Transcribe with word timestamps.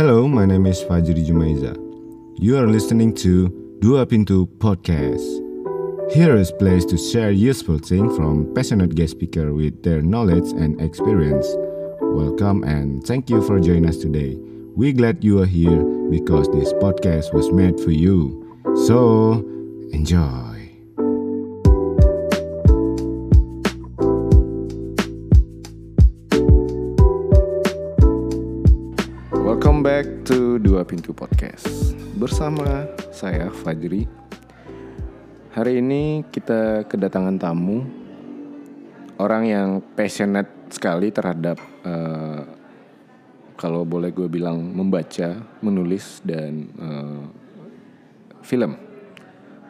Hello, 0.00 0.26
my 0.26 0.46
name 0.46 0.64
is 0.64 0.82
Fajri 0.82 1.26
Jumaiza. 1.26 1.76
You 2.38 2.56
are 2.56 2.66
listening 2.66 3.14
to 3.16 3.50
Dua 3.80 4.06
Pintu 4.06 4.46
Podcast. 4.56 5.20
Here 6.14 6.34
is 6.34 6.50
place 6.52 6.86
to 6.86 6.96
share 6.96 7.30
useful 7.30 7.76
things 7.76 8.16
from 8.16 8.50
passionate 8.54 8.94
guest 8.94 9.10
speaker 9.10 9.52
with 9.52 9.82
their 9.82 10.00
knowledge 10.00 10.52
and 10.52 10.80
experience. 10.80 11.46
Welcome 12.00 12.64
and 12.64 13.04
thank 13.04 13.28
you 13.28 13.42
for 13.42 13.60
joining 13.60 13.90
us 13.90 13.98
today. 13.98 14.38
We 14.74 14.94
glad 14.94 15.22
you 15.22 15.42
are 15.42 15.46
here 15.60 15.84
because 16.08 16.48
this 16.48 16.72
podcast 16.72 17.34
was 17.34 17.52
made 17.52 17.78
for 17.78 17.90
you. 17.90 18.56
So, 18.86 19.44
enjoy. 19.92 20.49
Podcast 31.40 31.96
Bersama 32.20 32.84
saya 33.08 33.48
Fajri. 33.48 34.04
Hari 35.56 35.80
ini 35.80 36.20
kita 36.28 36.84
kedatangan 36.84 37.40
tamu 37.40 37.80
Orang 39.16 39.48
yang 39.48 39.80
passionate 39.96 40.68
sekali 40.68 41.08
terhadap 41.08 41.56
eh, 41.80 42.44
Kalau 43.56 43.88
boleh 43.88 44.12
gue 44.12 44.28
bilang 44.28 44.60
membaca, 44.60 45.40
menulis, 45.64 46.20
dan 46.28 46.68
eh, 46.76 47.24
film. 48.44 48.76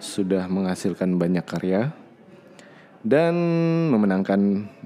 Sudah 0.03 0.51
menghasilkan 0.51 1.23
banyak 1.23 1.47
karya 1.47 1.95
Dan 3.07 3.39
memenangkan 3.95 4.41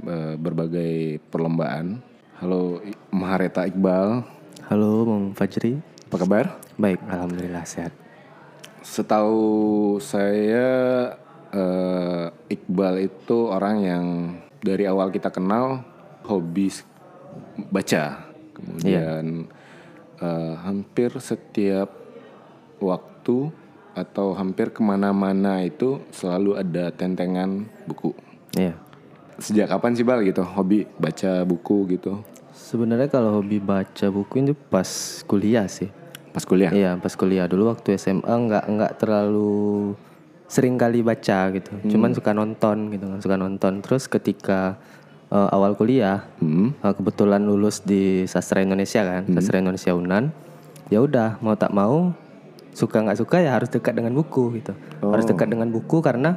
eh, 0.04 0.36
berbagai 0.36 1.16
perlombaan. 1.32 2.04
Halo 2.44 2.84
Mahareta 3.08 3.64
Iqbal. 3.64 4.20
Halo 4.68 5.08
Bang 5.08 5.24
Fajri. 5.32 5.80
Apa 6.12 6.28
kabar? 6.28 6.63
Baik, 6.74 6.98
Alhamdulillah 7.06 7.62
sehat. 7.62 7.94
Setahu 8.82 9.96
saya 10.02 10.66
eh, 11.54 12.26
Iqbal 12.50 13.06
itu 13.06 13.46
orang 13.46 13.76
yang 13.78 14.04
dari 14.58 14.82
awal 14.90 15.14
kita 15.14 15.30
kenal 15.30 15.86
hobi 16.26 16.74
baca, 17.70 18.26
kemudian 18.58 19.46
eh, 20.18 20.54
hampir 20.66 21.14
setiap 21.22 21.94
waktu 22.82 23.54
atau 23.94 24.34
hampir 24.34 24.74
ke 24.74 24.82
mana-mana 24.82 25.62
itu 25.62 26.02
selalu 26.10 26.58
ada 26.58 26.90
tentengan 26.90 27.70
buku. 27.86 28.10
Iya. 28.58 28.74
Sejak 29.38 29.70
kapan 29.70 29.94
sih 29.94 30.02
Bal 30.02 30.26
gitu? 30.26 30.42
Hobi 30.42 30.90
baca 30.98 31.46
buku 31.46 31.94
gitu? 31.94 32.18
Sebenarnya 32.50 33.06
kalau 33.06 33.38
hobi 33.38 33.62
baca 33.62 34.10
buku 34.10 34.42
itu 34.42 34.54
pas 34.58 35.22
kuliah 35.30 35.70
sih 35.70 36.03
Pas 36.34 36.42
kuliah? 36.42 36.74
Iya 36.74 36.98
pas 36.98 37.14
kuliah. 37.14 37.46
Dulu 37.46 37.70
waktu 37.70 37.94
SMA 37.94 38.26
nggak 38.26 38.64
nggak 38.66 38.92
terlalu 38.98 39.94
sering 40.50 40.74
kali 40.74 41.06
baca 41.06 41.54
gitu. 41.54 41.70
Cuman 41.94 42.10
suka 42.10 42.34
nonton 42.34 42.90
gitu 42.90 43.06
kan 43.06 43.18
Suka 43.22 43.36
nonton. 43.38 43.78
Terus 43.86 44.10
ketika 44.10 44.74
eh, 45.30 45.48
awal 45.54 45.78
kuliah 45.78 46.26
Hmm. 46.42 46.74
eh, 46.74 46.90
Kebetulan 46.90 47.46
lulus 47.46 47.86
di 47.86 48.26
sastra 48.26 48.58
Indonesia 48.66 49.06
kan 49.06 49.30
Sastra 49.30 49.62
Indonesia 49.62 49.94
Unan. 49.94 50.34
Ya 50.90 50.98
udah 50.98 51.38
mau 51.38 51.54
tak 51.54 51.70
mau 51.70 52.10
suka 52.74 52.98
nggak 52.98 53.22
suka 53.22 53.38
ya 53.38 53.54
harus 53.54 53.70
dekat 53.70 53.94
dengan 53.94 54.10
buku 54.18 54.58
gitu. 54.58 54.74
Harus 55.00 55.30
dekat 55.30 55.46
dengan 55.46 55.70
buku 55.70 56.02
karena 56.02 56.34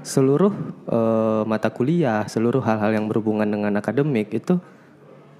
seluruh 0.00 0.52
eh, 0.88 1.42
mata 1.44 1.68
kuliah 1.68 2.24
seluruh 2.24 2.64
hal-hal 2.64 2.96
yang 2.96 3.12
berhubungan 3.12 3.44
dengan 3.48 3.76
akademik 3.76 4.32
itu 4.32 4.56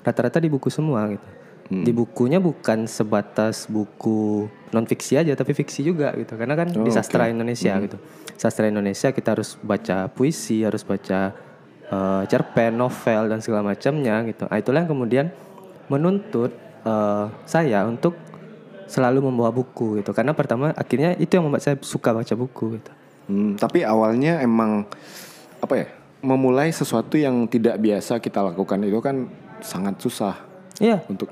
rata-rata 0.05 0.41
di 0.41 0.53
buku 0.53 0.69
semua 0.69 1.09
gitu 1.09 1.25
di 1.71 1.93
bukunya 1.97 2.37
bukan 2.43 2.85
sebatas 2.85 3.71
buku 3.73 4.49
non 4.75 4.85
fiksi 4.85 5.17
aja 5.17 5.33
tapi 5.33 5.57
fiksi 5.57 5.81
juga 5.81 6.13
gitu. 6.13 6.37
Karena 6.37 6.59
kan 6.59 6.69
di 6.69 6.91
sastra 6.93 7.31
Indonesia 7.33 7.73
gitu. 7.81 7.97
Sastra 8.37 8.69
Indonesia 8.69 9.15
kita 9.15 9.33
harus 9.33 9.57
baca 9.63 10.11
puisi 10.13 10.61
harus 10.61 10.85
baca 10.85 11.33
eh, 11.89 12.23
cerpen 12.29 12.77
novel 12.77 13.33
dan 13.33 13.41
segala 13.41 13.73
macamnya 13.73 14.21
gitu. 14.29 14.45
Nah, 14.45 14.59
itulah 14.61 14.85
yang 14.85 14.91
kemudian 14.91 15.27
menuntut 15.89 16.53
eh, 16.85 17.27
saya 17.49 17.89
untuk 17.89 18.19
selalu 18.87 19.33
membawa 19.33 19.51
buku 19.51 20.05
gitu. 20.05 20.13
Karena 20.13 20.37
pertama 20.37 20.71
akhirnya 20.77 21.17
itu 21.17 21.35
yang 21.35 21.49
membuat 21.49 21.65
saya 21.65 21.77
suka 21.81 22.13
baca 22.13 22.35
buku 22.37 22.79
gitu. 22.79 22.93
Hmm, 23.25 23.57
tapi 23.57 23.81
awalnya 23.83 24.45
emang 24.45 24.85
apa 25.65 25.75
ya? 25.75 25.89
Memulai 26.25 26.73
sesuatu 26.73 27.21
yang 27.21 27.45
tidak 27.53 27.77
biasa 27.77 28.17
kita 28.17 28.41
lakukan 28.41 28.81
itu 28.81 28.97
kan 29.05 29.29
sangat 29.61 30.01
susah 30.01 30.41
iya. 30.81 31.05
untuk. 31.05 31.29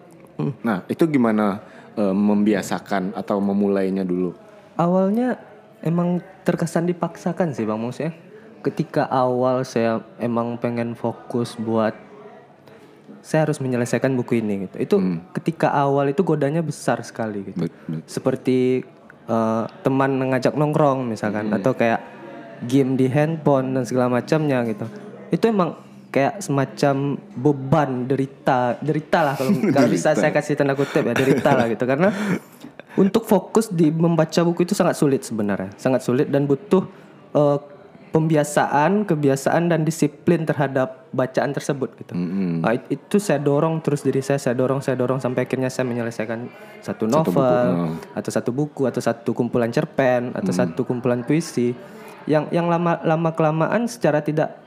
Nah, 0.62 0.82
itu 0.86 1.06
gimana 1.06 1.62
eh, 1.94 2.10
membiasakan 2.10 3.14
atau 3.14 3.38
memulainya 3.38 4.02
dulu? 4.02 4.32
awalnya 4.72 5.36
emang 5.84 6.18
terkesan 6.42 6.88
dipaksakan 6.88 7.52
sih 7.52 7.68
bang 7.68 7.76
maksudnya 7.76 8.16
ketika 8.64 9.04
awal 9.04 9.60
saya 9.62 10.00
emang 10.16 10.56
pengen 10.56 10.96
fokus 10.96 11.54
buat 11.54 11.92
saya 13.20 13.46
harus 13.46 13.62
menyelesaikan 13.62 14.16
buku 14.16 14.42
ini 14.42 14.66
gitu. 14.66 14.76
Itu 14.82 14.96
ketika 15.30 15.70
awal 15.70 16.10
itu 16.10 16.26
godanya 16.26 16.58
besar 16.58 16.98
sekali 17.06 17.46
gitu. 17.46 17.68
Bet- 17.68 17.78
bet- 17.86 18.06
seperti 18.08 18.82
eh, 19.28 19.64
teman 19.84 20.18
ngajak 20.32 20.56
nongkrong 20.56 21.06
misalkan 21.06 21.52
atau 21.54 21.76
kayak 21.76 22.02
game 22.66 22.98
di 22.98 23.06
handphone 23.06 23.74
dan 23.76 23.84
segala 23.86 24.10
macamnya 24.10 24.62
gitu. 24.66 24.86
Itu 25.30 25.44
emang 25.46 25.78
kayak 26.12 26.38
semacam 26.38 26.94
beban 27.32 28.04
derita 28.04 28.76
derita 28.78 29.24
lah 29.24 29.34
kalau 29.34 29.50
kalau 29.74 29.88
bisa 29.88 30.12
saya 30.12 30.28
kasih 30.28 30.54
tanda 30.54 30.76
kutip 30.76 31.02
ya 31.02 31.12
derita 31.12 31.50
lah 31.52 31.66
gitu. 31.66 31.82
Karena 31.82 32.12
untuk 32.94 33.24
fokus 33.24 33.66
di 33.66 33.88
membaca 33.88 34.44
buku 34.44 34.62
itu 34.62 34.76
sangat 34.76 34.94
sulit 34.94 35.24
sebenarnya 35.24 35.72
sangat 35.74 36.04
sulit 36.04 36.28
dan 36.28 36.44
butuh 36.44 36.84
eh, 37.32 37.58
pembiasaan 38.12 39.02
kebiasaan 39.02 39.66
dan 39.66 39.82
disiplin 39.82 40.44
terhadap 40.44 41.08
bacaan 41.10 41.50
tersebut 41.50 41.96
gitu. 41.96 42.12
Nah, 42.60 42.76
it- 42.76 42.84
itu 42.92 43.16
saya 43.16 43.40
dorong 43.40 43.80
terus 43.80 44.04
diri 44.04 44.20
saya 44.20 44.36
saya 44.36 44.52
dorong 44.52 44.78
saya 44.78 44.94
dorong 44.94 45.16
sampai 45.16 45.42
akhirnya 45.42 45.66
saya 45.66 45.88
menyelesaikan 45.88 46.44
satu 46.78 47.08
novel 47.08 47.66
atau 48.12 48.30
satu 48.30 48.50
buku 48.52 48.84
atau 48.84 49.00
satu 49.00 49.32
kumpulan 49.32 49.72
cerpen 49.72 50.36
atau 50.36 50.52
satu 50.54 50.84
kumpulan 50.84 51.24
puisi. 51.24 51.72
Yang 52.22 52.52
yang 52.52 52.68
lama 52.68 53.00
lama 53.02 53.32
kelamaan 53.32 53.88
secara 53.88 54.20
tidak 54.20 54.60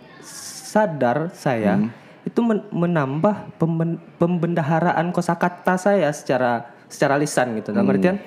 sadar 0.75 1.31
saya 1.31 1.79
itu 2.27 2.39
men- 2.43 2.67
menambah 2.67 3.55
pemben- 3.55 4.01
pembendaharaan 4.19 5.15
kosakata 5.15 5.79
saya 5.79 6.11
secara 6.11 6.67
secara 6.91 7.15
lisan 7.15 7.55
gitu. 7.55 7.71
Dalam 7.71 7.87
artian 7.87 8.19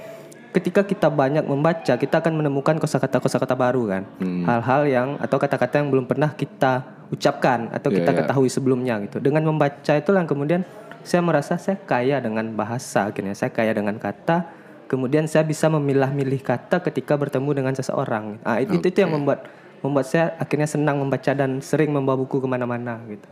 ketika 0.48 0.80
kita 0.80 1.12
banyak 1.12 1.44
membaca 1.44 1.92
kita 2.00 2.24
akan 2.24 2.40
menemukan 2.40 2.80
kosakata-kosakata 2.80 3.52
baru 3.52 3.84
kan. 3.84 4.02
Hal-hal 4.48 4.82
yang 4.88 5.08
atau 5.20 5.36
kata-kata 5.36 5.84
yang 5.84 5.92
belum 5.92 6.08
pernah 6.08 6.32
kita 6.32 6.88
ucapkan 7.12 7.68
atau 7.68 7.92
kita 7.92 8.16
ketahui 8.16 8.48
sebelumnya 8.48 8.96
gitu. 9.04 9.20
Dengan 9.20 9.44
membaca 9.44 9.92
itulah 9.92 10.24
yang 10.24 10.30
kemudian 10.30 10.60
saya 11.04 11.20
merasa 11.20 11.60
saya 11.60 11.76
kaya 11.76 12.16
dengan 12.24 12.48
bahasa 12.56 13.12
akhirnya. 13.12 13.36
Saya 13.36 13.52
kaya 13.52 13.76
dengan 13.76 14.00
kata 14.00 14.48
kemudian 14.88 15.28
saya 15.28 15.44
bisa 15.44 15.68
memilah-milih 15.68 16.40
kata 16.40 16.80
ketika 16.80 17.12
bertemu 17.12 17.50
dengan 17.52 17.74
seseorang. 17.76 18.40
Ah 18.40 18.56
itu 18.56 18.80
itu 18.80 18.98
yang 19.04 19.12
membuat 19.12 19.44
membuat 19.84 20.06
saya 20.08 20.34
akhirnya 20.38 20.68
senang 20.68 21.00
membaca 21.00 21.32
dan 21.34 21.62
sering 21.62 21.90
membawa 21.92 22.18
buku 22.18 22.42
ke 22.42 22.48
mana-mana 22.48 22.98
gitu. 23.08 23.28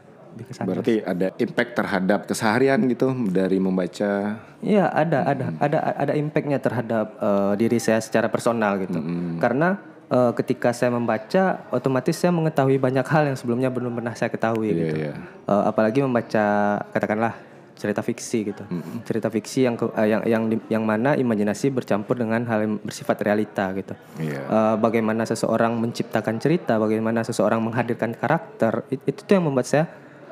Berarti 0.69 1.01
ada 1.01 1.33
impact 1.41 1.73
terhadap 1.81 2.21
keseharian 2.29 2.77
gitu 2.93 3.09
dari 3.33 3.57
membaca. 3.57 4.37
Iya 4.61 4.85
ada 4.93 5.25
ada 5.25 5.47
ada 5.57 5.79
ada 5.97 6.13
impactnya 6.13 6.61
terhadap 6.61 7.17
eh, 7.17 7.53
diri 7.57 7.81
saya 7.81 8.05
secara 8.05 8.29
personal 8.29 8.77
gitu. 8.85 9.01
Karena 9.41 9.81
eh, 10.13 10.33
ketika 10.37 10.77
saya 10.77 10.93
membaca, 10.93 11.65
otomatis 11.73 12.21
saya 12.21 12.37
mengetahui 12.37 12.77
banyak 12.77 13.07
hal 13.09 13.33
yang 13.33 13.37
sebelumnya 13.39 13.73
belum 13.73 13.97
pernah 13.97 14.13
saya 14.13 14.29
ketahui 14.29 14.77
gitu. 14.77 15.09
iya. 15.09 15.15
Eh, 15.49 15.63
apalagi 15.65 16.05
membaca 16.05 16.45
katakanlah 16.93 17.33
cerita 17.77 18.01
fiksi 18.01 18.39
gitu. 18.43 18.65
Cerita 19.05 19.29
fiksi 19.29 19.69
yang 19.69 19.77
eh, 19.77 20.09
yang 20.09 20.23
yang 20.25 20.43
yang 20.67 20.83
mana 20.83 21.13
imajinasi 21.13 21.69
bercampur 21.69 22.17
dengan 22.17 22.43
hal 22.49 22.65
yang 22.65 22.75
bersifat 22.81 23.21
realita 23.21 23.69
gitu. 23.73 23.93
Iya. 24.17 24.41
Eh, 24.43 24.77
bagaimana 24.77 25.23
seseorang 25.23 25.77
menciptakan 25.77 26.41
cerita, 26.41 26.81
bagaimana 26.81 27.21
seseorang 27.21 27.61
menghadirkan 27.61 28.17
karakter, 28.17 28.89
it- 28.89 29.05
itu 29.05 29.21
tuh 29.23 29.37
yang 29.37 29.47
membuat 29.47 29.69
saya 29.69 29.87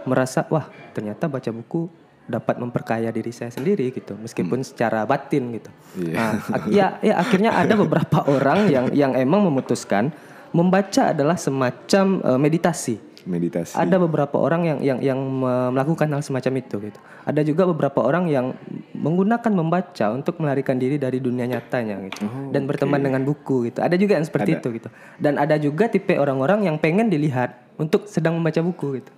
merasa 0.05 0.49
wah 0.49 0.65
ternyata 0.93 1.29
baca 1.29 1.49
buku 1.49 1.89
dapat 2.25 2.57
memperkaya 2.57 3.13
diri 3.13 3.29
saya 3.31 3.53
sendiri 3.53 3.93
gitu, 3.93 4.17
meskipun 4.17 4.65
secara 4.65 5.05
batin 5.05 5.53
gitu. 5.53 5.69
Nah, 6.09 6.41
ak- 6.49 6.73
ya, 6.73 6.97
ya 6.99 7.21
akhirnya 7.21 7.53
ada 7.53 7.77
beberapa 7.77 8.25
orang 8.25 8.73
yang 8.73 8.87
yang 8.91 9.13
emang 9.13 9.45
memutuskan 9.45 10.09
membaca 10.49 11.13
adalah 11.13 11.37
semacam 11.37 12.25
eh, 12.25 12.41
meditasi. 12.41 12.97
Meditasi. 13.25 13.73
Ada 13.73 13.97
beberapa 13.97 14.37
orang 14.37 14.69
yang 14.69 14.79
yang 14.85 14.99
yang 15.01 15.17
me- 15.17 15.73
melakukan 15.73 16.13
hal 16.13 16.21
semacam 16.21 16.61
itu 16.61 16.77
gitu. 16.93 16.99
Ada 17.25 17.41
juga 17.41 17.65
beberapa 17.65 18.05
orang 18.05 18.29
yang 18.29 18.53
menggunakan 18.93 19.49
membaca 19.49 20.13
untuk 20.13 20.37
melarikan 20.45 20.77
diri 20.77 21.01
dari 21.01 21.25
dunia 21.25 21.49
nyatanya 21.49 22.05
gitu 22.13 22.29
dan 22.53 22.69
berteman 22.69 23.01
dengan 23.01 23.25
buku 23.25 23.73
gitu. 23.73 23.81
Ada 23.81 23.97
juga 23.97 24.21
yang 24.21 24.29
seperti 24.29 24.61
itu 24.61 24.69
gitu. 24.77 24.89
Dan 25.17 25.41
ada 25.41 25.57
juga 25.57 25.89
tipe 25.89 26.13
orang-orang 26.15 26.69
yang 26.69 26.77
pengen 26.77 27.09
dilihat 27.09 27.57
untuk 27.81 28.05
sedang 28.07 28.37
membaca 28.37 28.61
buku 28.61 29.01
gitu. 29.01 29.13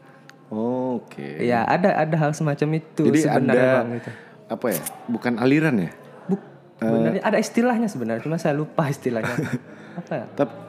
Oke. 0.47 1.43
Ya, 1.43 1.67
ada 1.67 1.99
ada 1.99 2.15
hal 2.15 2.31
semacam 2.31 2.79
itu 2.79 3.11
Jadi 3.11 3.19
sebenarnya 3.27 3.59
ada 3.67 3.77
Bang 3.83 3.89
gitu. 3.99 4.11
apa 4.47 4.67
ya? 4.71 4.81
Bukan 5.11 5.33
aliran 5.43 5.75
ya? 5.83 5.91
Buk, 6.31 6.41
sebenarnya 6.79 7.23
ada 7.27 7.39
istilahnya 7.43 7.89
sebenarnya, 7.91 8.23
cuma 8.23 8.39
saya 8.39 8.55
lupa 8.55 8.87
istilahnya. 8.87 9.35
apa 9.99 10.13
ya? 10.15 10.25
Tapi 10.39 10.66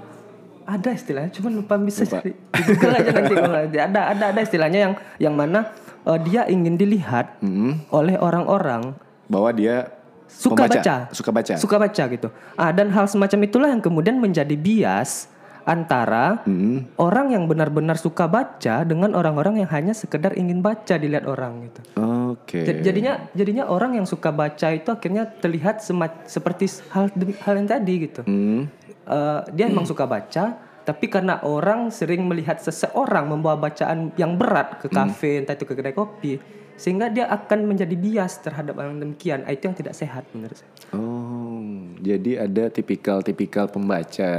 Ada 0.68 0.92
istilahnya, 0.92 1.32
cuma 1.32 1.48
lupa 1.48 1.80
bisa 1.80 2.04
Lupa. 2.04 2.20
cari. 2.20 2.32
Google 2.68 2.94
aja 3.00 3.10
nanti 3.16 3.34
ada 3.80 4.02
ada 4.12 4.24
ada 4.36 4.40
istilahnya 4.44 4.80
yang 4.84 4.94
yang 5.16 5.34
mana 5.40 5.72
eh, 6.04 6.20
dia 6.28 6.44
ingin 6.52 6.76
dilihat 6.76 7.40
mm, 7.40 7.88
oleh 7.88 8.20
orang-orang 8.20 8.92
bahwa 9.32 9.56
dia 9.56 9.96
suka 10.28 10.68
pembaca, 10.68 10.76
baca, 10.76 10.96
suka 11.16 11.32
baca. 11.32 11.54
suka 11.56 11.76
baca 11.80 12.04
gitu. 12.12 12.28
Ah 12.60 12.76
dan 12.76 12.92
hal 12.92 13.08
semacam 13.08 13.40
itulah 13.48 13.70
yang 13.72 13.80
kemudian 13.80 14.20
menjadi 14.20 14.60
bias 14.60 15.32
antara 15.64 16.44
Mm, 16.44 16.96
orang 16.96 17.36
yang 17.36 17.44
benar-benar 17.48 17.96
suka 17.96 18.28
baca 18.28 18.84
dengan 18.84 19.12
orang-orang 19.16 19.64
yang 19.64 19.72
hanya 19.72 19.92
sekedar 19.96 20.36
ingin 20.36 20.60
baca 20.60 20.96
dilihat 21.00 21.24
orang 21.28 21.68
gitu. 21.72 21.80
Oke. 22.28 22.60
Jadi- 22.62 22.82
Jadinya 22.82 23.14
jadinya 23.32 23.64
orang 23.66 23.96
yang 23.96 24.04
suka 24.04 24.30
baca 24.30 24.68
itu 24.70 24.88
akhirnya 24.88 25.24
terlihat 25.24 25.80
sema- 25.80 26.24
seperti 26.26 26.66
hal 26.90 27.08
hal 27.40 27.54
yang 27.56 27.68
tadi 27.68 27.94
gitu. 28.02 28.22
Mm, 28.24 28.64
Eh, 29.08 29.42
dia 29.54 29.72
emang 29.72 29.88
suka 29.88 30.04
baca, 30.04 30.44
tapi 30.84 31.06
karena 31.08 31.40
orang 31.42 31.88
sering 31.90 32.28
melihat 32.28 32.60
seseorang 32.60 33.24
membawa 33.26 33.56
bacaan 33.58 34.12
yang 34.14 34.36
berat 34.36 34.84
ke 34.84 34.88
kafe, 34.90 35.40
entah 35.40 35.56
itu 35.56 35.64
ke 35.64 35.74
kedai 35.74 35.96
kopi, 35.96 36.36
sehingga 36.76 37.08
dia 37.08 37.24
akan 37.26 37.66
menjadi 37.66 37.96
bias 37.96 38.38
terhadap 38.38 38.76
orang 38.76 39.00
demikian. 39.00 39.42
Ah, 39.42 39.52
Itu 39.52 39.66
yang 39.66 39.76
tidak 39.76 39.96
sehat 39.96 40.28
menurut 40.30 40.60
saya. 40.60 40.68
Oh, 40.92 41.64
jadi 41.98 42.44
ada 42.44 42.68
tipikal-tipikal 42.68 43.68
pembaca 43.68 44.30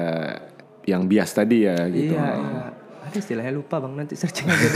yang 0.84 1.04
bias 1.04 1.32
tadi 1.32 1.64
ya 1.64 1.88
gitu. 1.88 2.12
Iya, 2.12 2.28
iya. 2.36 2.64
Ada 3.08 3.24
istilahnya 3.24 3.56
lupa 3.56 3.80
bang, 3.80 4.04
nanti 4.04 4.14
searching 4.14 4.44
aja. 4.44 4.68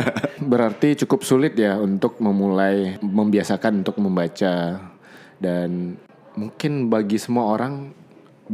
Berarti 0.52 0.96
cukup 1.04 1.20
sulit 1.20 1.52
ya 1.52 1.76
untuk 1.76 2.16
memulai 2.16 2.96
membiasakan 2.98 3.84
untuk 3.84 4.00
membaca 4.00 4.80
dan 5.36 6.00
mungkin 6.32 6.88
bagi 6.88 7.20
semua 7.20 7.52
orang 7.52 7.92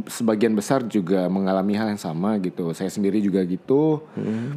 sebagian 0.07 0.55
besar 0.55 0.87
juga 0.87 1.27
mengalami 1.27 1.75
hal 1.75 1.91
yang 1.91 1.99
sama 1.99 2.39
gitu. 2.39 2.71
Saya 2.71 2.87
sendiri 2.87 3.19
juga 3.19 3.43
gitu. 3.43 3.99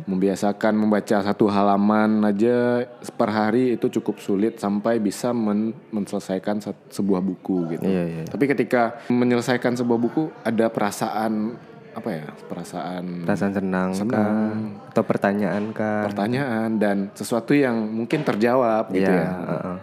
Membiasakan 0.07 0.79
membaca 0.79 1.23
satu 1.23 1.51
halaman 1.51 2.23
aja 2.23 2.87
per 3.19 3.31
hari 3.35 3.75
itu 3.75 3.91
cukup 3.99 4.23
sulit 4.23 4.63
sampai 4.63 5.03
bisa 5.03 5.35
men- 5.35 5.75
menyelesaikan 5.91 6.63
sat- 6.63 6.79
sebuah 6.91 7.19
buku 7.19 7.75
gitu. 7.75 7.87
Iya, 7.87 8.05
iya. 8.07 8.25
Tapi 8.31 8.45
ketika 8.47 9.03
menyelesaikan 9.11 9.75
sebuah 9.75 9.99
buku 9.99 10.31
ada 10.47 10.71
perasaan 10.71 11.59
apa 11.95 12.09
ya? 12.11 12.27
Perasaan 12.47 13.25
Perasaan 13.25 13.53
senang, 13.55 13.89
kah? 14.05 14.53
atau 14.91 15.03
pertanyaan 15.03 15.71
kah? 15.71 16.05
pertanyaan 16.05 16.77
dan 16.77 16.97
sesuatu 17.15 17.55
yang 17.55 17.75
mungkin 17.75 18.23
terjawab 18.23 18.91
gitu 18.91 19.07
Iya, 19.07 19.23
ya. 19.23 19.31
heeh. 19.33 19.77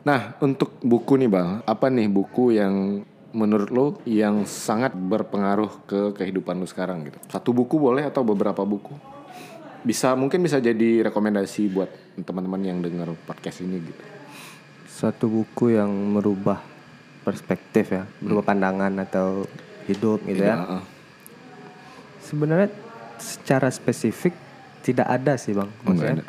Nah, 0.00 0.20
untuk 0.40 0.80
buku 0.80 1.16
nih, 1.16 1.28
Bang. 1.28 1.60
Apa 1.64 1.88
nih 1.88 2.08
buku 2.08 2.56
yang 2.56 3.04
menurut 3.30 3.68
lo 3.68 3.86
yang 4.02 4.42
sangat 4.42 4.90
berpengaruh 4.90 5.84
ke 5.84 6.00
kehidupan 6.14 6.56
lo 6.56 6.64
sekarang 6.64 7.04
gitu? 7.04 7.20
Satu 7.28 7.52
buku 7.52 7.76
boleh 7.76 8.04
atau 8.04 8.24
beberapa 8.24 8.64
buku? 8.64 8.96
Bisa 9.80 10.12
mungkin 10.12 10.40
bisa 10.40 10.56
jadi 10.56 11.04
rekomendasi 11.04 11.68
buat 11.68 11.88
teman-teman 12.16 12.60
yang 12.60 12.78
dengar 12.80 13.12
podcast 13.24 13.60
ini 13.60 13.80
gitu. 13.80 14.02
Suatu 14.88 15.28
buku 15.28 15.72
yang 15.72 15.88
merubah 15.88 16.60
perspektif 17.20 17.92
ya, 17.92 18.04
merubah 18.20 18.52
pandangan 18.52 18.92
atau 19.00 19.44
hidup 19.84 20.20
gitu 20.24 20.40
ya. 20.42 20.56
Heeh. 20.60 20.82
Sebenarnya 22.30 22.70
secara 23.18 23.68
spesifik 23.68 24.32
tidak 24.80 25.04
ada 25.04 25.34
sih 25.34 25.50
bang. 25.50 25.66
Maksudnya 25.82 26.22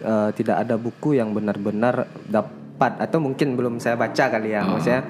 eh, 0.00 0.30
tidak 0.32 0.56
ada 0.62 0.78
buku 0.78 1.18
yang 1.18 1.34
benar-benar 1.34 2.06
dapat 2.24 2.96
atau 2.96 3.18
mungkin 3.18 3.52
belum 3.52 3.76
saya 3.76 3.98
baca 3.98 4.24
kali 4.30 4.54
ya. 4.54 4.62
Maksudnya 4.62 5.02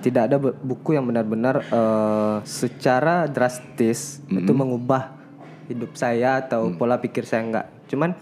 tidak 0.00 0.22
ada 0.30 0.36
bu- 0.38 0.54
buku 0.56 0.94
yang 0.94 1.04
benar-benar 1.04 1.66
eh, 1.66 2.36
secara 2.46 3.26
drastis 3.26 4.22
itu 4.24 4.52
mengubah 4.54 5.12
hidup 5.66 5.98
saya 5.98 6.38
atau 6.40 6.70
pola 6.72 6.96
pikir 6.96 7.26
saya 7.26 7.42
enggak. 7.42 7.66
Cuman 7.90 8.14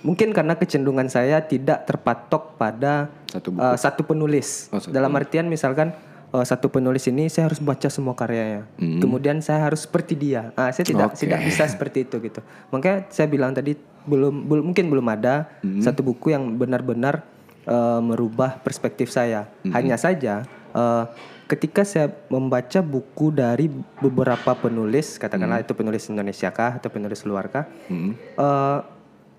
mungkin 0.00 0.30
karena 0.30 0.54
kecenderungan 0.54 1.10
saya 1.10 1.42
tidak 1.42 1.84
terpatok 1.84 2.54
pada 2.54 3.10
Satu 3.26 3.50
buku. 3.50 3.60
eh, 3.60 3.76
satu 3.76 4.00
penulis. 4.06 4.70
Oh, 4.70 4.78
satu 4.78 4.94
Dalam 4.94 5.10
artian 5.12 5.50
misalkan 5.50 5.90
eh, 6.34 6.44
satu 6.44 6.66
penulis 6.66 7.06
ini 7.06 7.30
saya 7.30 7.46
harus 7.46 7.62
baca 7.62 7.86
semua 7.86 8.12
karyanya. 8.12 8.66
Hmm. 8.76 8.98
Kemudian 8.98 9.38
saya 9.38 9.64
harus 9.64 9.86
seperti 9.86 10.18
dia. 10.18 10.50
Ah, 10.54 10.68
saya 10.68 10.82
tidak 10.82 11.14
Oke. 11.14 11.22
tidak 11.22 11.40
bisa 11.40 11.64
seperti 11.64 12.02
itu 12.02 12.18
gitu. 12.18 12.42
Makanya 12.68 13.06
saya 13.08 13.30
bilang 13.30 13.54
tadi 13.54 13.78
belum 14.04 14.44
belum 14.44 14.64
mungkin 14.68 14.90
belum 14.90 15.06
ada 15.08 15.46
Hmm. 15.62 15.80
satu 15.80 16.02
buku 16.02 16.34
yang 16.34 16.58
benar-benar 16.58 17.22
eh, 17.64 18.00
merubah 18.02 18.60
perspektif 18.60 19.08
saya. 19.08 19.48
Hmm. 19.62 19.72
Hanya 19.72 19.96
saja 19.96 20.44
eh, 20.74 21.04
ketika 21.44 21.84
saya 21.84 22.10
membaca 22.26 22.80
buku 22.80 23.30
dari 23.30 23.70
beberapa 24.00 24.52
penulis, 24.54 25.16
katakanlah 25.16 25.60
Hmm. 25.60 25.66
itu 25.68 25.72
penulis 25.72 26.04
Indonesia 26.08 26.50
kah 26.50 26.76
atau 26.76 26.88
penulis 26.88 27.22
luar 27.22 27.46
kah, 27.46 27.64
Mm. 27.86 28.12
eh, 28.16 28.78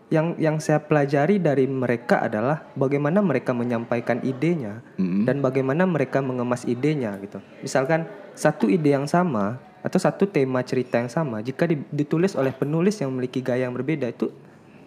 yang 0.08 0.38
yang 0.38 0.62
saya 0.62 0.78
pelajari 0.78 1.42
dari 1.42 1.66
mereka 1.66 2.22
adalah 2.22 2.62
bagaimana 2.78 3.26
mereka 3.26 3.52
menyampaikan 3.52 4.22
idenya 4.22 4.86
Mm. 5.02 5.26
dan 5.26 5.42
bagaimana 5.42 5.84
mereka 5.84 6.22
mengemas 6.22 6.62
idenya 6.64 7.18
gitu. 7.20 7.42
Misalkan 7.60 8.06
satu 8.38 8.70
ide 8.70 8.94
yang 8.94 9.10
sama 9.10 9.58
atau 9.82 9.98
satu 9.98 10.26
tema 10.26 10.62
cerita 10.62 11.02
yang 11.02 11.10
sama 11.10 11.42
jika 11.42 11.66
di- 11.66 11.82
ditulis 11.90 12.34
oleh 12.34 12.54
penulis 12.54 13.02
yang 13.02 13.10
memiliki 13.10 13.42
gaya 13.42 13.66
yang 13.66 13.74
berbeda 13.74 14.06
itu 14.08 14.30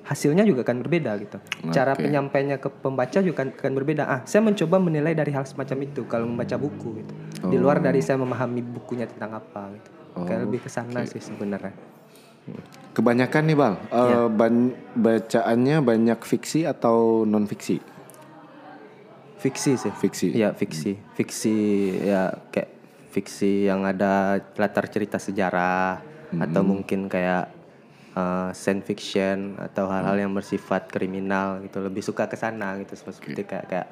hasilnya 0.07 0.41
juga 0.41 0.65
akan 0.65 0.81
berbeda 0.81 1.13
gitu. 1.21 1.37
Cara 1.69 1.93
Oke. 1.93 2.07
penyampaiannya 2.07 2.57
ke 2.57 2.69
pembaca 2.73 3.19
juga 3.21 3.45
akan, 3.45 3.53
akan 3.53 3.73
berbeda. 3.77 4.03
Ah, 4.09 4.21
saya 4.25 4.41
mencoba 4.41 4.81
menilai 4.81 5.13
dari 5.13 5.35
hal 5.35 5.45
semacam 5.45 5.85
itu 5.85 6.09
kalau 6.09 6.25
membaca 6.25 6.57
buku 6.57 7.05
gitu. 7.05 7.13
Di 7.45 7.57
luar 7.59 7.77
dari 7.79 8.01
saya 8.01 8.17
memahami 8.17 8.65
bukunya 8.65 9.05
tentang 9.05 9.37
apa 9.37 9.69
gitu. 9.75 9.91
Kayak 10.25 10.41
lebih 10.49 10.61
ke 10.65 10.71
sana 10.73 11.05
sih 11.05 11.21
sebenarnya. 11.21 11.98
Kebanyakan 12.93 13.43
nih, 13.47 13.57
Bang. 13.57 13.75
eh, 13.89 13.95
Iya. 13.95 14.21
ban- 14.27 14.75
bacaannya 14.95 15.77
banyak 15.81 16.21
fiksi 16.21 16.67
atau 16.67 17.23
non 17.23 17.47
fiksi? 17.47 17.79
Fiksi 19.39 19.79
sih. 19.79 19.93
Fiksi. 19.95 20.29
Iya 20.35 20.51
fiksi, 20.51 20.99
fiksi 21.15 21.57
ya 22.03 22.35
kayak 22.51 22.71
fiksi 23.15 23.71
yang 23.71 23.87
ada 23.87 24.43
latar 24.59 24.91
cerita 24.91 25.17
sejarah 25.17 26.03
atau 26.43 26.61
mungkin 26.67 27.07
kayak 27.07 27.49
uh, 28.13 28.51
science 28.51 28.85
fiction 28.85 29.55
atau 29.57 29.87
hal-hal 29.89 30.19
yang 30.19 30.33
bersifat 30.35 30.91
kriminal 30.91 31.63
gitu 31.63 31.79
lebih 31.81 32.03
suka 32.03 32.27
ke 32.27 32.35
sana 32.35 32.77
gitu 32.83 32.99
seperti 32.99 33.47
kayak 33.47 33.65
kayak 33.65 33.89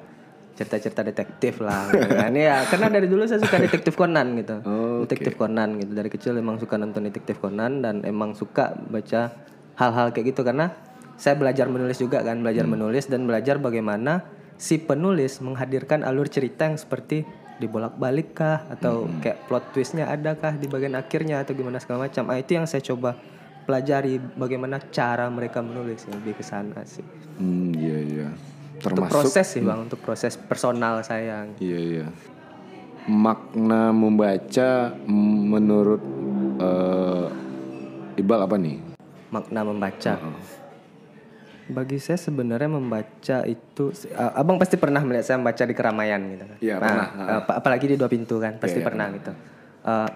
cerita-cerita 0.57 1.05
detektif 1.05 1.61
lah 1.61 1.93
gitu 1.93 2.09
kan. 2.17 2.33
Ya 2.47 2.65
karena 2.65 2.87
dari 2.89 3.05
dulu 3.05 3.29
saya 3.29 3.39
suka 3.39 3.61
detektif 3.61 3.93
Conan 3.93 4.33
gitu. 4.41 4.55
Oh, 4.65 5.05
detektif 5.05 5.37
Conan 5.37 5.77
gitu. 5.77 5.93
Dari 5.93 6.09
kecil 6.09 6.33
emang 6.35 6.57
suka 6.57 6.75
nonton 6.81 7.05
detektif 7.05 7.37
Conan 7.37 7.85
dan 7.85 8.01
emang 8.01 8.33
suka 8.33 8.73
baca 8.89 9.31
hal-hal 9.77 10.09
kayak 10.09 10.33
gitu 10.33 10.41
karena 10.41 10.73
saya 11.17 11.37
belajar 11.37 11.69
menulis 11.69 11.97
juga 12.01 12.21
kan 12.25 12.41
belajar 12.41 12.65
menulis 12.65 13.09
dan 13.09 13.25
belajar 13.25 13.57
bagaimana 13.57 14.25
si 14.57 14.81
penulis 14.81 15.37
menghadirkan 15.41 16.01
alur 16.01 16.29
cerita 16.29 16.65
yang 16.65 16.77
seperti 16.77 17.25
dibolak-balik 17.57 18.37
kah 18.37 18.69
atau 18.69 19.09
kayak 19.21 19.49
plot 19.49 19.73
twistnya 19.73 20.09
ada 20.09 20.37
kah 20.37 20.53
di 20.53 20.69
bagian 20.69 20.93
akhirnya 20.93 21.41
atau 21.41 21.57
gimana 21.57 21.81
segala 21.81 22.05
macam. 22.05 22.29
Ah, 22.29 22.37
itu 22.37 22.53
yang 22.53 22.69
saya 22.69 22.85
coba 22.85 23.17
pelajari 23.65 24.21
bagaimana 24.37 24.77
cara 24.93 25.25
mereka 25.27 25.65
menulis 25.65 26.05
lebih 26.05 26.37
ke 26.37 26.43
sana 26.45 26.85
sih. 26.85 27.03
Hmm, 27.41 27.73
iya 27.73 27.97
iya. 28.01 28.27
Termasuk 28.77 29.33
proses 29.33 29.47
sih 29.47 29.61
bang 29.61 29.79
untuk 29.81 29.99
proses 29.99 30.37
personal 30.37 31.01
saya 31.01 31.45
Iya 31.57 31.79
iya. 31.79 32.05
Makna 33.07 33.89
membaca 33.89 34.93
menurut 35.47 36.01
eh, 36.59 37.25
Iqbal 38.17 38.41
apa 38.43 38.55
nih? 38.57 38.77
makna 39.27 39.59
membaca 39.59 40.13
bagi 41.67 41.99
saya 41.99 42.15
sebenarnya 42.15 42.71
membaca 42.71 43.43
itu 43.43 43.91
uh, 44.15 44.39
abang 44.39 44.55
pasti 44.55 44.79
pernah 44.79 45.03
melihat 45.03 45.27
saya 45.27 45.35
membaca 45.35 45.67
di 45.67 45.75
keramaian 45.75 46.21
gitu 46.31 46.43
kan 46.47 46.57
Iya, 46.63 46.75
Nah, 46.79 46.79
pernah. 46.79 47.07
apa- 47.43 47.55
apalagi 47.59 47.85
di 47.91 47.95
dua 47.99 48.07
pintu 48.07 48.39
kan 48.39 48.55
pasti 48.55 48.79
Iya, 48.79 48.87
pernah 48.87 49.07
gitu 49.11 49.31
Uh, 49.83 50.09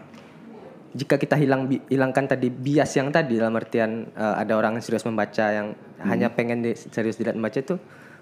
jika 0.91 1.15
kita 1.15 1.39
hilang 1.39 1.63
bi- 1.63 1.80
hilangkan 1.88 2.27
tadi 2.27 2.51
bias 2.51 2.91
yang 2.91 3.08
tadi 3.08 3.39
dalam 3.39 3.56
artian 3.56 4.03
uh, 4.12 4.36
ada 4.36 4.60
orang 4.60 4.75
yang 4.75 4.84
serius 4.84 5.03
membaca 5.03 5.48
yang 5.48 5.72
Hmm. 5.96 6.08
hanya 6.08 6.27
pengen 6.27 6.60
di, 6.60 6.75
serius 6.75 7.15
tidak 7.15 7.36
membaca 7.36 7.56
itu 7.56 7.80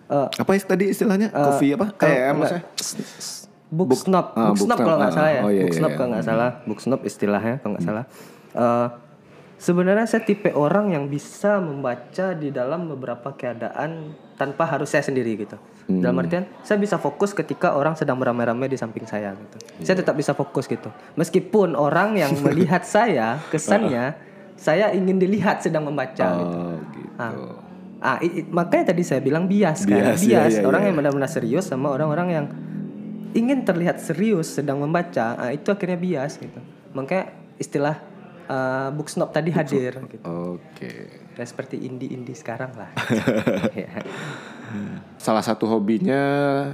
uh, 0.10 0.28
Apa 0.34 0.52
tadi 0.60 0.92
istilahnya? 0.92 1.30
Kopi 1.30 1.74
apa? 1.74 1.94
kalau 1.96 2.12
Eh, 2.12 2.34
maksudnya? 2.34 2.64
book 3.70 3.94
snob, 3.94 4.34
ah, 4.34 4.50
book 4.50 4.58
book 4.58 4.66
snob 4.66 4.78
snob. 4.78 4.80
kalau 4.82 4.98
nggak 4.98 5.14
Ah, 5.14 5.18
salah 5.18 5.32
ya, 5.32 5.42
oh, 5.46 5.52
iya, 5.54 5.62
book 5.62 5.70
iya, 5.70 5.78
snob 5.78 5.92
iya. 5.94 5.98
kalau 5.98 6.10
nggak 6.10 6.26
salah, 6.26 6.50
book 6.66 6.80
snob 6.82 7.02
istilahnya 7.06 7.56
kalau 7.62 7.72
nggak 7.78 7.86
salah. 7.86 8.04
Eh, 8.50 8.88
sebenarnya 9.60 10.06
saya 10.10 10.22
tipe 10.26 10.50
orang 10.50 10.90
yang 10.90 11.06
bisa 11.06 11.62
membaca 11.62 12.34
di 12.34 12.50
dalam 12.50 12.90
beberapa 12.90 13.30
keadaan 13.30 14.18
tanpa 14.40 14.66
harus 14.66 14.90
saya 14.90 15.06
sendiri 15.06 15.38
gitu. 15.38 15.60
Hmm. 15.86 16.02
Dalam 16.02 16.18
artian 16.18 16.50
saya 16.64 16.82
bisa 16.82 16.98
fokus 16.98 17.36
ketika 17.36 17.76
orang 17.76 17.94
sedang 17.94 18.18
beramai-ramai 18.18 18.66
di 18.66 18.78
samping 18.80 19.06
saya 19.06 19.36
gitu. 19.38 19.58
Iya. 19.78 19.86
Saya 19.86 19.96
tetap 20.02 20.16
bisa 20.16 20.34
fokus 20.34 20.66
gitu. 20.66 20.90
Meskipun 21.14 21.76
orang 21.76 22.18
yang 22.18 22.34
melihat 22.42 22.82
saya 22.88 23.38
kesannya 23.52 24.16
saya 24.58 24.90
ingin 24.96 25.20
dilihat 25.20 25.62
sedang 25.62 25.86
membaca 25.86 26.26
gitu. 26.40 26.56
Oh, 26.58 26.74
gitu. 26.96 27.10
Ah, 27.22 27.34
ah, 28.00 28.18
i- 28.20 28.44
i- 28.44 28.48
makanya 28.48 28.92
tadi 28.92 29.04
saya 29.04 29.20
bilang 29.20 29.46
bias 29.46 29.84
kan, 29.84 30.00
Bias, 30.00 30.20
bias. 30.20 30.28
iya, 30.28 30.42
iya, 30.50 30.62
orang 30.64 30.82
iya. 30.84 30.88
yang 30.92 30.98
benar-benar 30.98 31.30
serius 31.30 31.68
sama 31.68 31.92
orang-orang 31.92 32.28
yang 32.30 32.46
ingin 33.32 33.62
terlihat 33.62 34.02
serius 34.02 34.58
sedang 34.58 34.82
membaca, 34.82 35.38
ah, 35.38 35.52
itu 35.52 35.70
akhirnya 35.70 35.96
bias 35.96 36.40
gitu. 36.40 36.60
Makanya 36.92 37.30
istilah 37.60 37.96
uh, 38.50 38.90
book 38.90 39.08
snob 39.08 39.30
tadi 39.30 39.54
hadir 39.54 39.94
gitu. 40.10 40.26
Oke. 40.26 40.92
Ya 41.38 41.46
seperti 41.46 41.78
indie-indie 41.80 42.34
sekarang 42.34 42.74
lah. 42.74 42.90
Ya. 43.72 43.92
Salah 45.22 45.44
satu 45.44 45.68
hobinya 45.68 46.22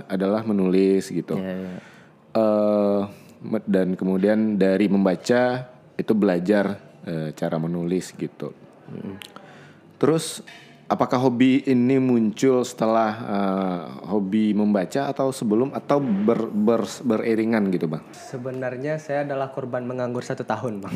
adalah 0.08 0.42
menulis 0.42 1.10
gitu. 1.10 1.36
Ya, 1.36 1.54
ya. 1.54 1.76
Eh, 2.36 3.02
me- 3.44 3.66
dan 3.68 3.96
kemudian 3.96 4.56
dari 4.56 4.88
membaca 4.88 5.68
itu 5.96 6.14
belajar 6.14 6.80
eh, 7.04 7.30
cara 7.34 7.56
menulis 7.60 8.12
gitu. 8.12 8.52
Terus 9.96 10.44
apakah 10.86 11.18
hobi 11.18 11.66
ini 11.66 11.98
muncul 11.98 12.62
setelah 12.62 13.12
eh, 13.26 13.82
hobi 14.10 14.54
membaca 14.54 15.10
atau 15.10 15.34
sebelum 15.34 15.74
atau 15.74 15.98
ber, 16.02 16.50
ber- 16.50 17.02
beriringan 17.02 17.70
gitu 17.74 17.90
bang? 17.90 18.04
Sebenarnya 18.14 19.02
saya 19.02 19.26
adalah 19.26 19.50
korban 19.50 19.86
menganggur 19.86 20.22
satu 20.22 20.46
tahun, 20.46 20.86
bang. 20.86 20.94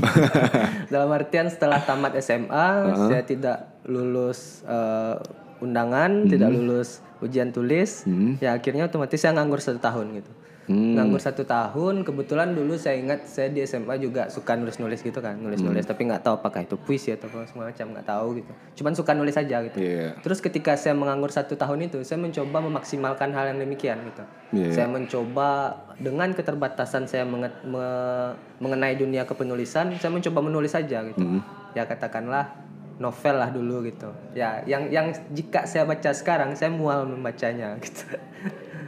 Dalam 0.93 1.09
artian 1.09 1.49
setelah 1.49 1.81
tamat 1.81 2.17
SMA, 2.21 2.67
saya 3.09 3.23
tidak 3.25 3.81
lulus 3.89 4.61
eh, 4.65 5.17
undangan, 5.59 6.29
tidak 6.29 6.49
lulus 6.53 7.01
ujian 7.19 7.51
tulis. 7.51 8.05
Ya 8.39 8.55
akhirnya 8.55 8.87
otomatis 8.87 9.19
saya 9.19 9.35
nganggur 9.35 9.59
satu 9.59 9.81
tahun 9.81 10.21
gitu. 10.21 10.31
Nganggur 10.69 11.17
satu 11.17 11.41
tahun. 11.43 12.05
Kebetulan 12.05 12.53
dulu 12.53 12.77
saya 12.77 13.01
ingat 13.01 13.25
saya 13.25 13.49
di 13.49 13.65
SMA 13.65 13.97
juga 13.97 14.29
suka 14.29 14.53
nulis-nulis 14.53 15.01
gitu 15.01 15.17
kan, 15.17 15.33
nulis-nulis. 15.35 15.81
Tapi 15.83 16.05
nggak 16.05 16.21
tahu 16.21 16.37
apakah 16.37 16.61
itu 16.61 16.77
puisi 16.77 17.09
atau 17.09 17.25
apa 17.25 17.49
semua 17.49 17.73
macam 17.73 17.89
nggak 17.89 18.05
tahu 18.05 18.27
gitu. 18.37 18.51
Cuman 18.77 18.93
suka 18.93 19.17
nulis 19.17 19.33
aja 19.33 19.65
gitu. 19.65 19.81
Iya. 19.81 20.21
Terus 20.21 20.37
ketika 20.39 20.77
saya 20.77 20.93
menganggur 20.93 21.33
satu 21.33 21.57
tahun 21.57 21.89
itu, 21.89 22.05
saya 22.05 22.21
mencoba 22.21 22.61
memaksimalkan 22.61 23.33
hal 23.33 23.49
yang 23.49 23.59
demikian 23.59 23.97
gitu. 24.05 24.23
Iya. 24.53 24.69
Saya 24.77 24.87
mencoba 24.87 25.73
dengan 25.97 26.29
keterbatasan 26.37 27.09
saya 27.09 27.25
menget- 27.25 27.65
me- 27.65 28.37
mengenai 28.61 28.93
dunia 28.93 29.25
kepenulisan, 29.25 29.97
saya 29.97 30.13
mencoba 30.13 30.45
menulis 30.45 30.77
saja 30.77 31.01
gitu. 31.01 31.41
Ya 31.73 31.89
katakanlah 31.89 32.68
novel 32.99 33.35
lah 33.39 33.49
dulu 33.49 33.81
gitu. 33.87 34.11
Ya 34.35 34.61
yang 34.67 34.91
yang 34.91 35.15
jika 35.31 35.63
saya 35.63 35.87
baca 35.87 36.11
sekarang, 36.11 36.53
saya 36.53 36.69
mual 36.69 37.07
membacanya 37.07 37.73
gitu. 37.83 38.05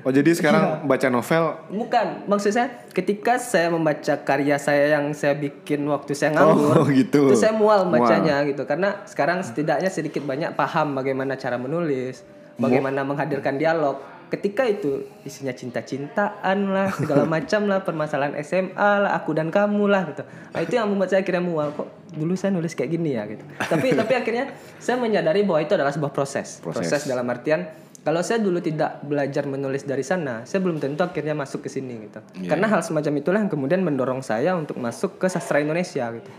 Oh 0.02 0.10
jadi 0.10 0.34
sekarang 0.34 0.90
baca 0.90 1.14
novel 1.14 1.62
Bukan, 1.70 2.26
maksud 2.26 2.50
saya 2.58 2.74
ketika 2.90 3.38
saya 3.38 3.70
membaca 3.70 4.18
karya 4.26 4.58
saya 4.58 4.98
yang 4.98 5.14
saya 5.14 5.38
bikin 5.38 5.86
waktu 5.86 6.18
saya 6.18 6.34
nganggur, 6.34 6.74
Oh, 6.74 6.88
gitu. 7.06 7.30
itu 7.30 7.38
saya 7.38 7.54
mual 7.54 7.86
bacanya 7.86 8.42
gitu. 8.50 8.66
Karena 8.66 9.06
sekarang 9.06 9.46
setidaknya 9.46 9.94
sedikit 9.94 10.26
banyak 10.26 10.58
paham 10.58 10.98
bagaimana 10.98 11.38
cara 11.38 11.62
menulis, 11.62 12.26
bagaimana 12.58 13.06
menghadirkan 13.06 13.62
dialog. 13.62 14.02
Ketika 14.32 14.64
itu 14.64 15.04
isinya 15.28 15.52
cinta-cintaan 15.52 16.58
lah, 16.72 16.88
segala 16.96 17.28
macam 17.36 17.68
lah, 17.68 17.84
permasalahan 17.84 18.40
SMA 18.40 18.92
lah, 19.04 19.12
aku 19.12 19.36
dan 19.36 19.52
kamu 19.52 19.92
lah 19.92 20.08
gitu. 20.08 20.24
Nah, 20.24 20.60
itu 20.64 20.74
yang 20.80 20.88
membuat 20.88 21.12
saya 21.12 21.20
akhirnya 21.20 21.44
mual 21.44 21.76
kok 21.76 21.92
dulu 22.16 22.36
saya 22.36 22.56
nulis 22.56 22.72
kayak 22.72 22.92
gini 22.96 23.20
ya 23.20 23.28
gitu. 23.28 23.44
Tapi 23.60 23.92
tapi 24.00 24.14
akhirnya 24.16 24.56
saya 24.80 24.96
menyadari 24.96 25.44
bahwa 25.44 25.60
itu 25.60 25.76
adalah 25.76 25.92
sebuah 25.92 26.16
proses. 26.16 26.64
Proses. 26.64 26.88
proses 26.88 27.12
dalam 27.12 27.28
artian 27.28 27.68
kalau 28.02 28.26
saya 28.26 28.42
dulu 28.42 28.58
tidak 28.58 29.06
belajar 29.06 29.46
menulis 29.46 29.86
dari 29.86 30.02
sana, 30.02 30.42
saya 30.42 30.58
belum 30.66 30.82
tentu 30.82 31.06
akhirnya 31.06 31.38
masuk 31.38 31.62
ke 31.62 31.70
sini 31.70 32.10
gitu. 32.10 32.18
Karena 32.50 32.66
hal 32.66 32.82
semacam 32.82 33.14
itulah 33.22 33.40
yang 33.46 33.52
kemudian 33.52 33.86
mendorong 33.86 34.26
saya 34.26 34.58
untuk 34.58 34.82
masuk 34.82 35.22
ke 35.22 35.30
sastra 35.30 35.62
Indonesia 35.62 36.10
gitu. 36.10 36.32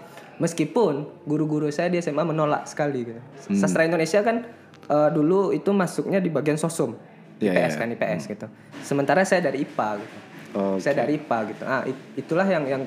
Meskipun 0.42 1.06
guru-guru 1.22 1.70
saya 1.70 1.86
di 1.86 2.02
SMA 2.02 2.26
menolak 2.26 2.66
sekali 2.66 3.06
gitu. 3.06 3.22
Sastra 3.54 3.86
Indonesia 3.86 4.26
kan 4.26 4.42
eh, 4.90 5.10
dulu 5.14 5.54
itu 5.54 5.70
masuknya 5.70 6.18
di 6.18 6.34
bagian 6.34 6.58
sosum. 6.58 6.98
IPS 7.44 7.72
iya. 7.72 7.80
kan 7.80 7.88
IPS 7.90 8.22
gitu. 8.28 8.46
Sementara 8.80 9.20
saya 9.22 9.42
dari 9.42 9.60
IPA 9.60 9.90
gitu. 9.98 10.16
Oh, 10.52 10.76
Saya 10.76 10.94
dari 10.98 11.16
IPA 11.16 11.38
gitu. 11.48 11.62
Ah, 11.64 11.82
it- 11.82 12.04
itulah 12.14 12.44
yang 12.44 12.64
yang 12.64 12.82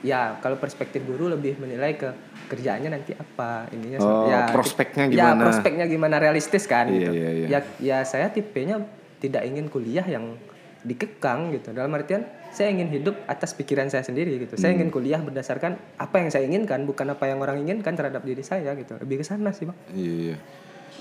ya 0.00 0.38
kalau 0.38 0.54
perspektif 0.54 1.02
guru 1.02 1.26
lebih 1.26 1.58
menilai 1.58 1.92
ke 1.92 2.08
kerjaannya 2.46 2.90
nanti 2.90 3.10
apa 3.12 3.66
ininya 3.70 3.98
Oh, 3.98 4.24
ya 4.24 4.46
prospeknya 4.48 5.04
ya, 5.04 5.34
gimana? 5.34 5.42
prospeknya 5.44 5.84
gimana 5.84 6.16
realistis 6.16 6.64
kan 6.64 6.86
Iya, 6.86 6.94
gitu. 6.96 7.12
iya, 7.12 7.30
iya. 7.34 7.46
Ya 7.48 7.60
ya 7.76 7.98
saya 8.02 8.30
tipenya 8.30 8.80
tidak 9.18 9.42
ingin 9.42 9.66
kuliah 9.66 10.06
yang 10.06 10.38
dikekang 10.80 11.50
gitu. 11.50 11.74
Dalam 11.74 11.90
artian 11.92 12.22
saya 12.48 12.70
ingin 12.70 12.86
hidup 12.88 13.18
atas 13.26 13.50
pikiran 13.52 13.90
saya 13.90 14.00
sendiri 14.00 14.38
gitu. 14.38 14.54
Saya 14.54 14.72
Hmm. 14.72 14.78
ingin 14.78 14.90
kuliah 14.90 15.18
berdasarkan 15.18 15.74
apa 15.98 16.16
yang 16.16 16.30
saya 16.30 16.46
inginkan 16.46 16.86
bukan 16.86 17.10
apa 17.10 17.26
yang 17.26 17.42
orang 17.42 17.58
inginkan 17.58 17.92
terhadap 17.92 18.22
diri 18.22 18.40
saya 18.40 18.72
gitu. 18.72 18.94
Lebih 18.94 19.20
ke 19.20 19.24
sana 19.26 19.50
sih, 19.50 19.66
Bang. 19.66 19.74
Iya, 19.90 20.14
iya. 20.30 20.36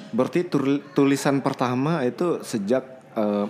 Berarti 0.10 0.44
tul- 0.44 0.82
tulisan 0.90 1.40
pertama 1.40 2.02
itu 2.02 2.42
sejak 2.42 2.97
eh, 3.18 3.46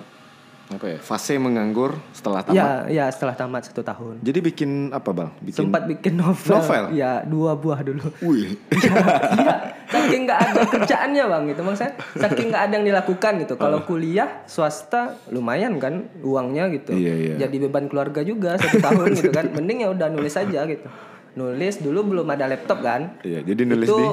apa 0.68 0.84
ya 0.84 1.00
fase 1.00 1.40
menganggur 1.40 1.96
setelah 2.12 2.44
tamat. 2.44 2.60
Ya, 2.60 2.68
ya 2.92 3.06
setelah 3.08 3.36
tamat 3.36 3.72
satu 3.72 3.80
tahun. 3.82 4.20
Jadi 4.20 4.40
bikin 4.44 4.92
apa 4.92 5.16
bang? 5.16 5.30
Bikin 5.40 5.64
Sempat 5.64 5.88
bikin 5.88 6.20
novel. 6.20 6.60
Novel? 6.60 6.84
Ya, 6.92 7.24
dua 7.24 7.56
buah 7.56 7.80
dulu. 7.84 8.04
Wih. 8.20 8.60
Iya, 9.38 9.56
saking 9.88 10.28
nggak 10.28 10.40
ada 10.44 10.62
kerjaannya 10.68 11.24
bang 11.24 11.44
gitu 11.48 11.62
maksudnya 11.64 11.94
saking 12.20 12.48
nggak 12.52 12.64
ada 12.68 12.74
yang 12.76 12.86
dilakukan 12.86 13.34
gitu 13.40 13.54
kalau 13.56 13.80
kuliah 13.88 14.44
swasta 14.44 15.16
lumayan 15.32 15.80
kan 15.80 16.12
uangnya 16.20 16.68
gitu 16.76 16.92
Iya, 16.92 17.14
iya. 17.16 17.34
jadi 17.40 17.56
beban 17.64 17.88
keluarga 17.88 18.20
juga 18.20 18.60
satu 18.60 18.84
tahun 18.84 19.16
gitu 19.16 19.32
kan 19.32 19.48
mending 19.56 19.88
ya 19.88 19.90
udah 19.96 20.12
nulis 20.12 20.36
aja 20.36 20.68
gitu 20.68 20.88
nulis 21.40 21.80
dulu 21.80 22.00
belum 22.04 22.28
ada 22.28 22.52
laptop 22.52 22.84
kan 22.84 23.16
Iya, 23.24 23.48
jadi 23.48 23.62
nulis 23.64 23.88
itu 23.88 23.96
di 23.96 24.10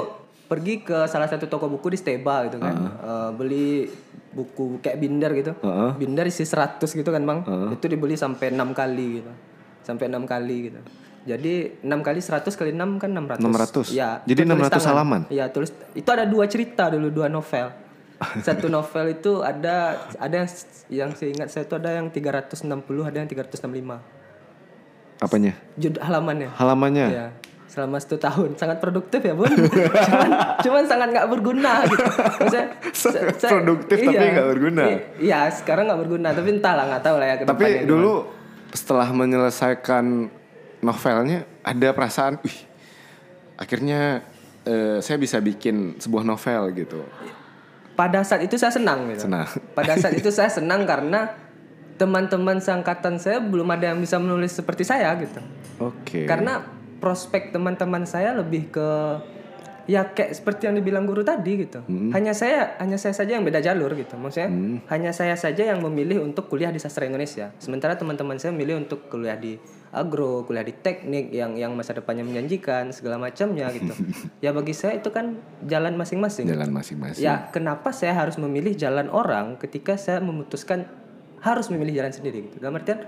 pergi 0.46 0.74
ke 0.86 0.98
salah 1.10 1.26
satu 1.26 1.50
toko 1.50 1.66
buku 1.66 1.90
di 1.90 1.98
Steba 1.98 2.46
gitu 2.46 2.62
kan 2.62 2.74
Eh, 2.94 3.30
beli 3.34 3.90
buku 4.34 4.78
kayak 4.78 4.98
binder 4.98 5.30
gitu 5.32 5.52
Heeh. 5.56 5.90
binder 5.96 6.26
isi 6.26 6.42
100 6.42 6.82
gitu 6.82 7.06
kan 7.06 7.22
bang 7.22 7.40
itu 7.70 7.84
dibeli 7.86 8.14
sampai 8.14 8.50
enam 8.50 8.70
kali 8.70 9.22
gitu 9.22 9.32
sampai 9.80 10.06
enam 10.06 10.26
kali 10.26 10.68
gitu 10.68 10.80
jadi 11.24 11.80
6 11.80 11.88
kali 12.00 12.20
100 12.20 12.44
kali 12.52 12.70
6 12.70 13.00
kan 13.00 13.08
600 13.08 13.40
600? 13.40 13.88
ya 13.90 14.20
Jadi 14.22 14.40
itu 14.40 14.50
tulis 14.50 14.60
600 14.60 14.76
tangan. 14.76 14.88
halaman? 14.92 15.20
Iya 15.30 15.44
tulis 15.48 15.70
itu 15.94 16.04
ada 16.06 16.24
dua 16.24 16.44
cerita 16.44 16.92
dulu 16.92 17.08
dua 17.08 17.32
novel 17.32 17.72
satu 18.46 18.68
novel 18.68 19.06
itu 19.10 19.40
ada 19.40 19.96
ada 20.18 20.34
yang 20.36 20.48
yang 20.88 21.10
saya 21.12 21.28
ingat 21.32 21.48
saya 21.48 21.64
itu 21.64 21.74
ada 21.74 21.96
yang 21.96 22.12
360 22.12 22.60
ada 23.02 23.16
yang 23.16 23.28
365 23.30 23.64
apanya? 25.16 25.52
judul 25.74 26.00
halamannya 26.02 26.48
Halamannya. 26.52 27.06
Iya. 27.08 27.26
Selama 27.74 27.98
satu 27.98 28.22
tahun 28.22 28.54
sangat 28.54 28.78
produktif 28.78 29.18
ya 29.18 29.34
bun. 29.34 29.50
cuman, 30.06 30.30
cuman 30.62 30.82
sangat 30.86 31.08
nggak 31.10 31.26
berguna 31.26 31.82
gitu. 31.90 32.06
Maksudnya, 32.06 32.66
sa- 33.02 33.34
sa- 33.34 33.50
Produktif 33.50 33.98
tapi 33.98 34.24
nggak 34.30 34.48
berguna. 34.54 34.82
Iya 35.18 35.50
sekarang 35.50 35.90
nggak 35.90 36.00
berguna 36.06 36.28
tapi 36.30 36.54
entahlah 36.54 36.86
nggak 36.86 37.02
tahu 37.02 37.16
lah 37.18 37.26
ya. 37.26 37.34
Tapi 37.42 37.82
dulu 37.82 38.30
setelah 38.70 39.10
menyelesaikan 39.10 40.30
novelnya 40.86 41.50
ada 41.66 41.88
perasaan, 41.90 42.38
wih, 42.46 42.58
akhirnya 43.58 44.22
eh, 44.62 45.02
saya 45.02 45.18
bisa 45.18 45.42
bikin 45.42 45.98
sebuah 45.98 46.22
novel 46.22 46.70
gitu. 46.78 47.02
gimana. 47.02 47.42
Pada 47.94 48.22
saat 48.22 48.42
itu 48.46 48.54
saya 48.54 48.70
senang 48.70 49.10
gitu. 49.10 49.26
Senang. 49.26 49.50
Pada 49.74 49.98
saat 49.98 50.14
itu 50.22 50.30
saya 50.30 50.46
senang 50.46 50.86
karena 50.86 51.34
teman-teman 51.94 52.58
seangkatan 52.58 53.18
saya 53.18 53.38
belum 53.38 53.66
ada 53.70 53.90
yang 53.90 53.98
bisa 53.98 54.18
menulis 54.18 54.54
seperti 54.54 54.86
saya 54.86 55.10
gitu. 55.18 55.42
Oke. 55.78 56.26
Karena 56.26 56.62
prospek 57.04 57.52
teman-teman 57.52 58.08
saya 58.08 58.32
lebih 58.32 58.72
ke 58.72 58.88
ya 59.84 60.16
kayak 60.16 60.32
seperti 60.32 60.64
yang 60.64 60.80
dibilang 60.80 61.04
guru 61.04 61.20
tadi 61.20 61.68
gitu. 61.68 61.84
Hanya 62.16 62.32
saya 62.32 62.80
hanya 62.80 62.96
saya 62.96 63.12
saja 63.12 63.36
yang 63.36 63.44
beda 63.44 63.60
jalur 63.60 63.92
gitu. 63.92 64.16
Maksudnya 64.16 64.48
hanya 64.88 65.12
saya 65.12 65.36
saja 65.36 65.68
yang 65.68 65.84
memilih 65.84 66.24
untuk 66.24 66.48
kuliah 66.48 66.72
di 66.72 66.80
sastra 66.80 67.04
Indonesia. 67.04 67.52
Sementara 67.60 68.00
teman-teman 68.00 68.40
saya 68.40 68.56
memilih 68.56 68.80
untuk 68.80 69.12
kuliah 69.12 69.36
di 69.36 69.60
agro, 69.92 70.48
kuliah 70.48 70.64
di 70.64 70.72
teknik 70.72 71.28
yang 71.28 71.60
yang 71.60 71.76
masa 71.76 71.92
depannya 71.92 72.24
menjanjikan 72.24 72.96
segala 72.96 73.20
macamnya 73.20 73.68
gitu. 73.76 73.92
ya 74.44 74.56
bagi 74.56 74.72
saya 74.72 74.96
itu 74.96 75.12
kan 75.12 75.36
jalan 75.68 76.00
masing-masing. 76.00 76.48
jalan 76.48 76.72
masing-masing. 76.72 77.20
Ya, 77.20 77.52
kenapa 77.52 77.92
saya 77.92 78.16
harus 78.16 78.40
memilih 78.40 78.72
jalan 78.72 79.12
orang 79.12 79.60
ketika 79.60 80.00
saya 80.00 80.24
memutuskan 80.24 80.88
harus 81.44 81.68
memilih 81.68 82.00
jalan 82.00 82.12
sendiri 82.16 82.48
gitu. 82.48 82.56
Dalam 82.56 82.80
artian 82.80 83.04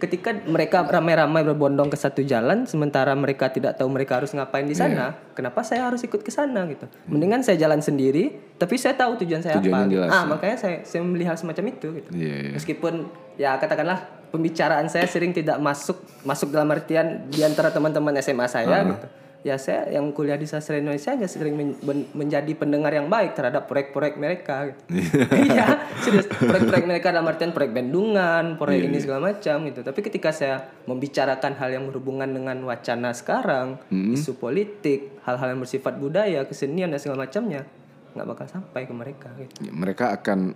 ketika 0.00 0.32
mereka 0.48 0.80
ramai-ramai 0.88 1.44
berbondong 1.44 1.92
ke 1.92 1.96
satu 2.00 2.24
jalan 2.24 2.64
sementara 2.64 3.12
mereka 3.12 3.52
tidak 3.52 3.76
tahu 3.76 3.92
mereka 3.92 4.16
harus 4.16 4.32
ngapain 4.32 4.64
di 4.64 4.72
sana, 4.72 5.12
kenapa 5.36 5.60
saya 5.60 5.92
harus 5.92 6.00
ikut 6.00 6.24
ke 6.24 6.32
sana 6.32 6.64
gitu. 6.72 6.88
Mendingan 7.04 7.44
saya 7.44 7.60
jalan 7.60 7.84
sendiri, 7.84 8.56
tapi 8.56 8.80
saya 8.80 8.96
tahu 8.96 9.20
tujuan 9.20 9.44
saya 9.44 9.60
Tujuannya 9.60 9.86
apa. 9.86 9.92
jelas, 9.92 10.10
ah, 10.10 10.24
ya. 10.24 10.28
makanya 10.32 10.56
saya 10.56 10.76
saya 10.88 11.00
memilih 11.04 11.28
hal 11.28 11.36
semacam 11.36 11.64
itu 11.68 11.88
gitu. 12.00 12.10
Iya, 12.16 12.36
iya. 12.48 12.52
Meskipun 12.56 12.94
ya 13.36 13.60
katakanlah 13.60 14.00
pembicaraan 14.32 14.88
saya 14.88 15.04
sering 15.04 15.36
tidak 15.36 15.60
masuk 15.60 16.00
masuk 16.24 16.48
dalam 16.48 16.72
artian 16.72 17.28
di 17.28 17.44
antara 17.44 17.68
teman-teman 17.68 18.16
SMA 18.24 18.48
saya 18.48 18.88
gitu. 18.88 19.06
Ya 19.40 19.56
saya 19.56 19.88
yang 19.88 20.12
kuliah 20.12 20.36
di 20.36 20.44
sastra 20.44 20.76
Indonesia 20.76 21.16
hanya 21.16 21.24
sering 21.24 21.56
men- 21.56 22.08
menjadi 22.12 22.52
pendengar 22.52 22.92
yang 22.92 23.08
baik 23.08 23.32
terhadap 23.32 23.64
proyek-proyek 23.64 24.20
mereka 24.20 24.68
gitu. 24.68 24.80
Iya, 25.48 25.88
serius. 26.04 26.28
Proyek-proyek 26.28 26.84
mereka 26.84 27.08
dalam 27.08 27.24
artian 27.24 27.56
proyek 27.56 27.72
bendungan, 27.72 28.60
proyek 28.60 28.92
ini 28.92 29.00
segala 29.00 29.32
macam 29.32 29.64
gitu. 29.64 29.80
Tapi 29.80 30.00
ketika 30.04 30.28
saya 30.28 30.68
membicarakan 30.84 31.56
hal 31.56 31.72
yang 31.72 31.84
berhubungan 31.88 32.28
dengan 32.28 32.60
wacana 32.68 33.16
sekarang, 33.16 33.80
isu 33.88 34.36
politik, 34.36 35.16
hal-hal 35.24 35.56
yang 35.56 35.60
bersifat 35.60 35.96
budaya, 35.96 36.44
kesenian 36.44 36.92
dan 36.92 37.00
segala 37.00 37.24
macamnya, 37.24 37.64
nggak 38.12 38.26
bakal 38.28 38.46
sampai 38.46 38.84
ke 38.84 38.92
mereka 38.92 39.28
gitu. 39.40 39.56
Ya, 39.64 39.72
mereka 39.72 40.12
akan 40.12 40.52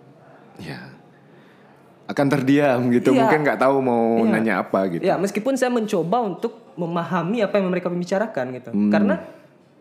ya 0.60 1.03
akan 2.04 2.26
terdiam 2.28 2.80
gitu. 2.92 3.16
Iya. 3.16 3.24
Mungkin 3.24 3.38
nggak 3.42 3.58
tahu 3.58 3.76
mau 3.80 4.20
Iya. 4.20 4.30
nanya 4.30 4.54
apa 4.60 4.80
gitu. 4.92 5.02
Ya, 5.02 5.16
meskipun 5.16 5.56
saya 5.56 5.72
mencoba 5.72 6.20
untuk 6.20 6.76
memahami 6.76 7.40
apa 7.40 7.56
yang 7.56 7.72
mereka 7.72 7.88
bicarakan 7.88 8.46
gitu. 8.52 8.70
Hmm. 8.70 8.90
Karena 8.92 9.14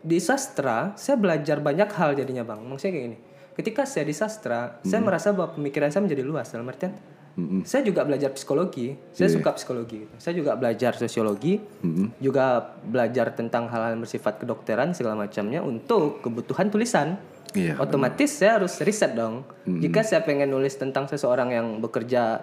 di 0.03 0.19
sastra 0.19 0.95
saya 0.95 1.19
belajar 1.19 1.59
banyak 1.59 1.89
hal 1.91 2.15
jadinya, 2.15 2.43
Bang. 2.47 2.63
Maksudnya 2.63 2.93
kayak 2.93 3.05
gini. 3.11 3.17
Ketika 3.53 3.85
saya 3.85 4.07
di 4.07 4.15
sastra, 4.15 4.79
saya 4.81 4.99
Hmm. 4.99 5.07
merasa 5.07 5.29
bahwa 5.29 5.53
pemikiran 5.53 5.91
saya 5.91 6.01
menjadi 6.01 6.23
luas 6.23 6.49
dalam 6.49 6.65
artian 6.65 6.93
saya 7.65 7.81
juga 7.81 8.05
belajar 8.05 8.29
psikologi. 8.29 8.93
Saya 9.09 9.25
Iya. 9.25 9.41
suka 9.41 9.57
psikologi 9.57 10.05
gitu. 10.05 10.15
Saya 10.21 10.37
juga 10.37 10.53
belajar 10.53 10.93
sosiologi, 10.93 11.57
Hmm. 11.81 12.13
juga 12.21 12.61
belajar 12.85 13.33
tentang 13.33 13.65
hal-hal 13.67 13.97
yang 13.97 14.05
bersifat 14.05 14.37
kedokteran 14.37 14.93
segala 14.93 15.17
macamnya 15.17 15.65
untuk 15.65 16.21
kebutuhan 16.21 16.69
tulisan. 16.69 17.17
Iya, 17.53 17.77
Otomatis 17.77 18.33
saya 18.33 18.57
harus 18.57 18.73
riset 18.81 19.13
dong. 19.13 19.45
Jika 19.65 20.01
saya 20.01 20.25
pengen 20.25 20.49
nulis 20.49 20.73
tentang 20.73 21.05
seseorang 21.05 21.53
yang 21.53 21.67
bekerja 21.79 22.41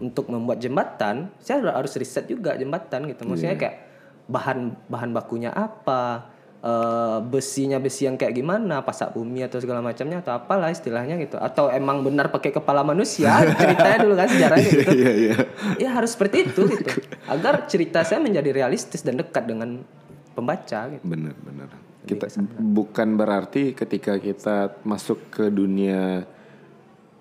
untuk 0.00 0.28
membuat 0.28 0.60
jembatan, 0.60 1.32
saya 1.40 1.60
harus 1.72 1.92
riset 1.96 2.28
juga 2.28 2.56
jembatan 2.56 3.08
gitu. 3.08 3.24
Maksudnya 3.24 3.56
kayak 3.56 3.76
bahan 4.28 4.72
bahan 4.88 5.10
bakunya 5.12 5.50
apa, 5.52 6.32
eh, 6.62 7.18
besinya 7.26 7.76
besi 7.82 8.08
yang 8.08 8.16
kayak 8.16 8.32
gimana, 8.32 8.80
pasak 8.84 9.12
bumi 9.12 9.44
atau 9.44 9.58
segala 9.60 9.84
macamnya 9.84 10.24
atau 10.24 10.32
apalah 10.36 10.72
istilahnya 10.72 11.20
gitu. 11.20 11.36
Atau 11.36 11.68
emang 11.68 12.00
benar 12.04 12.32
pakai 12.32 12.54
kepala 12.54 12.80
manusia 12.86 13.42
ceritanya 13.60 13.98
dulu 14.04 14.14
kan 14.16 14.28
sejarahnya 14.30 14.70
gitu. 14.70 14.92
Iya 14.96 15.12
iya. 15.12 15.34
Ya 15.76 15.90
harus 15.92 16.14
seperti 16.16 16.48
itu 16.48 16.62
gitu. 16.72 16.92
Agar 17.28 17.68
cerita 17.68 18.04
saya 18.06 18.22
menjadi 18.22 18.52
realistis 18.52 19.04
dan 19.04 19.20
dekat 19.20 19.44
dengan 19.44 19.82
pembaca 20.32 20.88
gitu. 20.88 21.04
Bener 21.04 21.36
bener. 21.44 21.91
Kita 22.02 22.26
bukan 22.58 23.14
berarti 23.14 23.72
ketika 23.72 24.18
kita 24.18 24.74
masuk 24.82 25.30
ke 25.30 25.44
dunia 25.48 26.26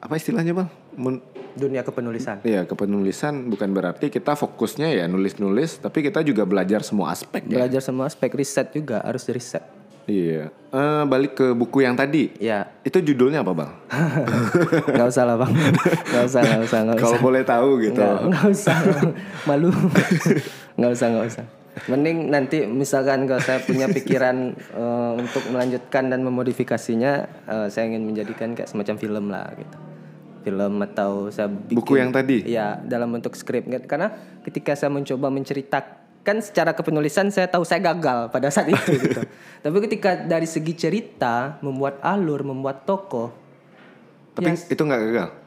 apa 0.02 0.14
istilahnya 0.18 0.58
bang? 0.58 0.70
Mun- 0.98 1.24
Dunia 1.52 1.84
kepenulisan. 1.84 2.40
Iya 2.48 2.64
kepenulisan 2.64 3.52
bukan 3.52 3.76
berarti 3.76 4.08
kita 4.08 4.40
fokusnya 4.40 4.88
ya 4.96 5.04
nulis-nulis, 5.12 5.84
tapi 5.84 6.00
kita 6.00 6.24
juga 6.24 6.48
belajar 6.48 6.80
semua 6.80 7.12
aspek 7.12 7.44
ya. 7.44 7.60
Belajar 7.60 7.84
semua 7.84 8.08
aspek 8.08 8.32
riset 8.32 8.72
juga 8.72 9.04
harus 9.04 9.28
riset. 9.28 9.60
Iya. 10.08 10.48
Eh, 10.72 11.04
balik 11.06 11.36
ke 11.36 11.48
buku 11.52 11.84
yang 11.84 12.00
tadi. 12.00 12.32
Ya, 12.40 12.72
Itu 12.88 13.04
judulnya 13.04 13.44
apa 13.44 13.52
bang? 13.52 13.72
nggak 14.96 15.08
usah 15.12 15.24
lah 15.28 15.36
bang, 15.44 15.52
nggak 15.52 16.26
usah, 16.26 16.42
nggak 16.42 16.62
usah, 16.64 16.80
Kalau 16.98 17.20
boleh 17.20 17.44
tahu 17.44 17.70
gitu. 17.84 18.00
nggak 18.00 18.48
usah, 18.48 18.78
malu, 19.44 19.70
nggak 20.80 20.92
usah, 20.96 21.08
nggak 21.12 21.26
usah. 21.36 21.46
Mending 21.88 22.28
nanti 22.28 22.68
misalkan 22.68 23.24
kalau 23.24 23.40
saya 23.40 23.64
punya 23.64 23.88
pikiran 23.88 24.52
eh, 24.82 25.12
untuk 25.16 25.44
melanjutkan 25.50 26.12
dan 26.12 26.20
memodifikasinya, 26.22 27.14
eh, 27.48 27.68
saya 27.72 27.88
ingin 27.88 28.04
menjadikan 28.04 28.52
kayak 28.52 28.68
semacam 28.68 28.96
film 29.00 29.26
lah 29.32 29.48
gitu, 29.56 29.78
film 30.44 30.74
atau 30.84 31.32
saya 31.32 31.48
bikin, 31.48 31.80
Buku 31.80 31.96
yang 31.96 32.12
tadi? 32.12 32.44
Iya, 32.44 32.84
dalam 32.84 33.16
bentuk 33.16 33.40
skrip. 33.40 33.72
Karena 33.88 34.12
ketika 34.44 34.76
saya 34.76 34.92
mencoba 34.92 35.32
menceritakan 35.32 36.38
secara 36.44 36.76
kepenulisan, 36.76 37.32
saya 37.32 37.48
tahu 37.48 37.64
saya 37.64 37.80
gagal 37.80 38.30
pada 38.36 38.52
saat 38.52 38.68
itu 38.68 38.92
gitu. 39.08 39.22
Tapi 39.64 39.78
ketika 39.88 40.20
dari 40.20 40.46
segi 40.46 40.76
cerita, 40.76 41.56
membuat 41.64 42.04
alur, 42.04 42.44
membuat 42.44 42.84
tokoh, 42.84 43.32
Tapi 44.36 44.56
itu 44.56 44.80
nggak 44.84 45.02
gagal. 45.08 45.41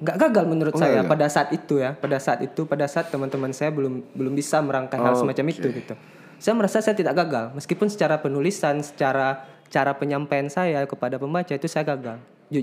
Nggak 0.00 0.16
gagal 0.18 0.44
menurut 0.44 0.72
Oh, 0.74 0.80
saya 0.80 1.04
pada 1.04 1.26
saat 1.28 1.50
itu 1.50 1.78
ya. 1.78 1.94
Pada 1.94 2.18
saat 2.18 2.40
itu 2.40 2.64
pada 2.64 2.86
saat 2.86 3.08
teman-teman 3.08 3.50
saya 3.50 3.70
belum 3.70 4.02
belum 4.10 4.32
bisa 4.32 4.58
merangkai 4.58 4.98
hal 4.98 5.14
Oh, 5.14 5.20
semacam 5.22 5.44
itu 5.48 5.68
gitu. 5.70 5.94
Saya 6.38 6.54
merasa 6.58 6.82
saya 6.82 6.92
tidak 6.92 7.14
gagal. 7.14 7.54
Meskipun 7.54 7.86
secara 7.86 8.18
penulisan 8.18 8.82
secara 8.82 9.46
cara 9.68 9.92
penyampaian 9.92 10.46
saya 10.46 10.82
kepada 10.84 11.16
pembaca 11.16 11.50
itu 11.50 11.66
saya 11.66 11.86
gagal. 11.86 12.18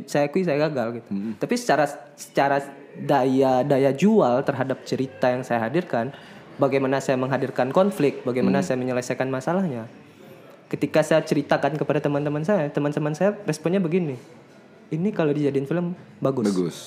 Saya 0.06 0.28
akui 0.28 0.44
saya 0.44 0.62
gagal 0.62 1.02
gitu. 1.02 1.10
Hmm. 1.10 1.34
tapi 1.36 1.58
secara 1.58 1.84
secara 2.16 2.64
daya 2.94 3.64
daya 3.64 3.92
jual 3.92 4.40
terhadap 4.42 4.84
cerita 4.84 5.28
yang 5.28 5.42
saya 5.42 5.64
hadirkan 5.64 6.14
bagaimana 6.56 7.02
saya 7.02 7.18
menghadirkan 7.18 7.72
konflik 7.72 8.22
bagaimana 8.22 8.62
Hmm. 8.62 8.68
saya 8.68 8.78
menyelesaikan 8.78 9.28
masalahnya. 9.28 9.90
Ketika 10.70 11.04
saya 11.04 11.20
ceritakan 11.20 11.76
kepada 11.76 12.00
teman-teman 12.00 12.44
saya 12.44 12.70
teman-teman 12.70 13.12
saya 13.12 13.36
responnya 13.44 13.80
begini. 13.80 14.16
Ini 14.92 15.10
kalau 15.12 15.32
dijadiin 15.32 15.64
film 15.66 15.92
bagus. 16.20 16.46
Bagus. 16.48 16.78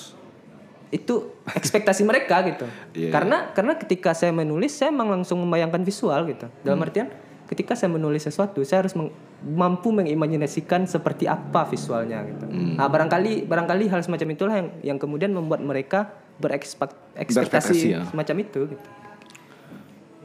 Itu 0.95 1.35
ekspektasi 1.51 2.07
mereka 2.07 2.39
gitu. 2.47 2.63
Iya. 2.95 3.11
Karena 3.11 3.51
karena 3.51 3.75
ketika 3.75 4.15
saya 4.15 4.31
menulis 4.31 4.71
saya 4.71 4.95
memang 4.95 5.19
langsung 5.19 5.43
membayangkan 5.43 5.83
visual 5.83 6.23
gitu. 6.25 6.47
Dalam 6.63 6.79
Hmm. 6.79 6.87
artian 6.87 7.07
ketika 7.45 7.75
saya 7.75 7.91
menulis 7.91 8.23
sesuatu 8.23 8.63
saya 8.63 8.81
harus 8.81 8.95
meng- 8.95 9.11
mampu 9.45 9.91
mengimajinasikan 9.91 10.87
seperti 10.87 11.27
apa 11.27 11.67
visualnya 11.67 12.23
gitu. 12.25 12.47
Hmm. 12.47 12.79
Nah, 12.79 12.87
barangkali 12.87 13.45
barangkali 13.45 13.91
hal 13.91 14.01
semacam 14.01 14.27
itulah 14.31 14.55
yang 14.55 14.69
yang 14.81 14.97
kemudian 14.97 15.29
membuat 15.29 15.59
mereka 15.61 16.15
berekspektasi 16.35 17.13
Berekspektasi, 17.15 17.77
ya. 17.85 18.01
semacam 18.07 18.35
itu 18.41 18.59
gitu. 18.73 18.87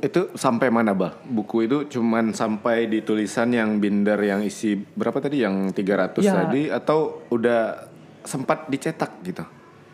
Itu 0.00 0.32
sampai 0.32 0.72
mana 0.72 0.96
bah? 0.96 1.12
Buku 1.20 1.68
itu 1.68 1.84
cuman 1.90 2.32
sampai 2.32 2.88
di 2.88 3.04
tulisan 3.04 3.52
yang 3.52 3.76
binder 3.76 4.16
yang 4.16 4.40
isi 4.40 4.72
berapa 4.74 5.20
tadi? 5.20 5.44
Yang 5.44 5.76
300 5.76 6.24
Ya. 6.24 6.40
tadi 6.40 6.72
atau 6.72 7.20
udah 7.28 7.84
sempat 8.24 8.64
dicetak 8.66 9.20
gitu? 9.20 9.44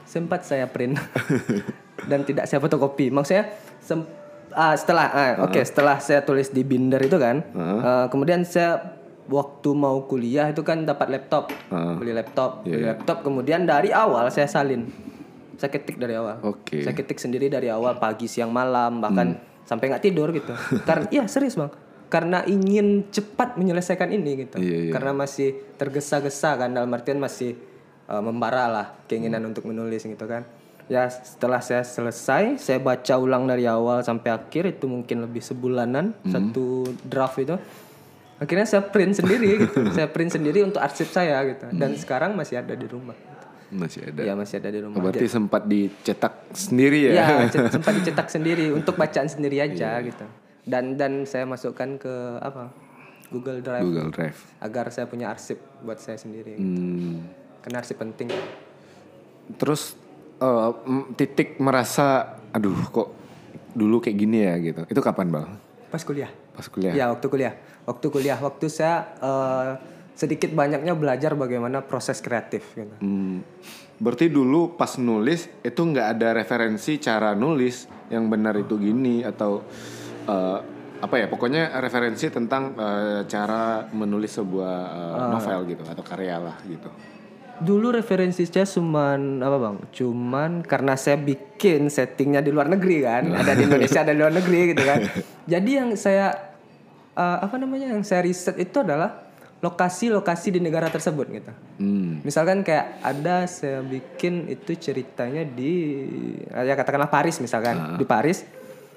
Sempat 0.06 0.46
saya 0.46 0.64
print 0.64 0.96
dan 2.10 2.22
tidak 2.22 2.46
saya 2.46 2.58
fotokopi. 2.58 3.10
Maksudnya 3.10 3.50
sem- 3.78 4.06
ah, 4.50 4.72
setelah 4.72 5.06
ah, 5.08 5.32
oke 5.44 5.58
setelah 5.60 5.98
saya 5.98 6.22
tulis 6.22 6.48
di 6.48 6.62
binder 6.62 6.98
itu 6.98 7.18
kan, 7.18 7.42
eh, 7.52 8.06
kemudian 8.08 8.46
saya 8.46 8.96
waktu 9.26 9.74
mau 9.74 10.06
kuliah 10.06 10.46
itu 10.46 10.62
kan 10.62 10.86
dapat 10.86 11.10
laptop, 11.10 11.50
beli 11.98 12.14
laptop, 12.14 12.62
beli 12.62 12.86
laptop. 12.86 13.26
Kemudian 13.26 13.66
dari 13.66 13.90
awal 13.90 14.30
saya 14.30 14.46
salin, 14.46 14.86
saya 15.58 15.66
ketik 15.68 15.98
dari 15.98 16.14
awal. 16.14 16.38
Oke. 16.46 16.86
Saya 16.86 16.94
ketik 16.94 17.18
sendiri 17.18 17.50
dari 17.50 17.66
awal 17.66 17.98
pagi, 17.98 18.30
siang, 18.30 18.54
malam, 18.54 19.02
bahkan 19.02 19.34
sampai 19.66 19.90
nggak 19.90 20.04
tidur 20.04 20.30
gitu. 20.30 20.54
Karena 20.86 21.10
iya 21.10 21.26
serius 21.26 21.58
bang. 21.58 21.74
Karena 22.06 22.46
ingin 22.46 23.10
cepat 23.10 23.58
menyelesaikan 23.58 24.14
ini 24.14 24.46
gitu. 24.46 24.62
Iya, 24.62 24.78
iya. 24.88 24.92
Karena 24.94 25.10
masih 25.10 25.74
tergesa-gesa 25.74 26.54
kan 26.54 26.70
dalam 26.70 26.86
artian 26.94 27.18
masih 27.18 27.58
uh, 28.08 28.22
membara 28.22 28.66
lah 28.70 28.86
keinginan 29.06 29.42
untuk 29.46 29.66
menulis 29.66 30.02
gitu 30.02 30.26
kan. 30.26 30.46
Ya 30.86 31.10
setelah 31.10 31.58
saya 31.58 31.82
selesai, 31.82 32.62
saya 32.62 32.78
baca 32.78 33.14
ulang 33.18 33.50
dari 33.50 33.66
awal 33.66 34.06
sampai 34.06 34.30
akhir 34.30 34.78
itu 34.78 34.86
mungkin 34.86 35.26
lebih 35.26 35.42
sebulanan 35.42 36.14
satu 36.22 36.86
draft 37.02 37.42
itu. 37.42 37.58
Akhirnya 38.38 38.68
saya 38.68 38.86
print 38.86 39.18
sendiri 39.18 39.66
gitu. 39.66 39.82
saya 39.96 40.06
print 40.06 40.38
sendiri 40.38 40.62
untuk 40.62 40.78
arsip 40.78 41.10
saya 41.10 41.42
gitu. 41.48 41.66
Dan 41.74 41.98
sekarang 41.98 42.38
masih 42.38 42.62
ada 42.62 42.78
di 42.78 42.86
rumah. 42.86 43.18
Masih 43.66 44.06
ada. 44.06 44.22
Ya 44.22 44.38
masih 44.38 44.62
ada 44.62 44.70
di 44.70 44.78
rumah. 44.78 45.02
Berarti 45.02 45.26
sempat 45.26 45.66
dicetak 45.66 46.54
sendiri 46.54 47.10
ya? 47.10 47.26
Cet- 47.52 47.74
sempat 47.74 47.92
dicetak 47.98 48.28
sendiri 48.30 48.70
untuk 48.70 48.94
bacaan 48.94 49.26
sendiri 49.26 49.58
aja 49.58 49.98
gitu. 50.06 50.22
Dan 50.62 50.94
dan 50.94 51.26
saya 51.26 51.50
masukkan 51.50 51.98
ke 51.98 52.14
apa? 52.38 52.70
Google 53.26 53.58
Drive 53.58 53.82
Google 53.82 54.14
Drive. 54.14 54.38
agar 54.62 54.86
saya 54.94 55.10
punya 55.10 55.34
arsip 55.34 55.58
buat 55.82 55.98
saya 55.98 56.14
sendiri. 56.14 56.54
Hmm. 56.54 57.26
Karena 57.66 57.82
arsip 57.82 57.98
penting. 57.98 58.30
Terus 59.58 59.98
m- 60.86 61.18
titik 61.18 61.58
merasa, 61.58 62.38
aduh 62.54 62.78
kok 62.94 63.10
dulu 63.74 63.98
kayak 63.98 64.14
gini 64.14 64.38
ya 64.46 64.54
gitu. 64.62 64.86
Itu 64.86 65.02
kapan 65.02 65.34
bang? 65.34 65.50
Pas 65.90 65.98
kuliah. 66.06 66.30
Pas 66.54 66.62
kuliah. 66.70 66.94
Ya, 66.94 67.10
waktu 67.10 67.26
kuliah. 67.26 67.58
Waktu 67.82 68.06
kuliah, 68.06 68.38
waktu 68.38 68.70
saya 68.70 69.10
eh, 69.18 69.70
sedikit 70.14 70.54
banyaknya 70.54 70.94
belajar 70.94 71.34
bagaimana 71.34 71.82
proses 71.82 72.22
kreatif 72.22 72.70
gitu. 72.78 72.94
Hmm. 73.02 73.42
Berarti 73.98 74.30
dulu 74.30 74.78
pas 74.78 74.94
nulis 75.02 75.50
itu 75.66 75.80
nggak 75.82 76.06
ada 76.14 76.38
referensi 76.38 77.02
cara 77.02 77.34
nulis 77.34 77.90
yang 78.14 78.30
benar 78.30 78.54
itu 78.54 78.78
gini 78.78 79.26
atau 79.26 79.66
eh, 80.30 80.58
apa 81.02 81.14
ya? 81.18 81.26
Pokoknya 81.26 81.82
referensi 81.82 82.30
tentang 82.30 82.78
eh, 82.78 83.26
cara 83.26 83.90
menulis 83.90 84.38
sebuah 84.38 84.74
eh, 84.86 85.18
novel 85.34 85.66
gitu 85.74 85.82
atau 85.82 86.04
karya 86.06 86.38
lah 86.38 86.54
gitu. 86.62 87.15
Dulu 87.62 87.94
referensi 87.94 88.44
saya 88.44 88.68
cuman 88.68 89.40
apa 89.40 89.56
bang? 89.56 89.76
Cuman 89.92 90.50
karena 90.64 90.94
saya 90.94 91.16
bikin 91.16 91.88
settingnya 91.88 92.44
di 92.44 92.50
luar 92.52 92.68
negeri 92.68 93.04
kan, 93.04 93.32
ada 93.40 93.52
di 93.56 93.64
Indonesia 93.64 94.00
ada 94.04 94.12
di 94.12 94.20
luar 94.20 94.34
negeri 94.34 94.60
gitu 94.76 94.82
kan. 94.84 95.00
Jadi 95.46 95.70
yang 95.70 95.88
saya 95.96 96.32
eh, 97.16 97.38
apa 97.40 97.56
namanya 97.56 97.96
yang 97.96 98.04
saya 98.04 98.24
riset 98.24 98.56
itu 98.60 98.76
adalah 98.82 99.26
lokasi-lokasi 99.64 100.52
di 100.52 100.60
negara 100.60 100.92
tersebut 100.92 101.26
gitu. 101.32 101.52
Hmm. 101.80 102.20
Misalkan 102.20 102.60
kayak 102.60 103.00
ada 103.00 103.48
saya 103.48 103.80
bikin 103.80 104.52
itu 104.52 104.76
ceritanya 104.76 105.48
di 105.48 106.04
ya 106.52 106.76
katakanlah 106.76 107.08
Paris 107.08 107.40
misalkan 107.40 107.96
di 107.96 108.04
Paris 108.04 108.44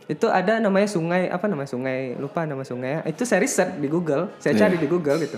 itu 0.09 0.25
ada 0.25 0.57
namanya 0.57 0.89
sungai 0.89 1.29
apa 1.29 1.45
namanya 1.45 1.69
sungai 1.69 2.17
lupa 2.17 2.41
nama 2.41 2.65
sungainya 2.65 3.05
itu 3.05 3.29
saya 3.29 3.45
riset 3.45 3.77
di 3.77 3.85
Google 3.85 4.33
saya 4.41 4.57
cari 4.57 4.81
di 4.81 4.89
Google 4.89 5.21
gitu 5.21 5.37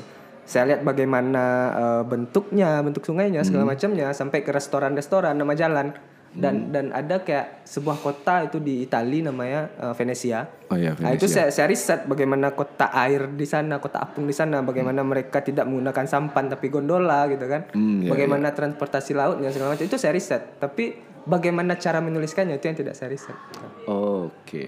saya 0.51 0.75
lihat 0.75 0.83
bagaimana 0.83 1.43
eh, 1.71 2.03
bentuknya 2.03 2.83
bentuk 2.83 3.07
sungainya 3.07 3.47
segala 3.47 3.71
macamnya 3.71 4.11
sampai 4.11 4.43
ke 4.43 4.51
restoran-restoran 4.51 5.39
nama 5.39 5.55
jalan. 5.55 5.95
Dan 6.31 6.71
dan 6.71 6.95
ada 6.95 7.27
kayak 7.27 7.67
sebuah 7.67 7.99
kota 7.99 8.47
itu 8.47 8.63
di 8.63 8.87
Italia 8.87 9.27
namanya 9.31 9.67
eh, 9.67 9.93
Venesia 9.99 10.47
Oh 10.71 10.79
iya, 10.79 10.95
Nah, 10.95 11.11
itu 11.11 11.27
saya, 11.27 11.51
saya 11.51 11.67
riset 11.67 12.07
bagaimana 12.07 12.55
kota 12.55 12.87
air 12.95 13.27
di 13.35 13.43
sana, 13.43 13.83
kota 13.83 13.99
apung 13.99 14.23
di 14.23 14.31
sana, 14.31 14.63
bagaimana 14.63 15.03
mereka 15.03 15.43
tidak 15.43 15.67
menggunakan 15.67 16.07
sampan 16.07 16.47
tapi 16.47 16.71
gondola 16.71 17.27
gitu 17.27 17.43
kan. 17.43 17.67
Hmm, 17.75 18.07
iya, 18.07 18.15
bagaimana 18.15 18.55
transportasi 18.55 19.11
lautnya 19.11 19.51
segala 19.51 19.75
macam. 19.75 19.83
Itu 19.83 19.99
saya 19.99 20.15
riset. 20.15 20.63
Tapi 20.63 20.95
bagaimana 21.27 21.75
cara 21.75 21.99
menuliskannya 21.99 22.55
itu 22.55 22.71
yang 22.71 22.79
tidak 22.79 22.95
saya 22.95 23.11
riset. 23.11 23.35
Oke. 23.83 24.63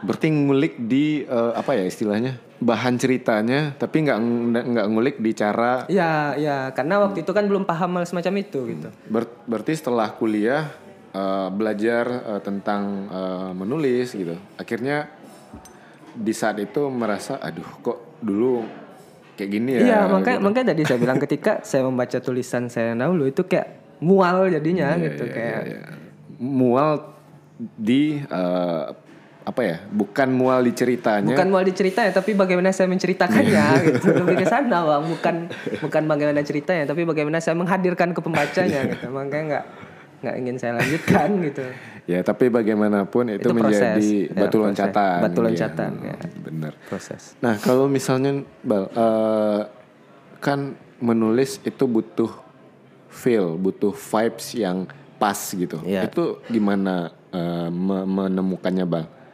Berarti 0.00 0.26
ngulik 0.32 0.80
di 0.80 1.28
eh, 1.28 1.52
apa 1.52 1.76
ya 1.76 1.84
istilahnya 1.84 2.49
bahan 2.60 3.00
ceritanya, 3.00 3.72
tapi 3.74 4.04
nggak 4.04 4.18
nggak 4.52 4.86
ngulik 4.92 5.16
di 5.16 5.32
cara. 5.32 5.88
Ya, 5.88 6.36
ya, 6.36 6.68
karena 6.76 7.00
waktu 7.00 7.24
itu 7.24 7.32
kan 7.32 7.48
belum 7.48 7.64
paham 7.64 7.96
hal 7.96 8.04
semacam 8.04 8.34
itu 8.36 8.60
gitu. 8.68 8.88
ber- 9.08 9.32
berarti 9.48 9.72
setelah 9.72 10.12
kuliah 10.12 10.68
eh, 11.10 11.48
belajar 11.48 12.04
eh, 12.36 12.40
tentang 12.44 13.08
eh, 13.08 13.50
menulis 13.56 14.12
gitu, 14.12 14.36
akhirnya 14.60 15.08
di 16.12 16.36
saat 16.36 16.60
itu 16.60 16.92
merasa, 16.92 17.40
aduh 17.40 17.66
kok 17.80 18.20
dulu 18.20 18.60
kayak 19.40 19.50
gini 19.50 19.70
ya. 19.72 19.80
Iya, 19.80 19.98
makanya 20.12 20.38
makanya 20.44 20.66
tadi 20.76 20.82
saya 20.84 20.98
bilang 21.08 21.18
ketika 21.18 21.52
saya 21.64 21.82
membaca 21.88 22.18
tulisan 22.20 22.68
saya 22.68 22.92
dahulu 22.92 23.24
itu 23.24 23.40
kayak 23.48 23.80
mual 24.04 24.52
jadinya 24.52 25.00
gitu 25.00 25.24
kayak 25.28 25.60
Ya, 25.64 25.82
mual 26.36 27.16
di 27.76 28.20
eh, 28.20 28.84
apa 29.40 29.60
ya? 29.60 29.76
Bukan 29.86 30.28
mual 30.30 30.60
di 30.62 30.72
ceritanya. 30.72 31.24
bukan 31.26 31.48
mual 31.48 31.64
diceritanya 31.64 32.12
tapi 32.12 32.32
bagaimana 32.32 32.70
saya 32.70 32.86
menceritakannya 32.86 33.66
gitu 33.88 34.06
lebih 34.14 34.36
ke 34.36 34.46
sana 34.46 34.84
bang 34.84 35.04
bukan 35.06 35.36
bukan 35.80 36.02
bagaimana 36.04 36.40
ceritanya 36.40 36.84
tapi 36.84 37.02
bagaimana 37.02 37.38
saya 37.38 37.56
menghadirkan 37.56 38.12
ke 38.12 38.20
pembacanya 38.20 38.80
gitu 38.86 39.08
makanya 39.08 39.42
nggak 39.42 39.64
nggak 40.20 40.34
ingin 40.36 40.56
saya 40.56 40.72
lanjutkan 40.76 41.28
gitu 41.42 41.64
Ya, 42.08 42.26
tapi 42.26 42.50
bagaimanapun 42.50 43.30
itu, 43.30 43.38
Itu 43.38 43.54
proses. 43.54 43.78
menjadi 43.94 44.10
Ya, 44.26 44.34
batu 44.34 44.56
proses. 44.58 44.66
loncatan. 44.66 45.18
Batu 45.22 45.38
Iya, 45.38 45.46
loncatan, 45.46 45.90
ya. 46.02 46.16
Bener. 46.42 46.72
proses 46.84 47.22
Nah, 47.38 47.54
kalau 47.56 47.86
misalnya 47.86 48.32
Bal, 48.60 48.90
eh, 48.90 49.60
kan 50.36 50.74
menulis 50.98 51.62
itu 51.62 51.84
butuh 51.86 52.34
feel, 53.06 53.54
butuh 53.54 53.94
vibes 53.94 54.58
yang 54.58 54.90
pas 55.16 55.38
gitu. 55.54 55.78
Iya. 55.86 56.10
Itu 56.10 56.42
gimana 56.50 57.14
me- 57.70 58.08
menemukannya, 58.08 58.90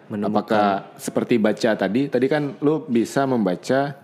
Bang? 0.06 0.22
Apakah 0.22 0.94
seperti 0.94 1.36
baca 1.36 1.74
tadi? 1.74 2.06
Tadi 2.06 2.26
kan 2.26 2.54
lu 2.60 2.86
bisa 2.86 3.26
membaca 3.26 3.94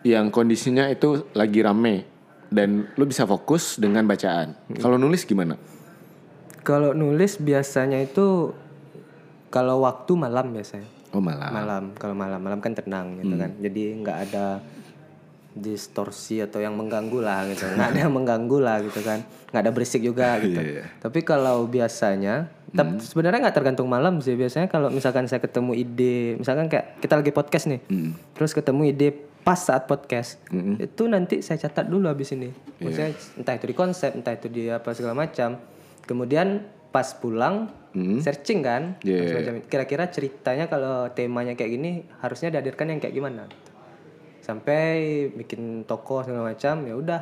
yang 0.00 0.30
kondisinya 0.30 0.88
itu 0.88 1.28
lagi 1.32 1.60
rame 1.60 2.06
dan 2.48 2.88
lu 2.94 3.04
bisa 3.04 3.24
fokus 3.24 3.76
dengan 3.76 4.06
bacaan. 4.06 4.54
Hmm. 4.68 4.80
Kalau 4.80 4.96
nulis 4.96 5.24
gimana? 5.24 5.56
kalau 6.64 6.96
nulis 6.96 7.36
biasanya 7.36 8.00
itu 8.00 8.56
kalau 9.52 9.84
waktu 9.84 10.16
malam 10.16 10.48
biasanya 10.50 10.88
Oh, 11.12 11.20
malah. 11.22 11.52
malam 11.52 11.92
kalau 11.94 12.16
malam 12.16 12.40
malam 12.40 12.58
kan 12.58 12.74
tenang 12.74 13.20
gitu 13.20 13.36
kan 13.36 13.52
jadi 13.60 13.82
nggak 14.02 14.18
ada 14.26 14.58
distorsi 15.54 16.42
atau 16.42 16.58
yang 16.58 16.74
mengganggu 16.74 17.18
lah 17.22 17.46
gitu. 17.46 17.64
Nggak 17.70 17.88
ada 17.94 17.98
yang 18.04 18.14
mengganggu 18.14 18.58
lah 18.58 18.82
gitu 18.82 19.00
kan. 19.06 19.22
Nggak 19.54 19.62
ada 19.62 19.70
berisik 19.70 20.02
juga 20.02 20.42
gitu. 20.42 20.58
Iya. 20.58 20.84
tapi 20.98 21.22
kalau 21.22 21.64
biasanya 21.70 22.50
tapi 22.74 22.98
sebenarnya 22.98 23.38
nggak 23.46 23.56
tergantung 23.56 23.86
malam 23.86 24.18
sih. 24.18 24.34
Biasanya 24.34 24.66
kalau 24.66 24.90
misalkan 24.90 25.30
saya 25.30 25.38
ketemu 25.38 25.78
ide 25.78 26.34
misalkan 26.42 26.66
kayak 26.66 26.98
kita 26.98 27.14
lagi 27.14 27.30
podcast 27.30 27.70
nih. 27.70 27.80
Terus 28.34 28.50
ketemu 28.50 28.90
ide 28.90 29.08
pas 29.46 29.60
saat 29.60 29.86
podcast 29.86 30.42
itu 30.80 31.02
nanti 31.06 31.38
saya 31.38 31.62
catat 31.62 31.86
dulu 31.86 32.10
habis 32.10 32.34
ini. 32.34 32.50
Maksudnya 32.82 33.14
entah 33.38 33.54
itu 33.54 33.66
di 33.70 33.76
konsep 33.78 34.10
entah 34.10 34.34
itu 34.34 34.50
di 34.50 34.66
apa 34.66 34.90
segala 34.90 35.14
macam. 35.14 35.54
Kemudian 36.02 36.66
pas 36.90 37.14
pulang 37.14 37.70
searching 37.94 38.66
kan. 38.66 38.98
Itu. 39.06 39.38
kira-kira 39.70 40.10
ceritanya 40.10 40.66
kalau 40.66 41.06
temanya 41.14 41.54
kayak 41.54 41.70
gini 41.78 41.90
harusnya 42.18 42.50
dihadirkan 42.50 42.90
yang 42.90 42.98
kayak 42.98 43.14
gimana. 43.14 43.46
Sampai 44.44 44.84
bikin 45.32 45.88
toko 45.88 46.20
segala 46.20 46.52
macam 46.52 46.84
ya 46.84 46.94
udah 47.00 47.20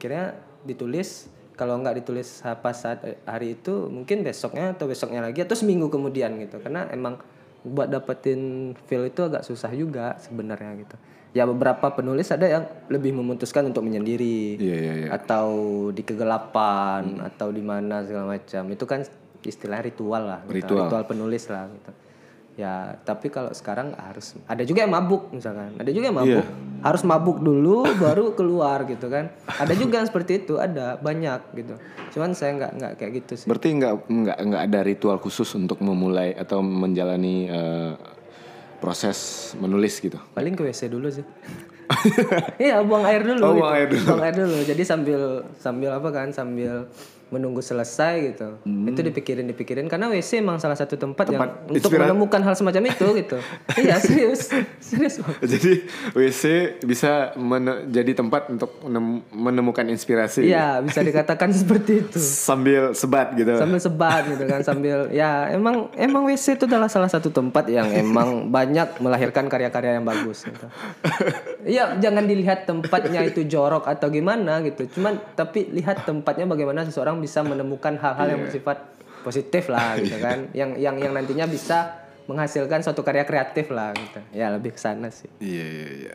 akhirnya 0.00 0.32
ditulis 0.64 1.28
kalau 1.54 1.76
nggak 1.78 2.00
ditulis 2.00 2.40
pas 2.64 2.72
saat 2.72 3.04
eh, 3.04 3.20
hari 3.28 3.60
itu 3.60 3.92
mungkin 3.92 4.24
besoknya 4.24 4.72
atau 4.72 4.88
besoknya 4.88 5.20
lagi 5.20 5.44
atau 5.44 5.52
seminggu 5.52 5.92
kemudian 5.92 6.40
gitu 6.40 6.58
karena 6.64 6.88
emang 6.88 7.20
buat 7.64 7.92
dapetin 7.92 8.72
feel 8.88 9.04
itu 9.04 9.28
agak 9.28 9.44
susah 9.44 9.70
juga 9.76 10.16
sebenarnya 10.24 10.72
gitu 10.80 10.96
ya 11.36 11.44
beberapa 11.44 11.92
penulis 11.92 12.32
ada 12.32 12.48
yang 12.48 12.64
lebih 12.88 13.12
memutuskan 13.12 13.68
untuk 13.68 13.84
menyendiri 13.84 14.56
Iya, 14.56 14.76
iya, 14.76 14.94
iya. 15.04 15.08
atau 15.12 15.48
di 15.92 16.00
kegelapan 16.00 17.20
atau 17.20 17.52
di 17.52 17.60
mana 17.60 18.00
segala 18.08 18.38
macam 18.38 18.62
itu 18.72 18.84
kan 18.88 19.04
istilah 19.44 19.84
ritual 19.84 20.22
lah 20.24 20.40
gitu. 20.48 20.64
Ritual. 20.64 20.88
ritual 20.88 21.04
penulis 21.04 21.44
lah 21.52 21.68
gitu 21.68 21.92
ya 22.54 22.74
tapi 23.00 23.28
kalau 23.28 23.50
sekarang 23.50 23.92
harus 23.94 24.38
ada 24.46 24.62
juga 24.62 24.82
yang 24.82 24.92
mabuk 24.92 25.30
misalkan. 25.30 25.74
Ada 25.74 25.90
juga 25.90 26.06
yang 26.06 26.18
mabuk 26.18 26.46
harus 26.80 27.02
mabuk 27.02 27.40
dulu 27.40 27.82
baru 27.96 28.30
keluar 28.32 28.84
gitu 28.84 29.08
kan. 29.08 29.32
Ada 29.44 29.72
juga 29.72 29.98
yang 29.98 30.06
seperti 30.06 30.40
itu 30.40 30.56
ada 30.56 30.94
banyak 30.96 31.40
gitu. 31.54 31.74
Cuman 32.10 32.30
saya 32.32 32.54
nggak 32.54 32.72
nggak 32.74 32.92
kayak 32.94 33.12
gitu 33.18 33.32
sih. 33.36 33.46
Berarti 33.46 33.68
nggak 33.72 33.92
nggak 34.04 34.38
nggak 34.44 34.62
ada 34.64 34.80
ritual 34.82 35.16
khusus 35.16 35.48
untuk 35.52 35.80
memulai 35.80 36.30
atau 36.32 36.60
menjalani 36.60 37.36
eh, 37.46 37.92
proses 38.78 39.18
menulis 39.56 39.96
gitu. 39.98 40.20
paling 40.30 40.52
ke 40.52 40.62
WC 40.62 40.88
dulu 40.88 41.08
sih. 41.08 41.24
Iya 42.56 42.80
buang 42.80 43.04
air 43.04 43.20
dulu 43.20 43.40
Oh, 43.40 43.52
gitu. 43.52 43.60
buang 43.60 43.74
air 43.74 43.88
dulu. 43.88 44.04
buang 44.06 44.22
air 44.22 44.34
dulu. 44.34 44.56
Jadi 44.62 44.82
sambil 44.82 45.20
sambil 45.54 45.90
apa 45.92 46.08
kan 46.10 46.28
sambil 46.30 46.88
menunggu 47.34 47.58
selesai 47.60 48.14
gitu 48.24 48.48
Hmm. 48.60 48.86
itu 48.86 49.00
dipikirin 49.00 49.44
dipikirin 49.44 49.86
karena 49.86 50.06
WC 50.06 50.38
emang 50.38 50.56
salah 50.56 50.74
satu 50.74 50.94
tempat, 50.94 51.26
yang 51.26 51.40
Tempat 51.40 51.50
untuk 51.68 51.90
inspira- 51.90 52.06
menemukan 52.06 52.40
hal 52.40 52.54
semacam 52.54 52.82
itu 52.86 53.06
gitu 53.16 53.36
iya 53.82 53.96
serius 53.98 54.48
serius. 54.78 55.18
Jadi 55.40 55.82
WC 56.12 56.42
bisa 56.80 57.12
mene- 57.34 57.88
jadi 57.88 58.12
tempat 58.12 58.48
untuk 58.48 58.70
menem- 58.80 59.24
menemukan 59.28 59.82
inspirasi 59.84 60.44
iya 60.44 60.78
bisa 60.78 61.00
dikatakan 61.00 61.50
seperti 61.56 62.00
itu 62.00 62.16
sambil 62.16 62.92
sebat 62.92 63.34
gitu. 63.34 63.50
sambil 63.54 63.78
sebat 63.78 64.22
gitu 64.26 64.44
kan 64.44 64.60
sambil 64.60 65.10
ya 65.10 65.50
emang 65.50 65.90
emang 65.94 66.22
WC 66.24 66.54
itu 66.54 66.64
adalah 66.64 66.86
salah 66.86 67.08
satu 67.08 67.28
tempat 67.28 67.66
yang 67.66 67.88
emang 67.88 68.46
banyak 68.46 68.98
melahirkan 68.98 69.46
karya-karya 69.46 69.96
yang 69.96 70.04
bagus 70.04 70.44
gitu. 70.44 70.66
Iya 71.64 71.96
jangan 71.96 72.24
dilihat 72.24 72.64
tempatnya 72.64 73.24
itu 73.24 73.40
jorok 73.44 73.86
atau 73.86 74.08
gimana 74.08 74.60
gitu 74.60 74.84
cuman 74.90 75.16
tapi 75.32 75.64
lihat 75.70 76.04
tempatnya 76.04 76.44
bagaimana 76.44 76.84
seseorang 76.84 77.23
bisa 77.24 77.40
menemukan 77.40 77.96
hal-hal 77.96 78.36
yang 78.36 78.40
bersifat 78.44 78.84
positif 79.24 79.72
lah 79.72 79.96
gitu 80.04 80.20
kan. 80.20 80.52
Yang 80.52 80.76
yang 80.84 81.00
yang 81.00 81.12
nantinya 81.16 81.48
bisa 81.48 82.04
menghasilkan 82.28 82.84
suatu 82.84 83.00
karya 83.00 83.24
kreatif 83.24 83.72
lah 83.72 83.96
gitu. 83.96 84.20
Ya 84.36 84.52
lebih 84.52 84.76
ke 84.76 84.80
sana 84.80 85.08
sih. 85.08 85.32
Iya 85.40 85.64
iya 85.64 85.88
iya. 85.96 86.14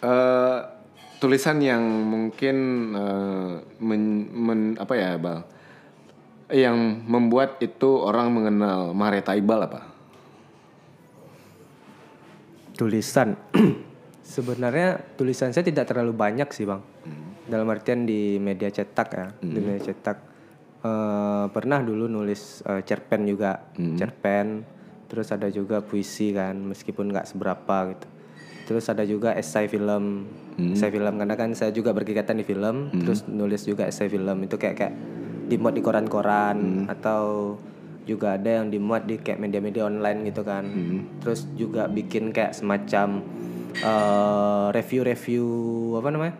Eh, 0.00 0.58
tulisan 1.20 1.60
yang 1.60 1.84
mungkin 1.84 2.56
eh, 2.96 3.52
men- 3.84 4.28
men- 4.32 4.76
apa 4.80 4.94
ya 4.96 5.20
bal, 5.20 5.44
yang 6.48 7.04
membuat 7.04 7.60
itu 7.60 8.00
orang 8.00 8.32
mengenal 8.32 8.96
Mareta 8.96 9.36
Iqbal 9.36 9.68
apa? 9.68 9.92
tulisan. 12.72 13.36
Sebenarnya 14.34 14.96
tulisan 15.20 15.52
saya 15.52 15.62
tidak 15.62 15.92
terlalu 15.92 16.16
banyak 16.16 16.48
sih 16.56 16.64
bang 16.64 16.80
dalam 17.46 17.66
artian 17.70 18.06
di 18.06 18.38
media 18.38 18.70
cetak 18.70 19.08
ya 19.14 19.26
di 19.42 19.58
media 19.58 19.82
cetak. 19.90 20.18
Eh, 20.82 21.46
pernah 21.54 21.78
dulu 21.78 22.10
nulis 22.10 22.62
eh, 22.66 22.82
cerpen 22.82 23.26
juga. 23.26 23.70
Cerpen 23.98 24.46
terus 25.06 25.28
ada 25.28 25.52
juga 25.52 25.84
puisi 25.84 26.32
kan 26.32 26.56
meskipun 26.56 27.12
nggak 27.12 27.28
seberapa 27.28 27.94
gitu. 27.94 28.06
Terus 28.62 28.84
ada 28.88 29.04
juga 29.04 29.34
esai 29.34 29.66
film. 29.70 30.26
Esai 30.72 30.90
film 30.90 31.14
karena 31.18 31.34
kan 31.38 31.54
saya 31.54 31.70
juga 31.70 31.94
berkegiatan 31.94 32.36
di 32.36 32.44
film 32.46 32.90
terus 33.02 33.26
nulis 33.30 33.62
juga 33.66 33.86
esai 33.86 34.10
film. 34.10 34.42
Itu 34.42 34.58
kayak 34.58 34.76
kayak 34.78 34.94
dimuat 35.46 35.74
di 35.76 35.82
koran-koran 35.84 36.86
atau 36.88 37.54
juga 38.02 38.34
ada 38.34 38.58
yang 38.62 38.66
dimuat 38.66 39.06
di 39.06 39.22
kayak 39.22 39.38
media-media 39.38 39.86
online 39.86 40.26
gitu 40.26 40.42
kan. 40.42 40.66
Terus 41.22 41.46
juga 41.54 41.86
bikin 41.86 42.34
kayak 42.34 42.58
semacam 42.58 43.22
eh, 43.78 44.66
review-review 44.74 45.46
apa 46.02 46.08
namanya 46.10 46.34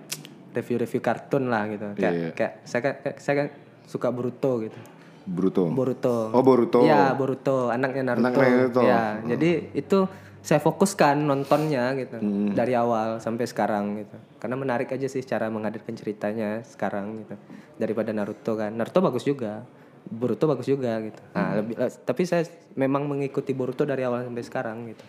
review-review 0.53 1.01
kartun 1.01 1.49
lah 1.49 1.67
gitu 1.67 1.87
kayak 1.93 2.13
Iya, 2.13 2.21
iya. 2.23 2.31
kayak 2.33 2.53
saya 2.63 2.81
kan 2.81 2.95
saya 3.17 3.35
kan 3.35 3.49
suka 3.85 4.09
Boruto 4.09 4.63
gitu 4.63 4.79
Bruto. 5.23 5.71
Boruto 5.71 6.35
Oh 6.35 6.43
Boruto. 6.43 6.83
Iya 6.83 7.15
Boruto 7.15 7.71
anaknya 7.71 8.03
Naruto. 8.11 8.27
Anaknya 8.27 8.55
Naruto. 8.59 8.81
Ya 8.83 9.03
jadi 9.25 9.51
itu 9.73 9.99
saya 10.43 10.59
fokuskan 10.59 11.23
nontonnya 11.23 11.95
gitu 11.95 12.19
Hmm. 12.19 12.51
dari 12.51 12.75
awal 12.75 13.23
sampai 13.23 13.47
sekarang 13.47 13.95
gitu. 13.97 14.19
Karena 14.37 14.59
menarik 14.59 14.91
aja 14.91 15.07
sih 15.07 15.23
cara 15.23 15.47
menghadirkan 15.47 15.95
ceritanya 15.95 16.67
sekarang 16.67 17.23
gitu 17.23 17.39
daripada 17.79 18.11
Naruto 18.11 18.59
kan. 18.59 18.75
Naruto 18.75 18.99
bagus 18.99 19.23
juga, 19.23 19.63
Boruto 20.03 20.51
bagus 20.51 20.67
juga 20.67 20.99
gitu. 20.99 21.23
Hmm. 21.31 21.39
Nah 21.39 21.51
lebih 21.55 21.75
eh, 21.79 21.91
tapi 22.03 22.23
saya 22.27 22.43
memang 22.75 23.07
mengikuti 23.07 23.55
Boruto 23.55 23.87
dari 23.87 24.03
awal 24.03 24.27
sampai 24.27 24.43
sekarang 24.43 24.91
gitu. 24.91 25.05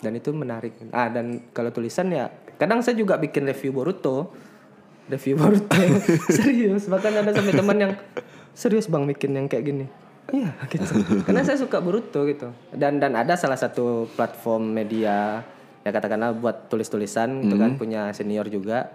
Dan 0.00 0.16
itu 0.16 0.32
menarik. 0.32 0.72
Ah 0.88 1.12
dan 1.12 1.52
kalau 1.52 1.68
tulisan 1.68 2.08
ya 2.08 2.32
kadang 2.56 2.80
saya 2.80 2.96
juga 2.96 3.20
bikin 3.20 3.44
review 3.44 3.76
Boruto. 3.76 4.32
Review 5.08 5.34
Boruto 5.36 5.76
serius 6.36 6.84
bahkan 6.86 7.12
ada 7.12 7.32
sampai 7.32 7.52
teman 7.52 7.76
yang 7.78 7.92
serius 8.52 8.86
bang 8.86 9.04
bikin 9.04 9.32
yang 9.32 9.46
kayak 9.46 9.64
gini? 9.64 9.86
Iya 10.28 10.52
gitu. 10.68 10.84
Karena 11.24 11.40
saya 11.40 11.56
suka 11.56 11.80
Boruto 11.80 12.24
gitu. 12.24 12.52
Dan 12.70 13.00
dan 13.00 13.16
ada 13.16 13.32
salah 13.34 13.56
satu 13.56 14.04
platform 14.12 14.76
media 14.76 15.40
ya 15.80 15.90
katakanlah 15.90 16.36
buat 16.36 16.68
tulis 16.68 16.84
tulisan 16.86 17.40
gitu 17.40 17.56
kan 17.56 17.74
punya 17.74 18.12
senior 18.12 18.44
juga. 18.46 18.92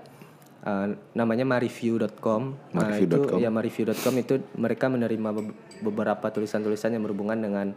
Eh, 0.62 0.88
namanya 1.12 1.43
mareview.com. 1.43 2.41
Nah, 2.71 2.95
itu 2.95 3.10
Mareview.com. 3.10 3.38
ya 3.38 3.49
mareview.com 3.49 4.13
itu 4.15 4.34
mereka 4.56 4.88
menerima 4.88 5.30
be- 5.34 5.52
beberapa 5.82 6.30
tulisan-tulisan 6.30 6.93
yang 6.93 7.04
berhubungan 7.04 7.36
dengan 7.36 7.67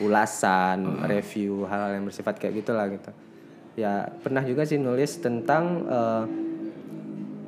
ulasan, 0.00 0.82
review, 1.06 1.62
hal-hal 1.64 1.94
yang 1.94 2.04
bersifat 2.04 2.34
kayak 2.36 2.58
gitulah 2.58 2.90
gitu. 2.90 3.10
Ya, 3.74 4.10
pernah 4.22 4.42
juga 4.42 4.66
sih 4.66 4.78
nulis 4.78 5.18
tentang 5.18 5.86
eh, 5.86 6.22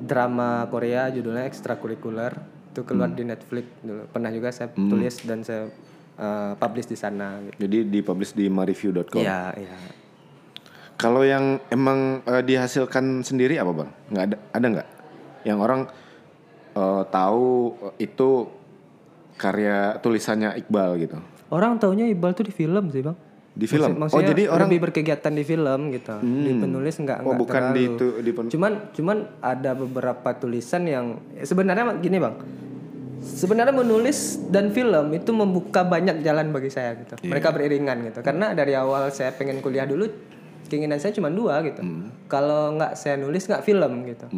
drama 0.07 0.65
Korea 0.71 1.11
judulnya 1.11 1.43
ekstrakurikuler 1.45 2.33
itu 2.71 2.81
keluar 2.87 3.11
di 3.11 3.27
Netflix 3.27 3.65
dulu. 3.83 4.07
Pernah 4.07 4.31
juga 4.31 4.49
saya 4.53 4.71
tulis 4.71 5.15
dan 5.27 5.43
saya 5.43 5.67
eh, 6.17 6.51
publish 6.55 6.87
di 6.87 6.97
sana 6.97 7.41
gitu. 7.43 7.67
Jadi 7.67 7.77
dipublish 7.91 8.31
di 8.31 8.47
mareview.com. 8.47 9.19
Iya, 9.19 9.53
iya. 9.59 9.75
Kalau 10.97 11.21
yang 11.21 11.61
emang 11.69 12.23
eh, 12.25 12.43
dihasilkan 12.45 13.21
sendiri 13.27 13.59
apa 13.59 13.71
bang? 13.83 13.89
Nggak 14.13 14.23
ada, 14.23 14.37
ada 14.55 14.67
nggak? 14.77 14.89
Yang 15.45 15.57
orang 15.59 15.81
eh, 16.77 17.03
tahu 17.11 17.49
itu 17.99 18.29
karya 19.37 20.01
tulisannya 20.01 20.57
Iqbal 20.65 20.89
gitu. 21.01 21.17
Orang 21.53 21.77
taunya 21.77 22.09
Iqbal 22.09 22.33
tuh 22.33 22.45
di 22.49 22.53
film 22.53 22.89
sih, 22.89 23.05
Bang. 23.05 23.26
Di 23.57 23.65
film. 23.65 23.89
Maksud- 23.97 24.13
oh 24.13 24.21
jadi 24.21 24.43
orang 24.45 24.69
lebih 24.69 24.81
berkegiatan 24.85 25.33
di 25.33 25.43
film 25.43 25.79
gitu. 25.89 26.15
Di 26.21 26.51
penulis 26.55 26.93
enggak 26.95 27.17
Oh, 27.19 27.23
enggak 27.27 27.39
bukan 27.41 27.61
di 27.63 27.65
terlalu. 27.65 27.89
itu- 27.89 28.15
di 28.21 28.31
pen- 28.31 28.49
Cuman 28.49 28.71
cuman 28.93 29.17
ada 29.41 29.71
beberapa 29.73 30.29
tulisan 30.33 30.85
yang 30.85 31.05
ya 31.33 31.43
sebenarnya 31.43 31.97
gini, 31.97 32.17
Bang. 32.17 32.37
Sebenarnya 33.19 33.73
menulis 33.73 34.17
dan 34.47 34.69
film 34.69 35.09
itu 35.11 35.31
membuka 35.31 35.81
banyak 35.81 36.21
jalan 36.21 36.47
bagi 36.49 36.69
saya 36.69 36.93
gitu. 36.95 37.17
Iya. 37.17 37.27
Mereka 37.27 37.47
beriringan 37.49 37.97
gitu. 38.05 38.19
Karena 38.21 38.53
dari 38.53 38.71
awal 38.71 39.09
saya 39.09 39.33
pengen 39.33 39.59
kuliah 39.59 39.83
dulu 39.83 40.05
keinginan 40.63 40.95
saya 40.95 41.11
cuma 41.11 41.27
dua 41.27 41.59
gitu. 41.61 41.81
Hmm. 41.81 42.13
Kalau 42.27 42.77
nggak 42.77 42.93
saya 42.93 43.17
nulis 43.17 43.43
nggak 43.43 43.63
film 43.63 44.05
gitu. 44.05 44.29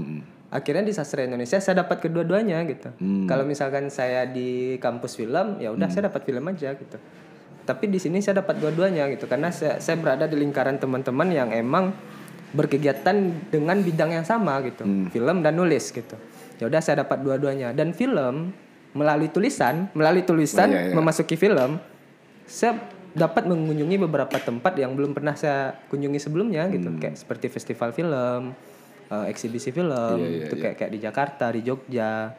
Akhirnya 0.50 0.82
di 0.82 0.90
sastra 0.90 1.22
Indonesia 1.22 1.60
saya 1.60 1.78
dapat 1.78 2.00
kedua-duanya 2.00 2.58
gitu. 2.66 2.90
Hmm. 2.96 3.28
Kalau 3.28 3.44
misalkan 3.44 3.92
saya 3.92 4.26
di 4.26 4.50
kampus 4.78 5.14
film 5.14 5.60
ya 5.60 5.70
udah 5.70 5.86
saya 5.88 6.08
dapat 6.08 6.24
film 6.24 6.42
aja 6.44 6.74
gitu. 6.74 6.98
Tapi 7.70 7.86
di 7.86 8.02
sini 8.02 8.18
saya 8.18 8.42
dapat 8.42 8.58
dua-duanya 8.58 9.06
gitu 9.14 9.30
karena 9.30 9.54
saya, 9.54 9.78
saya 9.78 9.94
berada 10.02 10.26
di 10.26 10.34
lingkaran 10.42 10.82
teman-teman 10.82 11.30
yang 11.30 11.54
emang 11.54 11.94
berkegiatan 12.50 13.14
dengan 13.54 13.78
bidang 13.78 14.10
yang 14.10 14.26
sama 14.26 14.58
gitu, 14.66 14.82
film 15.14 15.46
dan 15.46 15.54
nulis 15.54 15.94
gitu. 15.94 16.18
Ya 16.58 16.66
udah 16.66 16.82
saya 16.82 17.06
dapat 17.06 17.22
dua-duanya. 17.22 17.78
Dan 17.78 17.94
film 17.94 18.50
melalui 18.98 19.30
tulisan, 19.30 19.86
melalui 19.94 20.26
tulisan 20.26 20.66
Oh, 20.66 20.74
iya, 20.74 20.90
iya. 20.90 20.96
memasuki 20.98 21.38
film, 21.38 21.78
saya 22.50 22.82
dapat 23.14 23.46
mengunjungi 23.46 24.02
beberapa 24.02 24.34
tempat 24.42 24.74
yang 24.82 24.98
belum 24.98 25.14
pernah 25.14 25.38
saya 25.38 25.78
kunjungi 25.94 26.18
sebelumnya 26.18 26.66
gitu, 26.74 26.90
kayak 26.98 27.22
seperti 27.22 27.54
festival 27.54 27.94
film, 27.94 28.58
eh, 29.14 29.26
eksibisi 29.30 29.70
film, 29.70 30.18
Iya, 30.18 30.50
itu 30.50 30.56
kayak 30.58 30.76
kayak 30.82 30.92
di 30.94 31.00
Jakarta, 31.06 31.46
di 31.54 31.62
Jogja, 31.62 32.34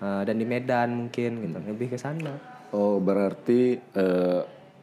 eh, 0.00 0.22
dan 0.24 0.36
di 0.40 0.48
Medan 0.48 0.88
mungkin 1.04 1.30
gitu, 1.44 1.56
lebih 1.68 1.92
ke 1.92 1.98
sana. 2.00 2.36
Oh 2.72 2.96
berarti 2.96 3.76
eh, 3.76 4.40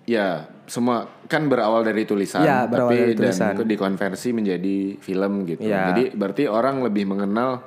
ya 0.08 0.48
semua 0.66 1.06
kan 1.28 1.48
berawal 1.48 1.84
dari 1.84 2.04
tulisan, 2.04 2.42
Ya, 2.42 2.64
berawal 2.64 2.92
tapi 2.92 2.96
dari 2.98 3.14
dan 3.14 3.20
tulisan. 3.28 3.52
itu 3.54 3.64
dikonversi 3.68 4.30
menjadi 4.32 4.78
film 4.98 5.44
gitu. 5.46 5.64
Ya. 5.64 5.92
Jadi 5.92 6.12
berarti 6.12 6.44
orang 6.48 6.80
lebih 6.82 7.04
mengenal 7.06 7.64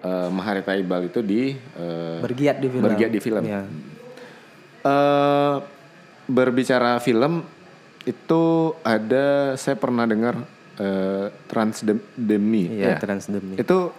eh, 0.00 0.28
Maharita 0.28 0.72
Iqbal 0.72 1.06
itu 1.06 1.20
di 1.20 1.52
eh, 1.52 2.18
Bergiat 2.20 2.56
di 2.58 2.68
film. 2.68 2.82
bergiat 2.82 3.10
di 3.10 3.20
film. 3.20 3.44
Iya. 3.44 3.60
Eh, 4.82 5.56
berbicara 6.26 6.98
film 6.98 7.42
itu 8.04 8.42
ada 8.82 9.54
saya 9.56 9.74
pernah 9.74 10.04
dengar 10.04 10.36
eh, 10.76 11.26
Transdemi. 11.48 12.64
Iya, 12.72 12.96
ya. 12.96 12.96
Transdemi. 12.96 13.56
Itu 13.56 13.90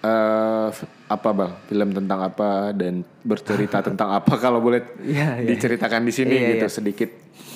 eh, 0.00 0.68
f- 0.68 0.88
apa 1.06 1.28
bang? 1.30 1.52
Film 1.64 1.88
tentang 1.90 2.20
apa 2.22 2.48
dan 2.70 3.00
bercerita 3.20 3.80
tentang 3.88 4.10
apa 4.12 4.34
kalau 4.34 4.58
boleh 4.58 4.80
Iya, 4.98 5.38
iya. 5.38 5.48
diceritakan 5.48 6.02
di 6.02 6.12
sini 6.12 6.34
Iya, 6.34 6.48
gitu 6.54 6.66
iya. 6.66 6.72
sedikit. 6.72 7.10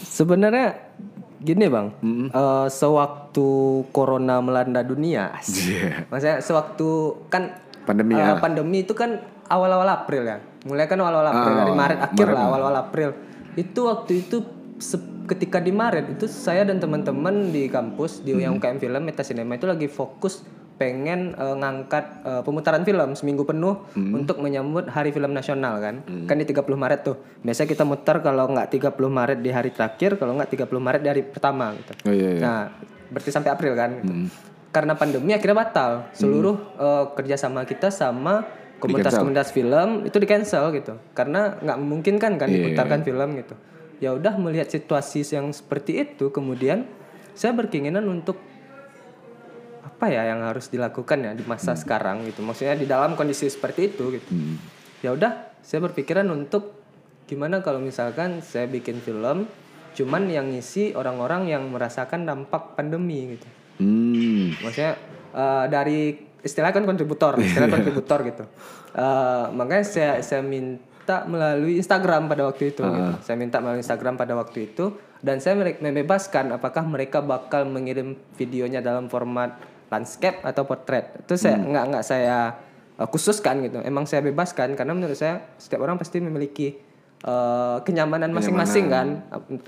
Sebenarnya 0.04 0.76
gini 1.38 1.66
bang, 1.66 1.87
eh, 2.30 2.68
sewaktu 2.68 3.48
corona 3.90 4.38
melanda 4.38 4.80
dunia. 4.80 5.37
Iya. 5.42 6.09
maksudnya 6.09 6.38
sewaktu 6.40 6.88
kan 7.28 7.61
Pandemi 7.85 8.16
ya. 8.16 8.37
pandemi 8.37 8.80
itu 8.80 8.92
kan 8.92 9.20
awal-awal 9.44 9.85
April 9.87 10.24
ya, 10.24 10.40
mulai 10.62 10.85
kan 10.85 10.96
awal-awal 10.96 11.28
April 11.28 11.52
Oh, 11.52 11.59
dari 11.59 11.72
Maret 11.74 11.98
akhir 12.02 12.16
Maret. 12.22 12.33
lah 12.33 12.42
awal-awal 12.46 12.76
April. 12.78 13.11
Itu 13.54 13.80
waktu 13.85 14.12
itu 14.18 14.40
ketika 15.24 15.57
di 15.59 15.68
Maret 15.68 16.07
itu 16.11 16.24
saya 16.24 16.64
dan 16.64 16.76
teman-teman 16.76 17.48
di 17.48 17.68
kampus 17.68 18.20
di 18.20 18.33
yang 18.35 18.57
UKM 18.57 18.76
Film 18.78 19.02
Meta 19.02 19.20
Cinema 19.20 19.52
itu 19.52 19.64
lagi 19.64 19.85
fokus 19.87 20.40
pengen 20.74 21.38
eh, 21.38 21.54
ngangkat 21.54 22.04
eh, 22.26 22.42
pemutaran 22.42 22.82
film 22.82 23.14
seminggu 23.14 23.46
penuh 23.46 23.87
untuk 23.94 24.42
menyambut 24.42 24.90
Hari 24.90 25.14
Film 25.14 25.30
Nasional 25.30 25.78
kan. 25.78 26.02
Kan 26.26 26.37
di 26.38 26.46
30 26.46 26.66
Maret 26.74 27.00
tuh. 27.06 27.16
Biasa 27.40 27.64
kita 27.64 27.87
muter 27.87 28.18
kalau 28.20 28.50
nggak 28.50 28.68
30 28.74 28.90
Maret 28.98 29.38
di 29.38 29.50
hari 29.54 29.70
terakhir, 29.70 30.18
kalau 30.18 30.34
nggak 30.34 30.50
30 30.50 30.66
Maret 30.82 31.00
di 31.00 31.08
hari 31.08 31.22
pertama 31.22 31.70
gitu. 31.78 31.92
Oh 32.08 32.14
iya, 32.14 32.28
iya. 32.37 32.40
Nah, 32.42 32.62
berarti 33.10 33.30
sampai 33.30 33.50
April 33.54 33.72
kan. 33.78 33.90
gitu. 34.02 34.12
Karena 34.74 34.98
pandemi 34.98 35.30
akhirnya 35.30 35.54
batal. 35.54 36.10
Seluruh 36.10 36.56
eh, 36.74 37.04
kerjasama 37.14 37.62
kita 37.62 37.94
sama 37.94 38.42
komunitas-komunitas 38.82 39.48
film 39.54 40.04
itu 40.04 40.16
di 40.18 40.26
cancel 40.26 40.74
gitu. 40.74 40.98
Karena 41.14 41.54
nggak 41.56 41.78
mungkin 41.80 42.14
kan 42.18 42.37
kan 42.37 42.50
Iya, 42.50 42.68
diputarkan 42.68 43.00
film 43.06 43.28
gitu. 43.38 43.54
Ya 44.02 44.10
udah 44.12 44.34
melihat 44.37 44.68
situasi 44.68 45.22
yang 45.22 45.54
seperti 45.54 46.02
itu, 46.02 46.28
kemudian 46.34 46.84
saya 47.32 47.54
berkeinginan 47.54 48.04
untuk 48.04 48.37
apa 49.94 50.11
ya 50.11 50.26
yang 50.26 50.42
harus 50.42 50.66
dilakukan 50.74 51.22
ya 51.22 51.33
di 51.38 51.46
masa 51.46 51.78
sekarang 51.78 52.26
gitu. 52.26 52.42
Maksudnya 52.42 52.74
di 52.74 52.90
dalam 52.90 53.14
kondisi 53.14 53.46
seperti 53.46 53.94
itu 53.94 54.18
gitu. 54.18 54.30
Ya 55.07 55.14
udah, 55.14 55.54
saya 55.62 55.87
berpikiran 55.87 56.26
untuk 56.35 56.74
gimana 57.30 57.62
kalau 57.62 57.78
misalkan 57.78 58.42
saya 58.42 58.66
bikin 58.66 58.98
film 58.98 59.46
cuman 59.94 60.26
yang 60.26 60.50
ngisi 60.50 60.92
orang-orang 60.98 61.46
yang 61.46 61.62
merasakan 61.70 62.26
dampak 62.26 62.74
pandemi 62.74 63.38
gitu. 63.38 63.46
Hmm. 63.78 64.50
Maksudnya 64.59 64.98
eh, 65.30 65.64
dari 65.70 66.00
istilah 66.42 66.74
kan 66.74 66.83
kontributor, 66.83 67.38
istilah 67.38 67.70
kontributor 67.78 68.26
gitu. 68.26 68.44
Eh, 68.98 69.46
makanya 69.54 69.87
saya 69.87 70.12
saya 70.26 70.42
minta 70.42 71.22
melalui 71.30 71.78
Instagram 71.78 72.26
pada 72.26 72.50
waktu 72.50 72.74
itu. 72.74 72.83
gitu. 72.83 73.12
Saya 73.22 73.37
minta 73.38 73.62
melalui 73.62 73.87
Instagram 73.87 74.18
pada 74.18 74.35
waktu 74.35 74.74
itu 74.74 74.98
dan 75.24 75.40
saya 75.40 75.57
membebaskan 75.57 76.52
apakah 76.52 76.85
mereka 76.85 77.24
bakal 77.24 77.64
mengirim 77.64 78.12
videonya 78.37 78.85
dalam 78.85 79.09
format 79.09 79.57
landscape 79.94 80.42
atau 80.42 80.66
portrait. 80.66 81.14
Itu 81.22 81.38
saya 81.38 81.59
nggak 81.59 81.85
nggak 81.94 82.04
saya 82.04 82.59
eh, 82.98 83.09
khususkan 83.09 83.62
gitu. 83.64 83.78
Emang 83.80 84.04
saya 84.04 84.20
bebaskan 84.26 84.74
karena 84.74 84.92
menurut 84.92 85.14
saya 85.14 85.44
setiap 85.57 85.87
orang 85.87 85.96
pasti 85.96 86.18
memiliki 86.18 86.74
eh, 87.22 87.76
kenyamanan 87.87 88.35
masing-masing 88.35 88.90
kan. 88.90 89.07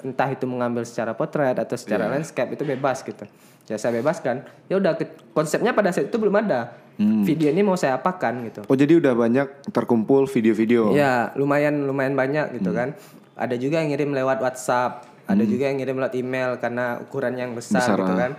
Entah 0.02 0.28
itu 0.34 0.44
mengambil 0.44 0.82
secara 0.82 1.14
potret 1.14 1.56
atau 1.56 1.76
secara 1.78 2.10
landscape 2.10 2.52
itu 2.52 2.66
bebas 2.66 3.06
gitu. 3.06 3.24
Ya 3.66 3.78
saya 3.78 3.98
bebaskan. 3.98 4.46
Ya 4.70 4.78
udah 4.78 4.98
konsepnya 5.34 5.74
pada 5.74 5.90
saat 5.90 6.10
itu 6.10 6.18
belum 6.18 6.34
ada. 6.42 6.74
Video 6.96 7.52
ini 7.52 7.60
mau 7.60 7.76
saya 7.76 8.00
apakan 8.00 8.48
gitu. 8.48 8.60
Oh 8.72 8.76
jadi 8.76 8.96
udah 8.96 9.12
banyak 9.12 9.68
terkumpul 9.68 10.24
video-video. 10.24 10.96
ya 10.96 11.28
lumayan 11.36 11.84
lumayan 11.84 12.16
banyak 12.16 12.56
gitu 12.56 12.72
kan. 12.72 12.96
Ada 13.36 13.60
juga 13.60 13.84
yang 13.84 13.92
ngirim 13.92 14.16
lewat 14.16 14.40
WhatsApp 14.40 15.04
ada 15.26 15.42
juga 15.42 15.64
yang 15.68 15.76
ngirim 15.82 15.96
lewat 15.98 16.14
email 16.14 16.50
karena 16.62 17.02
ukurannya 17.02 17.50
yang 17.50 17.54
besar, 17.58 17.82
Besar, 17.82 17.98
gitu 17.98 18.14
ah. 18.14 18.18
kan 18.18 18.32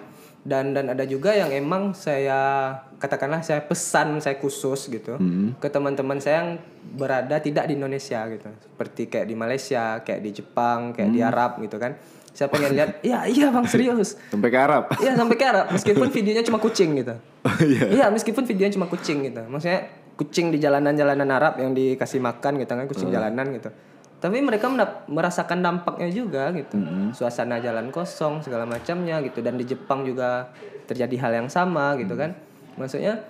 dan 0.48 0.72
dan 0.72 0.88
ada 0.88 1.04
juga 1.04 1.36
yang 1.36 1.52
emang 1.52 1.92
saya 1.92 2.72
katakanlah 2.96 3.44
saya 3.44 3.60
pesan 3.68 4.24
saya 4.24 4.40
khusus 4.40 4.88
gitu 4.88 5.20
ke 5.60 5.68
teman-teman 5.68 6.24
saya 6.24 6.40
yang 6.40 6.50
berada 6.96 7.36
tidak 7.44 7.68
di 7.68 7.76
Indonesia 7.76 8.24
gitu 8.32 8.48
seperti 8.48 9.12
kayak 9.12 9.28
di 9.28 9.36
Malaysia 9.36 10.00
kayak 10.08 10.24
di 10.24 10.32
Jepang 10.32 10.96
kayak 10.96 11.12
di 11.12 11.20
Arab 11.20 11.60
gitu 11.60 11.76
kan 11.76 12.00
saya 12.38 12.54
pengen 12.54 12.72
lihat 12.78 13.02
iya 13.02 13.26
iya 13.34 13.50
bang 13.50 13.66
serius 13.66 14.14
Sampai 14.30 14.54
ke 14.54 14.60
Arab. 14.62 14.94
Iya 15.02 15.18
sampai 15.18 15.36
ke 15.42 15.46
Arab 15.50 15.66
meskipun 15.76 16.08
videonya 16.14 16.46
cuma 16.46 16.62
kucing 16.62 16.94
gitu. 17.02 17.18
Oh 17.42 17.58
iya. 17.66 17.86
Iya 17.90 18.06
meskipun 18.14 18.46
videonya 18.46 18.78
cuma 18.78 18.86
kucing 18.86 19.26
gitu. 19.26 19.42
Maksudnya 19.50 19.90
kucing 20.14 20.54
di 20.54 20.62
jalanan-jalanan 20.62 21.30
Arab 21.34 21.58
yang 21.58 21.74
dikasih 21.74 22.22
makan 22.22 22.62
gitu 22.62 22.72
kan 22.78 22.86
kucing 22.86 23.10
jalanan 23.10 23.50
gitu. 23.58 23.74
Tapi 24.18 24.42
mereka 24.42 24.66
merasakan 25.06 25.62
dampaknya 25.62 26.10
juga 26.10 26.50
gitu. 26.58 26.78
Suasana 27.14 27.62
jalan 27.62 27.94
kosong 27.94 28.42
segala 28.42 28.66
macamnya 28.66 29.22
gitu. 29.22 29.46
Dan 29.46 29.62
di 29.62 29.66
Jepang 29.70 30.02
juga 30.02 30.50
terjadi 30.90 31.16
hal 31.22 31.32
yang 31.46 31.50
sama 31.54 31.94
gitu 32.02 32.18
kan. 32.18 32.34
Maksudnya 32.82 33.22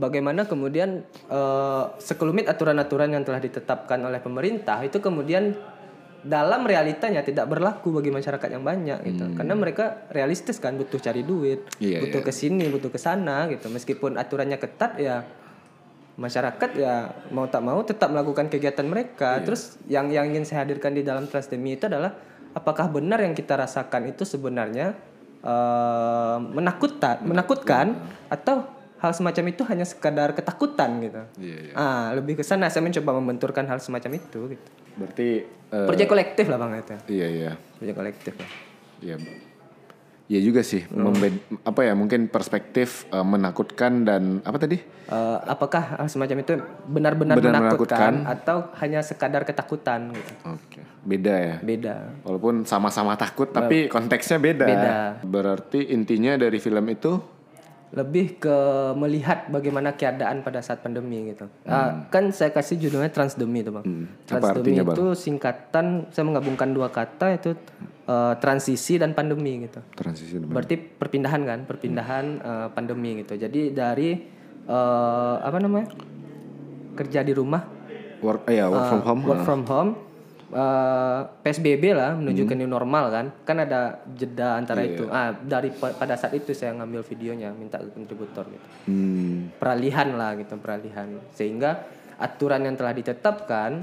bagaimana 0.00 0.48
kemudian 0.48 1.04
eh, 1.28 1.84
sekelumit 2.00 2.48
aturan-aturan 2.48 3.12
yang 3.12 3.24
telah 3.26 3.42
ditetapkan 3.42 4.00
oleh 4.00 4.20
pemerintah 4.22 4.80
itu 4.80 4.96
kemudian 5.02 5.52
dalam 6.20 6.68
realitanya 6.68 7.24
tidak 7.24 7.48
berlaku 7.48 7.96
bagi 7.96 8.12
masyarakat 8.12 8.48
yang 8.52 8.64
banyak 8.64 8.98
gitu. 9.08 9.24
Karena 9.36 9.54
mereka 9.56 10.04
realistis 10.12 10.60
kan 10.60 10.76
butuh 10.76 11.00
cari 11.00 11.24
duit 11.24 11.64
Iya, 11.80 12.04
butuh 12.04 12.20
ke 12.20 12.32
sini 12.32 12.68
butuh 12.68 12.92
ke 12.92 13.00
sana 13.00 13.48
gitu. 13.48 13.72
Meskipun 13.72 14.20
aturannya 14.20 14.60
ketat 14.60 15.00
ya 15.00 15.24
masyarakat 16.18 16.70
ya 16.76 17.10
mau 17.30 17.46
tak 17.46 17.62
mau 17.62 17.80
tetap 17.82 18.10
melakukan 18.10 18.50
kegiatan 18.50 18.84
mereka 18.84 19.40
terus 19.42 19.78
yang 19.86 20.10
yang 20.10 20.26
ingin 20.28 20.44
saya 20.44 20.66
hadirkan 20.66 20.92
di 20.94 21.06
dalam 21.06 21.24
Transdemi 21.30 21.78
itu 21.78 21.86
adalah 21.86 22.12
apakah 22.52 22.90
benar 22.90 23.22
yang 23.22 23.32
kita 23.32 23.54
rasakan 23.56 24.10
itu 24.10 24.26
sebenarnya 24.26 24.92
eh, 25.40 26.36
menakutkan 26.40 27.22
menakutkan 27.24 27.94
atau 28.28 28.66
hal 29.00 29.12
semacam 29.16 29.44
itu 29.48 29.64
hanya 29.64 29.88
sekadar 29.88 30.36
ketakutan 30.36 31.00
gitu. 31.00 31.22
Iya, 31.40 31.58
iya. 31.64 31.74
Ah, 31.74 32.12
lebih 32.12 32.36
ke 32.36 32.44
sana 32.44 32.68
saya 32.68 32.84
mencoba 32.84 33.16
membenturkan 33.16 33.64
hal 33.64 33.80
semacam 33.80 34.20
itu 34.20 34.40
gitu. 34.52 34.68
Berarti 35.00 35.28
eh, 35.48 35.86
Proyek 35.88 36.04
kolektif 36.04 36.44
lah 36.52 36.60
Bang 36.60 36.76
itu. 36.76 36.96
iya 37.08 37.26
iya. 37.32 37.50
Proyek 37.80 37.96
kolektif 37.96 38.36
lah. 38.36 38.50
Iya. 39.00 39.16
Iya 40.30 40.40
juga 40.46 40.62
sih. 40.62 40.86
Membed- 40.94 41.42
apa 41.66 41.80
ya 41.82 41.98
mungkin 41.98 42.30
perspektif 42.30 43.10
eh, 43.10 43.26
menakutkan 43.26 44.06
dan 44.06 44.38
apa 44.46 44.62
tadi? 44.62 44.78
Eh, 45.10 45.38
apakah 45.50 45.98
hal 45.98 46.06
semacam 46.06 46.38
itu 46.38 46.54
benar-benar 46.86 47.34
Benar 47.34 47.66
menakutkan, 47.66 48.22
atau 48.30 48.70
hanya 48.78 49.02
sekadar 49.02 49.42
ketakutan 49.42 50.14
gitu. 50.14 50.32
Oke. 50.46 50.86
Beda 51.02 51.34
ya. 51.34 51.56
Beda. 51.58 52.14
Walaupun 52.22 52.62
sama-sama 52.62 53.18
takut 53.18 53.50
tapi 53.50 53.90
konteksnya 53.90 54.38
beda. 54.38 54.66
Beda. 54.70 54.94
Berarti 55.26 55.90
intinya 55.90 56.38
dari 56.38 56.62
film 56.62 56.86
itu 56.86 57.42
Lebih 57.90 58.38
ke 58.38 58.56
melihat 58.94 59.50
bagaimana 59.50 59.98
keadaan 59.98 60.46
pada 60.46 60.62
saat 60.62 60.78
pandemi 60.78 61.34
gitu. 61.34 61.50
Ah, 61.66 62.06
kan 62.06 62.30
saya 62.30 62.54
kasih 62.54 62.78
judulnya 62.78 63.10
transdemi 63.10 63.66
itu, 63.66 63.74
Bang. 63.74 63.82
Hmm. 63.82 64.06
Transdemi 64.30 64.78
artinya, 64.78 64.82
Bang? 64.86 64.94
itu 64.94 65.06
singkatan 65.18 65.86
saya 66.14 66.22
menggabungkan 66.22 66.70
dua 66.70 66.86
kata 66.94 67.34
itu 67.34 67.58
eh, 68.10 68.34
transisi 68.36 68.98
dan 68.98 69.14
pandemi 69.14 69.62
gitu. 69.62 69.78
transisi 69.94 70.34
depan. 70.36 70.50
Berarti 70.52 70.74
perpindahan 70.76 71.42
kan, 71.44 71.58
perpindahan 71.62 72.24
eh, 72.36 72.68
pandemi 72.70 73.22
gitu. 73.22 73.36
Jadi 73.36 73.70
dari 73.70 74.10
eh, 74.66 75.36
apa 75.38 75.56
namanya? 75.56 75.88
kerja 76.90 77.22
di 77.22 77.32
rumah, 77.32 77.62
work 78.20 78.50
ya 78.50 78.66
work 78.66 78.86
from 78.88 79.00
home. 79.00 79.20
Work 79.24 79.42
from 79.42 79.62
home, 79.64 79.90
eh, 80.50 81.20
PSBB 81.40 81.84
lah 81.90 82.12
menuju 82.12 82.44
Hmm. 82.44 82.50
ke 82.50 82.54
new 82.54 82.68
normal 82.68 83.04
kan. 83.08 83.26
Kan 83.40 83.56
ada 83.58 83.80
jeda 84.10 84.54
antara 84.54 84.82
Iya, 84.82 84.90
itu. 84.92 85.04
Ah, 85.08 85.32
dari 85.32 85.70
pa- 85.70 85.94
pada 85.94 86.14
saat 86.14 86.34
itu 86.34 86.50
saya 86.50 86.74
ngambil 86.74 87.00
videonya, 87.02 87.54
minta 87.54 87.78
ke 87.78 87.88
kontributor 87.88 88.44
gitu. 88.44 88.66
Hmm. 88.84 89.54
Peralihan 89.56 90.12
lah 90.12 90.34
gitu, 90.34 90.58
peralihan. 90.58 91.08
Sehingga 91.30 91.86
aturan 92.18 92.60
yang 92.62 92.76
telah 92.76 92.92
ditetapkan 92.92 93.80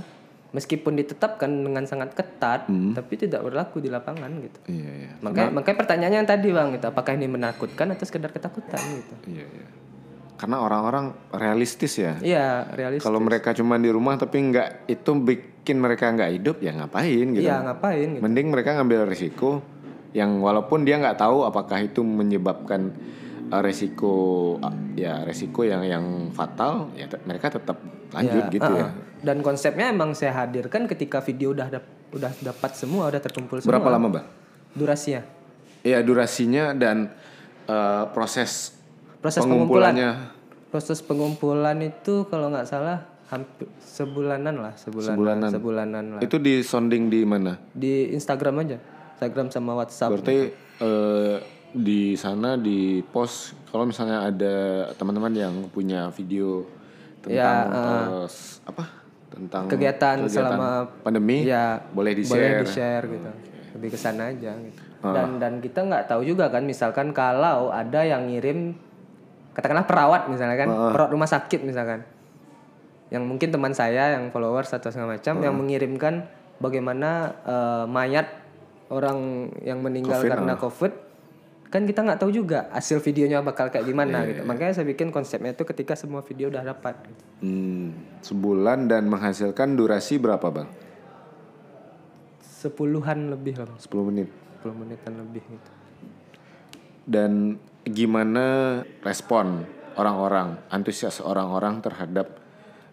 meskipun 0.55 0.95
ditetapkan 0.95 1.51
dengan 1.51 1.83
sangat 1.83 2.15
ketat, 2.15 2.65
tapi 2.67 3.13
tidak 3.19 3.43
berlaku 3.43 3.83
di 3.83 3.91
lapangan 3.91 4.31
gitu. 4.39 4.59
Iya 4.71 4.91
iya. 4.91 5.11
Makanya, 5.19 5.51
makanya 5.51 5.77
pertanyaannya 5.83 6.19
yang 6.23 6.29
tadi 6.29 6.47
bang, 6.55 6.67
gitu, 6.75 6.85
apakah 6.87 7.13
ini 7.19 7.27
menakutkan 7.27 7.91
atau 7.91 8.05
sekedar 8.07 8.31
ketakutan 8.31 8.79
gitu? 8.79 9.15
Iya 9.27 9.45
iya. 9.45 9.67
Karena 10.37 10.61
orang-orang 10.61 11.17
realistis 11.33 11.97
ya. 11.97 12.15
Iya, 12.21 12.69
realis. 12.77 13.01
Kalau 13.01 13.17
mereka 13.17 13.57
cuma 13.57 13.75
di 13.81 13.89
rumah 13.89 14.21
tapi 14.21 14.37
nggak 14.37 14.85
itu 14.85 15.11
bikin 15.17 15.81
mereka 15.81 16.13
nggak 16.13 16.31
hidup 16.37 16.57
ya 16.61 16.77
ngapain 16.77 17.25
gitu. 17.33 17.41
Iya, 17.41 17.65
ngapain 17.65 18.07
gitu? 18.15 18.21
Mending 18.21 18.47
mereka 18.53 18.77
ngambil 18.77 19.09
risiko 19.09 19.65
yang 20.13 20.39
walaupun 20.39 20.85
dia 20.85 21.01
nggak 21.01 21.17
tahu 21.19 21.43
apakah 21.43 21.81
itu 21.83 22.05
menyebabkan 22.05 22.93
uh, 23.51 23.61
resiko 23.61 24.55
uh, 24.61 24.73
ya 24.95 25.23
resiko 25.23 25.67
yang 25.67 25.83
yang 25.83 26.05
fatal 26.31 26.93
ya 26.95 27.05
te- 27.09 27.21
mereka 27.27 27.51
tetap 27.53 27.77
lanjut 28.13 28.43
Ya, 28.47 28.53
gitu 28.53 28.71
ah, 28.71 28.77
ya. 28.77 28.89
Dan 29.19 29.41
konsepnya 29.41 29.89
emang 29.89 30.13
saya 30.13 30.33
hadirkan 30.37 30.85
ketika 30.85 31.19
video 31.19 31.51
udah 31.51 31.67
dap- 31.69 31.93
udah 32.09 32.31
dapat 32.39 32.71
semua, 32.73 33.07
udah 33.07 33.17
terkumpul 33.17 33.57
semua. 33.57 33.71
Berapa 33.73 33.89
lama, 33.89 34.07
Bang? 34.11 34.25
Durasinya? 34.71 35.25
Iya, 35.81 36.01
durasinya 36.01 36.71
dan 36.71 37.09
uh, 37.65 38.05
proses 38.09 38.75
Proses 39.17 39.41
pengumpulannya 39.41 40.35
Proses 40.67 40.99
pengumpulan 40.99 41.79
itu 41.79 42.27
kalau 42.27 42.47
nggak 42.47 42.67
salah 42.67 43.07
hampir 43.27 43.65
sebulanan 43.77 44.55
lah, 44.57 44.73
sebulanan, 44.75 45.11
Sebulanan. 45.11 45.49
sebulanan 45.49 46.03
lah. 46.13 46.21
itu 46.21 46.37
di 46.37 46.59
sounding 46.59 47.07
di 47.07 47.23
mana? 47.23 47.55
Di 47.69 48.11
Instagram 48.11 48.61
aja, 48.61 48.77
Instagram 49.15 49.47
sama 49.47 49.71
WhatsApp. 49.75 50.11
Berarti 50.13 50.37
eh, 50.77 51.35
di 51.69 52.15
sana 52.15 52.55
di 52.55 52.99
post 53.01 53.55
kalau 53.67 53.83
misalnya 53.83 54.23
ada 54.23 54.55
teman-teman 54.93 55.31
yang 55.31 55.53
punya 55.67 56.07
video 56.09 56.63
tentang 57.19 57.67
eh, 57.67 58.25
s- 58.25 58.59
apa 58.63 59.06
tentang 59.27 59.67
Kegiatan 59.67 60.23
selama- 60.25 60.87
pandemi 61.01 61.43
ya 61.43 61.83
boleh 61.89 62.11
di 62.11 62.23
boleh 62.23 62.47
share. 62.47 62.59
di 62.59 62.67
share 62.67 63.05
gitu 63.05 63.29
lebih 63.73 63.89
ke 63.91 63.97
sana 63.97 64.31
aja 64.31 64.55
gitu 64.55 64.79
Ah. 64.97 65.13
dan 65.13 65.37
dan 65.37 65.53
kita 65.57 65.83
nggak 65.83 66.07
tahu 66.07 66.25
juga 66.25 66.47
kan 66.47 66.63
misalkan 66.63 67.11
kalau 67.11 67.69
ada 67.69 68.01
yang 68.01 68.25
ngirim 68.25 68.73
katakanlah 69.53 69.85
perawat 69.85 70.25
misalnya 70.25 70.57
kan 70.57 70.69
Ah. 70.69 70.89
perawat 70.89 71.11
rumah 71.11 71.27
sakit 71.27 71.61
misalkan 71.61 72.01
yang 73.07 73.23
mungkin 73.23 73.49
teman 73.49 73.71
saya 73.71 74.17
yang 74.17 74.27
followers 74.29 74.67
atau 74.69 74.89
segala 74.89 75.15
macam 75.15 75.37
yang 75.37 75.53
Ah. 75.53 75.59
mengirimkan 75.59 76.13
bagaimana 76.57 77.09
eh, 77.45 77.85
mayat 77.85 78.27
orang 78.87 79.19
yang 79.61 79.79
meninggal 79.79 80.17
Covid, 80.17 80.31
karena 80.31 80.51
ah. 80.51 80.57
covid 80.57 80.93
kan 81.67 81.83
kita 81.83 81.99
nggak 81.99 82.19
tahu 82.19 82.31
juga 82.31 82.71
hasil 82.71 83.03
videonya 83.03 83.43
bakal 83.43 83.67
kayak 83.67 83.83
gimana 83.83 84.23
Iya, 84.23 84.27
gitu 84.31 84.41
makanya 84.43 84.73
saya 84.73 84.87
bikin 84.87 85.11
konsepnya 85.11 85.51
itu 85.51 85.63
ketika 85.63 85.93
semua 85.93 86.23
video 86.23 86.47
udah 86.47 86.63
dapat 86.63 86.95
gitu. 87.03 87.23
Hmm, 87.43 87.91
sebulan 88.23 88.87
dan 88.87 89.05
menghasilkan 89.05 89.75
durasi 89.75 90.15
berapa 90.15 90.47
bang? 90.47 90.69
sepuluhan 92.57 93.29
lebih 93.29 93.53
lah 93.61 93.69
10 93.77 94.09
menit. 94.09 94.27
10 94.59 94.73
menitan 94.73 95.13
lebih 95.13 95.45
gitu 95.45 95.71
Dan 97.05 97.55
gimana 97.85 98.81
respon 98.99 99.63
orang-orang, 99.93 100.57
antusias 100.67 101.21
orang-orang 101.21 101.79
terhadap 101.79 102.27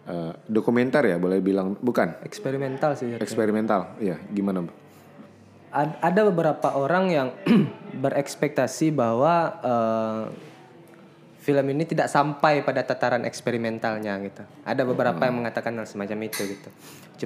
eh, 0.05 0.33
dokumenter 0.47 1.03
ya 1.09 1.17
boleh 1.17 1.41
bilang 1.41 1.75
bukan 1.81 2.21
eksperimental 2.23 2.93
sih 2.95 3.09
jatuhnya. 3.11 3.25
eksperimental, 3.25 3.81
iya 3.99 4.21
gimana 4.31 4.69
bang? 4.69 4.77
Ad- 5.75 5.99
ada 5.99 6.21
beberapa 6.23 6.71
orang 6.71 7.05
yang 7.11 7.29
berekspektasi 8.05 8.95
bahwa 8.95 9.35
eh, 9.59 10.23
film 11.43 11.67
ini 11.69 11.85
tidak 11.85 12.07
sampai 12.07 12.63
pada 12.63 12.81
tataran 12.81 13.27
eksperimentalnya 13.27 14.17
gitu. 14.23 14.43
Ada 14.65 14.87
beberapa 14.87 15.19
yang 15.21 15.43
mengatakan 15.43 15.75
hal 15.77 15.85
semacam 15.85 16.19
itu 16.25 16.41
gitu. 16.47 16.71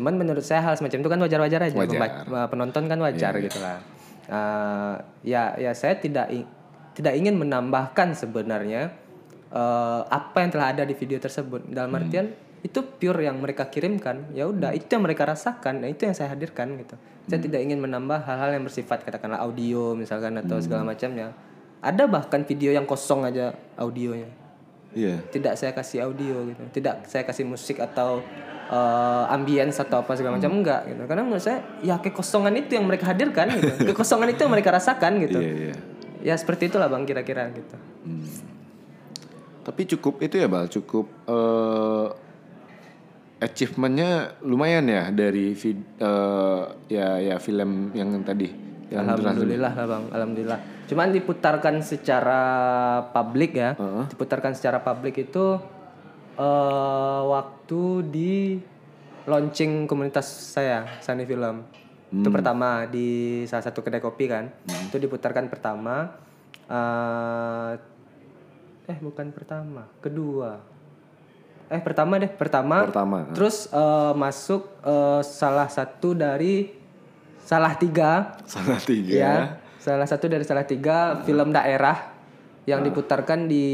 Cuman 0.01 0.17
menurut 0.17 0.43
saya 0.43 0.65
hal 0.65 0.75
semacam 0.75 0.99
itu 0.99 1.11
kan 1.13 1.21
wajar-wajar 1.21 1.61
aja. 1.69 1.77
Wajar. 1.77 1.93
Pembac- 2.25 2.49
penonton 2.49 2.85
kan 2.89 2.99
wajar 2.99 3.33
gitu 3.39 3.59
lah. 3.61 3.79
Eh, 4.29 4.95
ya 5.29 5.53
ya 5.57 5.73
saya 5.73 5.97
tidak 5.97 6.33
tidak 6.93 7.15
ingin 7.15 7.37
menambahkan 7.37 8.17
sebenarnya 8.17 8.91
eh, 9.53 10.01
apa 10.09 10.37
yang 10.41 10.51
telah 10.51 10.73
ada 10.73 10.83
di 10.83 10.97
video 10.97 11.21
tersebut. 11.21 11.69
Dalam 11.69 11.93
artian 11.95 12.33
itu 12.59 12.83
pure 12.83 13.23
yang 13.23 13.39
mereka 13.39 13.71
kirimkan. 13.71 14.35
Ya 14.35 14.51
udah 14.51 14.75
itu 14.75 14.91
yang 14.91 15.05
mereka 15.07 15.31
rasakan. 15.31 15.87
Nah, 15.87 15.89
itu 15.91 16.11
yang 16.11 16.15
saya 16.15 16.35
hadirkan 16.35 16.75
gitu. 16.83 16.99
Saya 17.29 17.39
tidak 17.45 17.61
ingin 17.61 17.79
menambah 17.79 18.25
hal-hal 18.25 18.57
yang 18.57 18.65
bersifat 18.65 19.05
katakanlah 19.05 19.39
audio 19.45 19.93
misalkan 19.95 20.35
atau 20.41 20.59
segala 20.59 20.83
macamnya. 20.83 21.37
Ada 21.79 22.11
bahkan 22.11 22.43
video 22.43 22.75
yang 22.75 22.89
kosong 22.89 23.29
aja 23.29 23.55
audionya. 23.79 24.27
Iya. 24.97 25.23
Tidak 25.31 25.55
saya 25.55 25.71
kasih 25.77 26.09
audio 26.09 26.49
gitu. 26.51 26.63
Tidak 26.81 27.07
saya 27.07 27.23
kasih 27.23 27.45
musik 27.47 27.79
atau 27.79 28.25
eh, 28.73 29.25
ambience 29.31 29.79
atau 29.79 30.03
apa 30.03 30.19
segala 30.19 30.41
macam 30.41 30.51
enggak 30.51 30.89
gitu. 30.91 31.03
Karena 31.05 31.23
menurut 31.23 31.45
saya 31.45 31.63
ya 31.85 32.01
kekosongan 32.03 32.59
itu 32.59 32.75
yang 32.75 32.89
mereka 32.89 33.13
hadirkan 33.13 33.55
gitu. 33.55 33.71
Kekosongan 33.95 34.35
itu 34.35 34.41
yang 34.43 34.53
mereka 34.57 34.75
rasakan 34.75 35.23
gitu. 35.23 35.39
Iya 35.39 35.53
iya. 35.55 35.77
Ya 36.19 36.35
seperti 36.35 36.73
itulah 36.73 36.91
Bang 36.91 37.07
kira-kira 37.07 37.47
gitu. 37.55 37.77
Tapi 39.63 39.83
cukup 39.85 40.25
itu 40.25 40.41
ya 40.41 40.49
bal, 40.49 40.67
cukup 40.67 41.07
eh 41.29 42.09
achievementnya 43.39 44.39
lumayan 44.43 44.91
ya 44.91 45.15
dari 45.15 45.55
vid, 45.55 45.79
eh, 46.03 46.63
ya 46.91 47.23
ya 47.23 47.37
film 47.39 47.95
yang 47.95 48.11
tadi 48.27 48.69
yang 48.89 49.05
Alhamdulillah 49.05 49.73
lah 49.77 49.85
Bang, 49.85 50.05
alhamdulillah. 50.09 50.61
Cuman 50.89 51.13
diputarkan 51.13 51.85
secara 51.85 52.43
publik 53.13 53.53
ya. 53.53 53.77
Diputarkan 54.09 54.57
secara 54.57 54.81
publik 54.81 55.29
itu 55.29 55.61
eh 56.39 57.23
waktu 57.29 57.83
di 58.09 58.33
launching 59.29 59.85
komunitas 59.85 60.25
saya 60.25 60.89
Sani 61.05 61.29
Film. 61.29 61.69
Itu 62.09 62.33
pertama 62.33 62.89
di 62.89 63.45
salah 63.45 63.69
satu 63.69 63.85
kedai 63.85 64.01
kopi 64.01 64.25
kan. 64.25 64.49
Itu 64.89 64.97
diputarkan 64.97 65.53
pertama 65.53 66.17
eh 66.65 67.73
eh 68.89 68.99
bukan 69.05 69.29
pertama, 69.37 69.85
kedua. 70.01 70.65
Eh 71.69 71.81
pertama 71.85 72.17
deh, 72.17 72.33
pertama. 72.33 72.89
pertama. 72.89 73.29
Terus 73.37 73.69
eh, 73.69 74.13
masuk 74.17 74.69
eh, 74.81 75.21
salah 75.25 75.69
satu 75.69 76.17
dari 76.17 76.73
salah 77.45 77.73
tiga 77.77 78.37
Salah 78.45 78.81
tiga. 78.81 79.13
ya 79.13 79.35
salah 79.79 80.05
satu 80.05 80.29
dari 80.29 80.45
salah 80.45 80.69
tiga 80.69 81.25
film 81.25 81.49
daerah 81.49 82.13
yang 82.69 82.85
diputarkan 82.85 83.49
di 83.49 83.65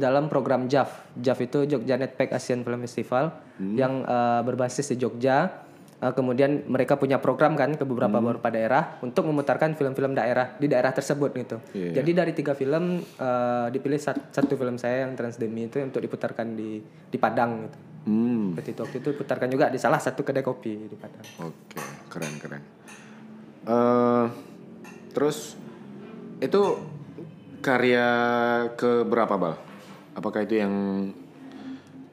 dalam 0.00 0.32
program 0.32 0.64
JAF. 0.64 1.12
JAF 1.20 1.38
itu 1.44 1.58
Jogja 1.68 2.00
Netpack 2.00 2.32
Asian 2.32 2.64
Film 2.64 2.80
Festival 2.80 3.36
yang 3.60 4.00
eh, 4.04 4.40
berbasis 4.44 4.88
di 4.92 4.96
Jogja. 4.96 5.68
Eh, 6.00 6.12
kemudian 6.16 6.64
mereka 6.64 6.96
punya 6.96 7.20
program 7.20 7.52
kan 7.60 7.76
ke 7.76 7.84
beberapa 7.84 8.24
beberapa 8.24 8.48
daerah 8.48 8.96
untuk 9.04 9.28
memutarkan 9.28 9.76
film-film 9.76 10.16
daerah 10.16 10.56
di 10.56 10.64
daerah 10.64 10.96
tersebut 10.96 11.28
gitu. 11.36 11.60
Iya. 11.76 12.00
Jadi 12.00 12.10
dari 12.16 12.32
tiga 12.32 12.56
film 12.56 13.04
eh, 13.04 13.66
dipilih 13.68 14.00
sat- 14.00 14.32
satu 14.32 14.56
film 14.56 14.80
saya 14.80 15.04
yang 15.04 15.12
Transdemi 15.12 15.68
itu 15.68 15.76
untuk 15.76 16.00
diputarkan 16.00 16.56
di 16.56 16.80
di 16.84 17.18
Padang 17.20 17.68
gitu. 17.68 17.78
Hmm. 18.08 18.56
Seperti 18.56 18.70
itu 18.72 18.80
waktu 18.80 18.96
itu 19.04 19.08
diputarkan 19.12 19.48
juga 19.52 19.68
di 19.68 19.76
salah 19.76 20.00
satu 20.00 20.24
kedai 20.24 20.40
kopi 20.40 20.88
di 20.88 20.96
Padang. 20.96 21.24
Oke, 21.44 21.80
keren 22.08 22.34
keren. 22.40 22.62
eh 23.60 24.26
terus 25.12 25.52
itu 26.40 26.60
karya 27.60 28.08
ke 28.72 29.04
berapa 29.04 29.36
bal? 29.36 29.54
Apakah 30.16 30.48
itu 30.48 30.56
yang 30.56 30.72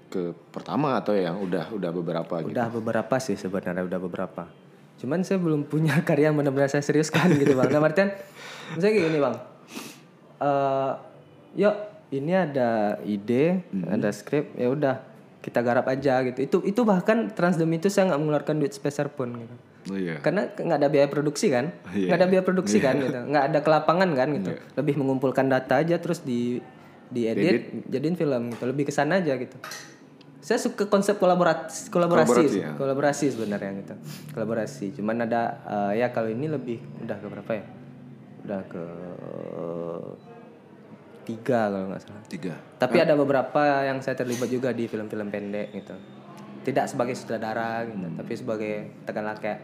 ke 0.08 0.32
pertama 0.50 0.96
atau 0.98 1.12
yang 1.14 1.36
udah 1.38 1.72
udah 1.72 1.92
beberapa 1.92 2.36
gitu? 2.44 2.52
Udah 2.56 2.68
beberapa 2.72 3.16
sih 3.20 3.36
sebenarnya 3.36 3.84
udah 3.84 4.00
beberapa. 4.00 4.44
Cuman 4.98 5.22
saya 5.22 5.38
belum 5.38 5.68
punya 5.68 6.00
karya 6.08 6.32
yang 6.32 6.38
benar-benar 6.40 6.72
saya 6.72 6.82
seriuskan 6.82 7.36
gitu 7.36 7.54
bang. 7.54 7.70
Nah 7.70 7.82
Martian, 7.84 8.10
misalnya 8.74 8.94
kayak 8.96 9.06
gini 9.12 9.20
bang. 9.20 9.36
Eh, 10.38 10.92
yuk 11.58 11.76
ini 12.08 12.32
ada 12.32 12.98
ide, 13.04 13.68
ada 13.84 14.10
skrip, 14.16 14.56
ya 14.56 14.72
udah 14.72 14.96
kita 15.44 15.60
garap 15.60 15.88
aja 15.88 16.24
gitu. 16.24 16.40
Itu 16.40 16.58
itu 16.64 16.82
bahkan 16.88 17.32
Transdem 17.32 17.68
itu 17.76 17.92
saya 17.92 18.12
nggak 18.12 18.20
mengeluarkan 18.20 18.56
duit 18.60 18.72
speser 18.72 19.12
pun 19.12 19.36
gitu. 19.36 19.56
Oh 19.88 19.96
iya. 19.96 20.20
Karena 20.20 20.52
nggak 20.52 20.78
ada 20.84 20.90
biaya 20.92 21.08
produksi 21.08 21.48
kan, 21.48 21.72
Iya. 21.96 22.12
nggak 22.12 22.18
ada 22.20 22.28
biaya 22.28 22.44
produksi 22.44 22.78
kan 22.84 23.00
gitu, 23.00 23.20
nggak 23.32 23.44
ada 23.52 23.60
kelapangan 23.64 24.10
kan 24.12 24.28
gitu. 24.36 24.52
Lebih 24.76 25.00
mengumpulkan 25.00 25.48
data 25.48 25.80
aja 25.80 25.96
terus 26.00 26.24
di 26.24 26.60
diedit, 27.08 27.88
jadiin 27.88 28.20
film 28.20 28.52
gitu. 28.52 28.68
Lebih 28.68 28.84
ke 28.88 28.94
sana 28.94 29.24
aja 29.24 29.40
gitu. 29.40 29.56
Saya 30.48 30.64
suka 30.64 30.88
konsep 30.88 31.20
kolaborasi, 31.20 31.92
kolaborasi, 31.92 32.32
Kolaborasi, 32.32 32.60
ya. 32.64 32.72
kolaborasi 32.80 33.26
sebenarnya 33.36 33.84
gitu. 33.84 33.96
Kolaborasi. 34.32 34.86
Cuman 34.96 35.28
ada 35.28 35.60
eh, 35.68 36.00
ya 36.00 36.16
kalau 36.16 36.32
ini 36.32 36.48
lebih 36.48 36.80
udah 37.04 37.20
ke 37.20 37.28
berapa 37.28 37.52
ya? 37.52 37.66
Udah 38.48 38.62
ke 38.72 38.84
tiga 41.28 41.68
kalau 41.68 41.92
nggak 41.92 42.00
salah. 42.00 42.24
Tiga. 42.32 42.56
Tapi 42.80 42.98
ada 43.04 43.20
beberapa 43.20 43.60
yang 43.84 44.00
saya 44.00 44.16
terlibat 44.16 44.48
juga 44.48 44.72
di 44.72 44.88
film-film 44.88 45.28
pendek 45.28 45.76
gitu. 45.76 45.96
Tidak 46.64 46.86
sebagai 46.88 47.20
sutradara 47.20 47.84
gitu, 47.84 48.08
tapi 48.16 48.34
sebagai 48.40 48.74
katakanlah 49.04 49.36
kayak 49.44 49.60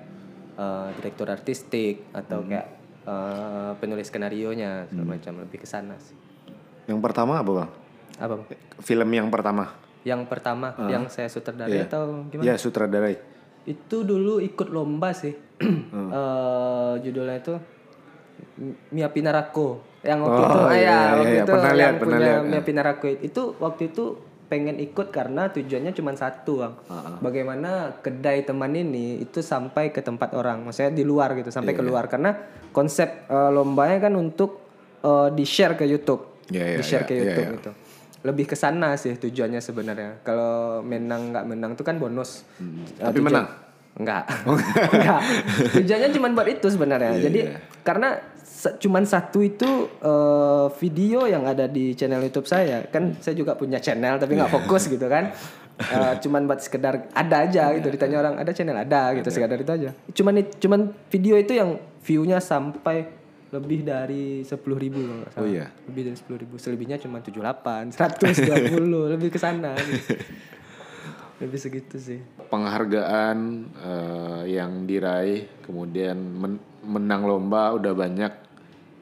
eh, 0.59 0.87
direktur 0.99 1.31
artistik 1.31 2.11
atau 2.11 2.43
kayak 2.43 2.67
eh, 3.07 3.71
penulis 3.79 4.11
skenario 4.11 4.51
nya 4.51 4.83
segala 4.91 5.15
macam 5.15 5.47
lebih 5.47 5.63
ke 5.63 5.67
sana 5.67 5.95
sih. 6.03 6.19
Yang 6.91 6.99
pertama 6.99 7.39
apa 7.39 7.51
bang? 7.55 7.69
Apa? 8.19 8.33
Bang? 8.35 8.51
Film 8.83 9.09
yang 9.15 9.31
pertama? 9.31 9.82
Yang 10.03 10.21
pertama 10.27 10.75
yang 10.87 11.07
saya 11.07 11.27
sutradarai 11.27 11.79
Iya. 11.79 11.87
atau 11.87 12.27
gimana? 12.27 12.45
Ya 12.45 12.55
sutradarai. 12.55 13.15
Itu 13.63 14.03
dulu 14.03 14.39
ikut 14.39 14.67
lomba 14.67 15.15
sih. 15.15 15.31
Eh, 16.13 16.93
judulnya 17.01 17.37
itu 17.39 17.53
Mia 18.91 19.07
Pinarako 19.07 19.81
yang 20.03 20.19
waktu 20.19 20.41
Oh, 20.41 20.45
itu 20.45 20.59
ah, 20.59 20.69
iya, 20.69 20.83
ya, 20.83 20.83
iya, 20.83 21.09
waktu 21.09 21.23
iya. 21.31 21.41
itu 21.41 21.49
Pernah 21.49 21.63
yang 21.63 21.77
lihat, 21.79 21.93
punya 21.97 22.17
lihat. 22.19 22.41
Mia 22.43 22.61
Pinarako 22.61 23.05
itu 23.09 23.41
waktu 23.57 23.83
itu 23.89 24.03
pengen 24.43 24.77
ikut 24.77 25.07
karena 25.09 25.49
tujuannya 25.49 25.91
cuma 25.91 26.11
satu 26.13 26.53
bang. 26.59 26.73
Bagaimana 27.17 27.71
kedai 27.97 28.43
teman 28.43 28.75
ini 28.75 29.17
itu 29.17 29.39
sampai 29.39 29.89
ke 29.89 30.03
tempat 30.03 30.35
orang, 30.35 30.61
maksudnya 30.61 30.91
di 30.91 31.01
luar 31.01 31.33
gitu, 31.33 31.49
sampai 31.49 31.73
Iya, 31.73 31.79
keluar 31.81 32.05
karena 32.05 32.37
konsep 32.69 33.25
eh, 33.25 33.49
lombanya 33.49 33.97
kan 34.03 34.13
untuk 34.13 34.61
eh, 35.01 35.29
di 35.31 35.41
share 35.43 35.73
ke 35.73 35.87
YouTube, 35.87 36.45
Iya, 36.51 36.65
iya, 36.67 36.77
di 36.77 36.83
share 36.83 37.01
iya, 37.01 37.09
ke 37.09 37.13
iya, 37.15 37.21
YouTube 37.23 37.47
iya. 37.47 37.55
gitu. 37.57 37.71
Lebih 38.23 38.45
ke 38.45 38.55
sana 38.55 38.95
sih 38.95 39.13
tujuannya 39.13 39.59
sebenarnya. 39.59 40.19
Kalau 40.21 40.79
menang 40.79 41.29
nggak 41.29 41.45
menang 41.45 41.71
itu 41.73 41.83
kan 41.83 41.95
bonus. 41.95 42.47
Hmm. 42.55 42.83
Tapi 42.97 43.13
tujuan- 43.13 43.27
menang? 43.29 43.47
Enggak. 43.93 44.23
Enggak. 44.89 45.21
Tujuannya 45.77 46.09
cuma 46.11 46.27
buat 46.31 46.49
itu 46.49 46.65
sebenarnya. 46.65 47.13
Iya, 47.13 47.21
Jadi 47.21 47.39
karena 47.81 48.09
se- 48.37 48.73
cuman 48.79 49.03
satu 49.03 49.39
itu 49.39 49.69
eh, 49.99 50.67
video 50.77 51.23
yang 51.23 51.43
ada 51.43 51.67
di 51.67 51.93
channel 51.93 52.23
YouTube 52.23 52.45
saya. 52.45 52.81
Kan 52.85 53.19
saya 53.19 53.35
juga 53.35 53.53
punya 53.53 53.77
channel 53.77 54.17
tapi 54.17 54.33
nggak 54.33 54.49
Iya. 54.49 54.57
fokus 54.57 54.87
gitu 54.87 55.05
kan. 55.05 55.29
Eh, 55.73 56.13
cuman 56.21 56.45
buat 56.45 56.61
sekedar 56.61 57.09
ada 57.11 57.35
aja 57.43 57.73
gitu 57.73 57.89
Iya, 57.89 57.93
ditanya 57.97 58.17
orang 58.19 58.37
ada 58.37 58.53
channel 58.53 58.77
ada 58.77 59.09
gitu 59.11 59.25
sekedar 59.27 59.57
itu 59.57 59.73
aja. 59.73 59.89
Cuman 60.07 60.33
cuman 60.55 60.79
video 61.09 61.33
itu 61.33 61.49
yang 61.51 61.75
view-nya 61.99 62.37
sampai 62.37 63.09
lebih 63.53 63.85
dari 63.85 64.41
10.000 64.41 64.49
ribu 64.75 64.97
kalau 64.99 65.17
nggak 65.21 65.31
salah. 65.31 65.41
Oh 65.41 65.47
iya. 65.47 65.65
Lebih 65.85 66.01
dari 66.03 66.17
10.000 66.17 66.41
ribu. 66.41 66.55
Selebihnya 66.57 66.97
cuma 66.97 67.21
78, 67.21 67.93
120 67.93 69.13
lebih 69.13 69.29
ke 69.29 69.37
sana. 69.37 69.77
gitu. 69.77 70.17
Lebih 71.41 71.59
segitu 71.59 71.97
sih. 71.97 72.19
Penghargaan 72.47 73.37
eh, 73.75 74.41
yang 74.53 74.87
diraih, 74.87 75.49
kemudian 75.61 76.15
men- 76.15 76.63
menang 76.81 77.25
lomba 77.25 77.73
udah 77.73 77.91
banyak. 77.91 78.31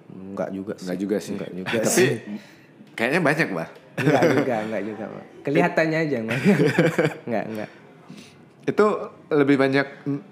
Enggak 0.10 0.50
juga 0.50 0.74
sih. 0.74 0.84
Enggak 0.84 1.00
juga 1.00 1.18
sih. 1.20 1.34
Enggak 1.38 1.52
juga 1.54 1.78
Tapi 1.86 1.92
sih. 1.94 2.10
kayaknya 2.92 3.22
banyak 3.22 3.48
bah. 3.54 3.70
Enggak 3.94 4.24
juga, 4.34 4.56
enggak 4.64 4.84
juga, 4.84 5.04
Pak. 5.06 5.26
Kelihatannya 5.44 5.98
aja 6.02 6.18
enggak. 6.18 6.40
enggak, 7.28 7.46
enggak. 7.46 7.70
Itu 8.64 8.86
lebih 9.30 9.56
banyak 9.60 9.88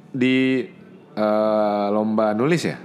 di 0.10 0.38
eh, 1.14 1.88
lomba 1.94 2.34
nulis 2.34 2.64
ya? 2.66 2.78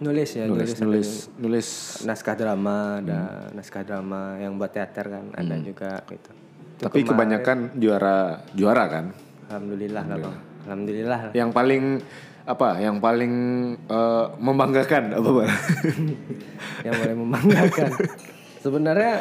Nulis 0.00 0.32
ya, 0.32 0.48
Nulis, 0.48 0.72
nulis, 0.72 0.80
nulis, 0.80 1.08
nulis. 1.36 1.68
naskah 2.02 2.32
drama, 2.32 2.98
ada 2.98 3.52
naskah 3.52 3.84
drama 3.84 4.40
yang 4.40 4.56
buat 4.56 4.72
teater 4.72 5.06
kan, 5.06 5.24
ada 5.30 5.60
juga 5.60 6.00
gitu. 6.08 6.30
Itu 6.32 6.82
Tapi 6.82 6.98
kemarin- 6.98 7.08
kebanyakan 7.36 7.58
juara 7.76 8.18
juara 8.56 8.84
kan. 8.88 9.04
alhamdulillah 9.46 10.04
lah, 10.06 10.16
Bang. 10.16 10.36
Alhamdulillah 10.64 11.18
lah. 11.28 11.32
Yang 11.36 11.50
paling 11.52 11.84
apa? 12.42 12.68
Yang 12.80 12.96
paling 12.98 13.34
eh, 13.76 14.26
membanggakan 14.40 15.04
apa 15.12 15.28
bang? 15.34 15.50
yang 16.88 16.94
boleh 16.96 17.16
membanggakan. 17.16 17.90
Sebenarnya 18.56 19.12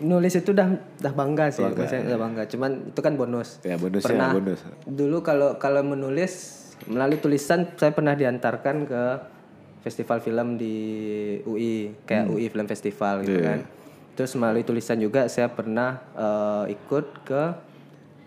nulis 0.00 0.32
itu 0.32 0.50
udah 0.50 0.68
udah 1.00 1.12
bangga 1.12 1.44
sih, 1.52 1.62
maksudnya 1.62 2.00
udah 2.08 2.18
bangga. 2.18 2.42
Cuman 2.48 2.70
itu 2.88 3.00
kan 3.00 3.12
bonus. 3.14 3.60
ya 3.60 3.76
bonusnya 3.76 4.08
pernah 4.08 4.30
bonus. 4.32 4.60
dulu 4.88 5.20
kalau 5.20 5.60
kalau 5.60 5.84
menulis 5.84 6.64
melalui 6.88 7.20
tulisan 7.20 7.68
saya 7.76 7.92
pernah 7.92 8.12
diantarkan 8.12 8.76
ke 8.84 9.02
festival 9.84 10.18
film 10.18 10.56
di 10.56 10.74
UI 11.44 11.92
kayak 12.02 12.24
UI 12.26 12.48
Film 12.48 12.64
Festival 12.64 13.20
gitu 13.20 13.36
Iya. 13.36 13.44
kan 13.44 13.58
terus 14.14 14.32
melalui 14.32 14.62
tulisan 14.62 14.96
juga 14.96 15.28
saya 15.28 15.46
pernah 15.46 16.00
eh, 16.10 16.72
ikut 16.72 17.06
ke 17.22 17.42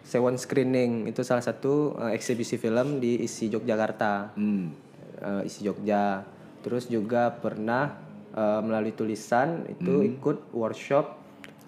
Sewon 0.03 0.35
Screening 0.35 1.07
itu 1.07 1.19
salah 1.21 1.41
satu 1.41 1.97
eh, 1.99 2.13
eksibisi 2.13 2.55
film 2.55 2.99
di 2.99 3.19
isi 3.19 3.49
Yogyakarta 3.49 4.31
Hmm. 4.33 4.69
eh, 5.17 5.41
isi 5.43 5.63
Jogja 5.63 6.21
terus 6.61 6.85
juga 6.85 7.33
pernah 7.33 7.97
eh, 8.29 8.61
melalui 8.61 8.93
tulisan 8.93 9.65
itu 9.65 9.91
Hmm. 9.97 10.11
ikut 10.13 10.37
workshop 10.53 11.05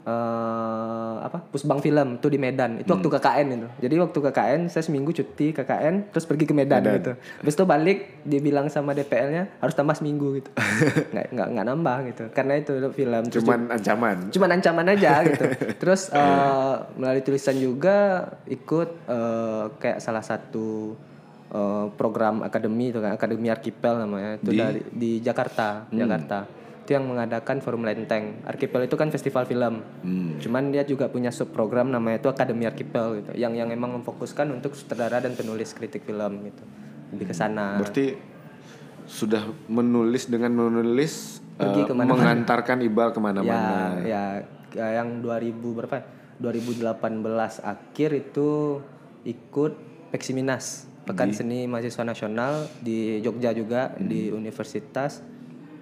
eh, 0.09 1.13
apa 1.21 1.37
Pusbang 1.45 1.79
Film 1.79 2.17
itu 2.17 2.27
di 2.27 2.39
Medan. 2.41 2.81
Itu 2.81 2.89
waktu 2.91 3.05
Hmm. 3.05 3.15
KKN 3.15 3.47
itu. 3.51 3.67
Jadi 3.79 3.95
waktu 3.99 4.19
KKN 4.19 4.61
saya 4.67 4.83
seminggu 4.83 5.11
cuti 5.11 5.53
KKN 5.53 6.09
terus 6.09 6.25
pergi 6.25 6.45
ke 6.45 6.53
Medan, 6.53 6.81
gitu. 6.81 7.13
Habis 7.13 7.53
itu 7.53 7.63
balik 7.63 7.97
dibilang 8.25 8.67
sama 8.67 8.91
DPL-nya 8.91 9.47
harus 9.57 9.73
tambah 9.73 9.93
seminggu 9.93 10.41
gitu. 10.41 10.49
Nggak 11.13 11.25
nggak 11.29 11.47
nggak 11.53 11.65
nambah 11.67 11.97
gitu. 12.09 12.23
Karena 12.31 12.53
itu 12.57 12.71
film. 12.91 13.23
Terus 13.29 13.43
Cuman 13.43 13.61
ancaman. 13.69 14.17
cuman 14.29 14.49
ancaman 14.51 14.85
aja 14.89 15.11
gitu. 15.23 15.45
Terus 15.81 16.01
eh, 16.09 16.73
melalui 16.95 17.21
tulisan 17.21 17.55
juga 17.55 17.97
ikut 18.45 18.89
eh, 19.05 19.63
kayak 19.77 19.99
salah 19.99 20.23
satu 20.23 20.95
eh, 21.49 21.85
program 21.93 22.41
akademi 22.41 22.89
itu 22.89 22.99
kan 22.99 23.13
akademi 23.13 23.47
arkipel 23.47 23.99
namanya. 23.99 24.39
Itu 24.39 24.51
dari 24.51 24.81
di 24.89 25.11
Jakarta 25.19 25.85
Jakarta 25.89 26.58
itu 26.89 26.97
yang 26.97 27.05
mengadakan 27.05 27.61
forum 27.61 27.85
lenteng 27.85 28.41
arkipel 28.49 28.89
itu 28.89 28.97
kan 28.97 29.13
festival 29.13 29.45
film 29.45 29.85
cuman 30.41 30.73
dia 30.73 30.81
juga 30.81 31.05
punya 31.05 31.29
sub 31.29 31.53
program 31.53 31.93
namanya 31.93 32.17
itu 32.17 32.33
akademi 32.33 32.65
arkipel 32.65 33.21
gitu 33.21 33.37
yang 33.37 33.53
yang 33.53 33.69
emang 33.69 34.01
memfokuskan 34.01 34.49
untuk 34.49 34.73
sutradara 34.73 35.21
dan 35.21 35.37
penulis 35.37 35.77
kritik 35.77 36.01
film 36.01 36.49
gitu 36.49 36.65
lebih 37.13 37.29
ke 37.29 37.35
sana 37.37 37.77
Berarti 37.77 38.17
sudah 39.09 39.41
menulis 39.69 40.29
dengan 40.29 40.53
menulis 40.53 41.41
Pergi 41.59 41.81
ke 41.85 41.93
mana-mana. 41.93 42.13
mengantarkan 42.15 42.77
Ibal 42.85 43.09
ke 43.11 43.19
mana-mana. 43.19 43.99
Ya, 44.05 44.05
ya 44.05 44.23
ya, 44.77 44.87
yang 45.01 45.19
2000 45.25 45.59
berapa? 45.59 45.95
ya? 45.99 46.03
2018 46.39 46.95
akhir 47.67 48.09
itu 48.15 48.79
ikut 49.27 49.73
Peksiminas, 50.15 50.87
Pekan 51.03 51.35
Seni 51.35 51.67
Mahasiswa 51.67 52.07
Nasional 52.07 52.65
di 52.79 53.19
Jogja 53.19 53.51
juga 53.51 53.91
di 53.99 54.31
Universitas 54.31 55.19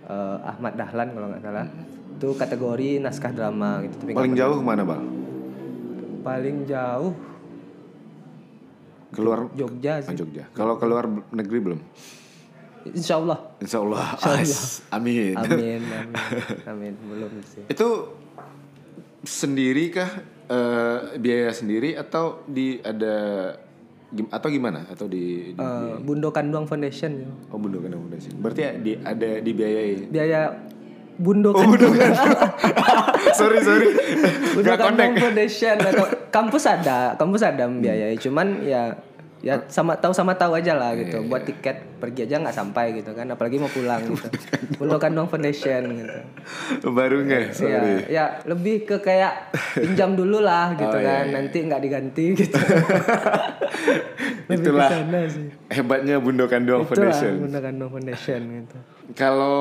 eh, 0.08 0.38
Ahmad 0.44 0.74
Dahlan 0.74 1.08
kalau 1.12 1.28
nggak 1.30 1.44
salah. 1.44 1.68
Itu 2.18 2.34
kategori 2.34 2.98
naskah 2.98 3.30
drama 3.30 3.84
gitu. 3.84 3.96
Tapi 4.00 4.12
Paling 4.12 4.34
jauh 4.34 4.56
ke 4.58 4.66
mana 4.66 4.84
bang? 4.84 5.04
paling 6.18 6.68
jauh 6.68 7.16
Keluar 9.08 9.48
Jogja 9.54 9.94
Ah, 9.98 10.04
sih. 10.04 10.20
Jogja. 10.20 10.44
Kalau 10.52 10.76
keluar 10.76 11.08
negeri 11.32 11.60
belum? 11.64 11.80
Insya 12.88 13.16
Allah. 13.18 13.40
Insya 13.58 13.80
Allah. 13.80 14.04
Ais. 14.20 14.84
Amin. 14.96 15.32
Amin, 15.34 15.80
amin, 15.88 16.12
amin. 16.68 16.94
Belum 17.02 17.32
sih. 17.42 17.64
Itu 17.66 18.12
sendiri 19.24 19.88
kah 19.90 20.12
eh, 20.46 21.00
biaya 21.18 21.52
sendiri 21.52 21.96
atau 21.96 22.44
di 22.44 22.80
ada 22.80 23.16
atau 24.30 24.48
gimana 24.48 24.88
atau 24.88 25.06
di, 25.06 25.52
di 25.52 25.60
Eh, 25.60 25.96
Bundo 26.00 26.30
Kanduang 26.30 26.64
Foundation. 26.64 27.12
ya. 27.18 27.28
oh 27.50 27.58
Bundo 27.58 27.78
Kandang 27.78 28.02
Foundation. 28.02 28.32
Berarti 28.38 28.62
ya 28.62 28.72
di 28.74 28.92
ada 28.96 29.30
dibiayai. 29.38 30.08
Biaya 30.08 30.40
Bundo 31.14 31.50
Oh, 31.50 31.60
Kanduang. 31.60 31.92
sorry 33.40 33.60
sorry. 33.60 33.90
Udah 34.56 34.74
Gak 34.74 34.86
connect. 34.86 35.14
Foundation 35.18 35.76
atau 35.78 36.06
kampus 36.30 36.64
ada, 36.66 37.14
kampus 37.16 37.42
ada 37.42 37.66
membiayai. 37.66 38.16
Cuman 38.16 38.62
ya 38.62 38.96
ya 39.46 39.70
sama 39.70 39.94
tahu 39.98 40.14
sama 40.14 40.34
tahu 40.34 40.58
aja 40.58 40.74
lah 40.74 40.98
gitu. 40.98 41.22
Buat 41.30 41.46
tiket 41.46 42.00
pergi 42.02 42.26
aja 42.26 42.42
nggak 42.42 42.58
sampai 42.58 42.86
gitu 42.98 43.14
kan. 43.14 43.30
Apalagi 43.30 43.62
mau 43.62 43.70
pulang 43.70 44.02
gitu. 44.12 44.28
Bundokan 44.82 45.12
dong. 45.14 45.28
Foundation 45.30 45.82
gitu. 45.94 46.20
Baru 46.90 47.24
nggak? 47.26 47.58
ya 47.62 47.82
ya 48.08 48.26
lebih 48.48 48.88
ke 48.88 48.98
kayak 49.02 49.54
pinjam 49.78 50.18
dulu 50.18 50.42
lah 50.42 50.74
gitu 50.82 50.98
kan. 50.98 51.30
nanti 51.30 51.58
nggak 51.66 51.82
diganti 51.82 52.26
gitu. 52.44 52.60
Itulah 54.48 54.90
sih. 55.28 55.52
hebatnya 55.68 56.24
Bundokan 56.24 56.64
Doang 56.64 56.88
Foundation. 56.88 57.44
Bundokan 57.44 57.74
dong 57.76 57.92
foundation 57.92 58.42
gitu. 58.64 58.78
Kalau 59.16 59.58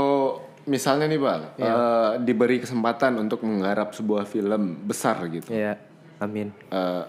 misalnya 0.67 1.07
nih 1.07 1.21
bang, 1.23 1.43
eh, 1.59 2.11
diberi 2.27 2.59
kesempatan 2.59 3.19
untuk 3.23 3.43
menggarap 3.47 3.95
sebuah 3.95 4.27
film 4.27 4.83
besar 4.83 5.23
gitu, 5.31 5.55
ya 5.55 5.79
amin. 6.19 6.51
Eh, 6.71 7.03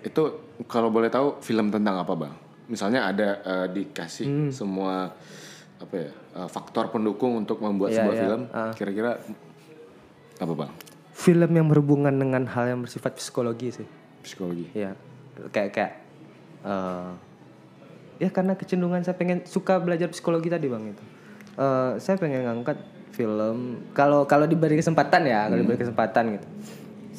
itu 0.00 0.22
kalau 0.64 0.88
boleh 0.88 1.08
tahu 1.08 1.40
film 1.40 1.68
tentang 1.68 1.96
apa 1.96 2.12
bang? 2.14 2.32
Misalnya 2.66 3.06
ada 3.06 3.28
eh, 3.40 3.66
dikasih 3.70 4.50
semua 4.50 5.10
apa 5.76 5.94
ya 5.96 6.10
eh, 6.10 6.48
faktor 6.48 6.88
pendukung 6.88 7.36
untuk 7.36 7.58
membuat 7.58 7.90
Iya, 7.90 7.96
sebuah 7.98 8.14
iya. 8.14 8.22
film, 8.22 8.40
kira-kira 8.74 9.12
apa 10.38 10.54
bang? 10.54 10.72
film 11.10 11.52
yang 11.52 11.68
berhubungan 11.68 12.16
dengan 12.16 12.48
hal 12.48 12.64
yang 12.66 12.80
bersifat 12.80 13.12
psikologi 13.14 13.68
sih 13.76 13.84
Psikologi. 14.24 14.72
ya 14.72 14.96
kayak 15.48 15.68
kayak 15.70 15.92
eh, 16.62 17.10
ya 18.18 18.28
karena 18.28 18.56
kecenderungan 18.56 19.04
saya 19.04 19.16
pengen 19.16 19.44
suka 19.44 19.76
belajar 19.76 20.08
psikologi 20.08 20.48
tadi 20.48 20.64
bang 20.66 20.84
itu 20.88 21.04
Eh, 21.50 21.92
saya 22.00 22.16
pengen 22.16 22.46
ngangkat 22.46 22.78
film 23.12 23.84
kalau 23.92 24.24
kalau 24.24 24.48
diberi 24.48 24.80
kesempatan 24.80 25.28
ya 25.28 25.44
kalau 25.44 25.60
diberi 25.60 25.76
kesempatan 25.76 26.24
gitu 26.38 26.46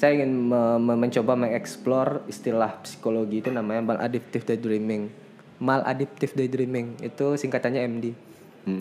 saya 0.01 0.17
ingin 0.17 0.49
me- 0.49 0.81
me- 0.81 0.97
mencoba 0.97 1.37
mengeksplor 1.37 2.25
istilah 2.25 2.81
psikologi 2.81 3.45
itu 3.45 3.53
namanya 3.53 3.93
maladaptive 3.93 4.41
daydreaming. 4.41 5.13
Maladaptive 5.61 6.33
daydreaming 6.33 6.97
itu 7.05 7.37
singkatannya 7.37 7.85
MD 7.85 8.05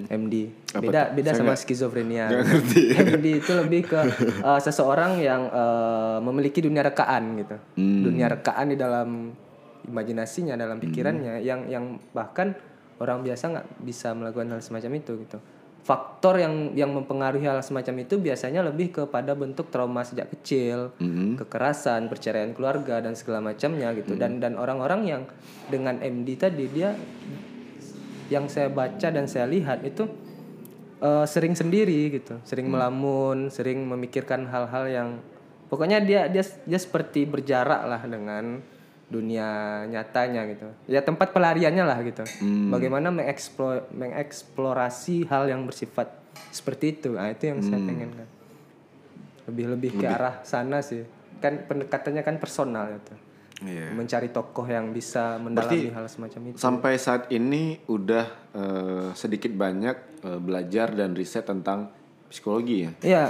MD 0.09 0.35
beda 0.81 1.13
beda 1.13 1.37
sama 1.37 1.53
skizofrenia. 1.61 2.33
MD 3.13 3.27
itu 3.45 3.53
lebih 3.53 3.85
ke 3.85 4.01
eh, 4.41 4.61
seseorang 4.65 5.21
yang 5.21 5.45
eh, 5.53 6.19
memiliki 6.25 6.65
dunia 6.65 6.81
rekaan 6.81 7.37
gitu. 7.37 7.57
Dunia 7.77 8.33
rekaan 8.33 8.73
di 8.73 8.81
dalam 8.81 9.37
imajinasinya 9.85 10.57
dalam 10.57 10.81
pikirannya 10.81 11.45
yang 11.45 11.69
yang 11.69 11.85
bahkan 12.17 12.57
orang 13.01 13.21
biasa 13.21 13.45
nggak 13.53 13.67
bisa 13.85 14.13
melakukan 14.13 14.57
hal 14.57 14.61
semacam 14.61 15.01
itu 15.01 15.13
gitu 15.25 15.39
faktor 15.81 16.37
yang 16.37 16.77
yang 16.77 16.93
mempengaruhi 16.93 17.49
hal 17.49 17.65
semacam 17.65 18.05
itu 18.05 18.21
biasanya 18.21 18.61
lebih 18.61 18.93
kepada 18.93 19.33
bentuk 19.33 19.73
trauma 19.73 20.05
sejak 20.05 20.29
kecil 20.29 20.93
kekerasan 21.41 22.13
perceraian 22.13 22.53
keluarga 22.53 23.01
dan 23.01 23.17
segala 23.17 23.41
macamnya 23.41 23.91
gitu. 23.97 24.13
Dan 24.15 24.39
dan 24.39 24.61
orang-orang 24.61 25.01
yang 25.09 25.23
dengan 25.73 25.99
MD 25.99 26.37
tadi 26.37 26.69
dia 26.69 26.93
yang 28.31 28.47
saya 28.47 28.71
baca 28.71 29.09
dan 29.11 29.27
saya 29.27 29.49
lihat 29.49 29.83
itu 29.83 30.07
eh, 31.01 31.27
sering 31.27 31.57
sendiri 31.57 32.13
gitu, 32.13 32.39
sering 32.45 32.69
melamun, 32.71 33.49
sering 33.51 33.83
memikirkan 33.89 34.47
hal-hal 34.47 34.85
yang 34.87 35.09
pokoknya 35.73 35.99
dia 36.05 36.21
dia 36.29 36.45
dia 36.45 36.79
seperti 36.79 37.25
berjarak 37.25 37.89
lah 37.89 38.03
dengan 38.05 38.61
dunia 39.11 39.83
nyatanya 39.91 40.47
gitu. 40.55 40.71
Ya 40.87 41.03
tempat 41.03 41.35
pelariannya 41.35 41.85
lah 41.85 41.99
gitu. 42.07 42.23
Bagaimana 42.71 43.11
mengeksplor 43.11 43.91
mengeksplorasi 43.91 45.27
hal 45.27 45.51
yang 45.51 45.67
bersifat 45.67 46.15
seperti 46.55 46.97
itu. 46.97 47.19
Nah, 47.19 47.29
itu 47.29 47.51
yang 47.51 47.59
saya 47.61 47.83
pengen 47.83 48.11
kan. 48.15 48.29
Lebih-lebih 49.51 49.99
ke 49.99 50.07
arah 50.07 50.41
sana 50.47 50.79
sih. 50.81 51.03
Kan 51.43 51.67
pendekatannya 51.67 52.23
kan 52.23 52.39
personal 52.39 52.87
gitu. 52.95 53.15
Iya. 53.61 53.93
Mencari 53.93 54.33
tokoh 54.33 54.65
yang 54.65 54.95
bisa 54.95 55.37
mendalami 55.37 55.93
hal 55.93 56.07
semacam 56.09 56.41
itu. 56.49 56.57
Sampai 56.57 56.97
saat 56.97 57.29
ini 57.35 57.83
udah 57.91 58.27
eh, 58.57 59.09
sedikit 59.19 59.53
banyak 59.53 60.25
eh, 60.25 60.41
belajar 60.41 60.95
dan 60.95 61.13
riset 61.13 61.45
tentang 61.45 61.93
psikologi 62.31 62.87
ya, 62.87 62.91
Iya, 63.03 63.25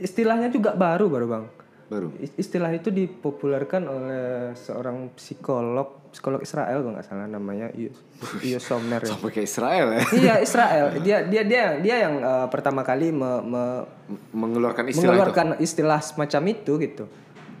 istilahnya 0.00 0.48
juga 0.48 0.72
baru 0.72 1.12
baru 1.12 1.26
bang. 1.28 1.44
Baru. 1.86 2.08
Is- 2.18 2.34
Istilah 2.36 2.70
itu 2.70 2.90
dipopulerkan 2.90 3.82
oleh 3.84 4.26
seorang 4.52 5.10
psikolog, 5.14 6.10
psikolog 6.10 6.40
Israel 6.40 6.80
kalau 6.80 6.92
nggak 6.92 7.06
salah 7.06 7.26
namanya 7.26 7.70
Iyo 7.72 8.58
Somner 8.58 8.98
ya. 8.98 9.12
Sampai 9.12 9.30
ke 9.30 9.40
Israel 9.40 9.92
ya, 9.92 10.00
iya 10.12 10.34
Israel, 10.46 10.98
dia 10.98 11.22
dia 11.22 11.42
dia 11.42 11.64
dia 11.76 11.96
yang 12.02 12.18
eh, 12.18 12.46
pertama 12.48 12.80
kali 12.80 13.10
me- 13.10 13.42
me- 13.42 13.84
mengeluarkan 14.32 14.86
istilah 14.86 15.02
itu. 15.02 15.10
mengeluarkan 15.12 15.46
istilah 15.58 16.00
semacam 16.00 16.42
itu 16.48 16.72
gitu. 16.78 17.04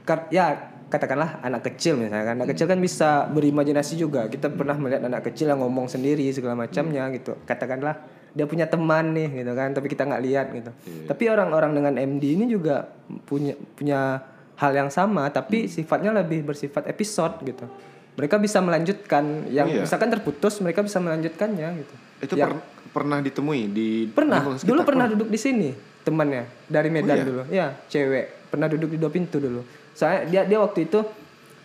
Kar- 0.02 0.26
ya 0.28 0.46
katakanlah 0.86 1.42
anak 1.42 1.66
kecil 1.66 1.98
misalnya 1.98 2.32
anak 2.32 2.46
kecil 2.50 2.66
kan 2.66 2.78
bisa 2.78 3.26
berimajinasi 3.28 3.94
juga. 3.94 4.26
Kita 4.26 4.46
pernah 4.48 4.74
melihat 4.74 5.02
anak 5.02 5.26
kecil 5.26 5.50
yang 5.50 5.58
ngomong 5.58 5.86
sendiri 5.86 6.26
segala 6.30 6.54
macamnya 6.56 7.10
gitu. 7.10 7.34
Katakanlah 7.42 8.06
dia 8.32 8.46
punya 8.48 8.66
teman 8.66 9.14
nih 9.14 9.44
gitu 9.44 9.52
kan, 9.54 9.70
tapi 9.72 9.86
kita 9.86 10.08
nggak 10.08 10.22
lihat 10.22 10.46
gitu. 10.52 10.70
Tapi 11.06 11.24
orang-orang 11.30 11.72
dengan 11.76 11.94
MD 11.96 12.24
ini 12.36 12.44
juga 12.50 12.88
punya 13.28 13.54
punya 13.76 14.22
hal 14.56 14.72
yang 14.72 14.88
sama, 14.88 15.28
tapi 15.28 15.68
sifatnya 15.68 16.12
lebih 16.16 16.42
bersifat 16.48 16.88
episode 16.88 17.44
gitu. 17.44 17.68
Mereka 18.16 18.40
bisa 18.40 18.64
melanjutkan 18.64 19.44
yang 19.52 19.68
misalkan 19.84 20.08
terputus, 20.08 20.58
mereka 20.64 20.80
bisa 20.80 20.96
melanjutkannya 20.96 21.68
gitu. 21.84 21.94
Itu 22.24 22.34
per- 22.40 22.64
pernah 22.96 23.20
ditemui 23.20 23.62
di 23.68 24.08
Pernah, 24.08 24.40
dulu 24.64 24.80
pernah 24.88 25.04
duduk 25.04 25.28
di 25.28 25.36
sini 25.36 25.68
temannya 26.00 26.48
dari 26.64 26.88
Medan 26.88 27.28
dulu. 27.28 27.42
Ya, 27.52 27.76
cewek. 27.92 28.48
Pernah 28.48 28.72
duduk 28.72 28.88
di 28.94 28.96
dua 28.96 29.12
pintu 29.12 29.36
dulu. 29.36 29.60
Soalnya 29.92 30.20
dia 30.28 30.42
dia 30.48 30.58
waktu 30.60 30.88
itu 30.88 31.04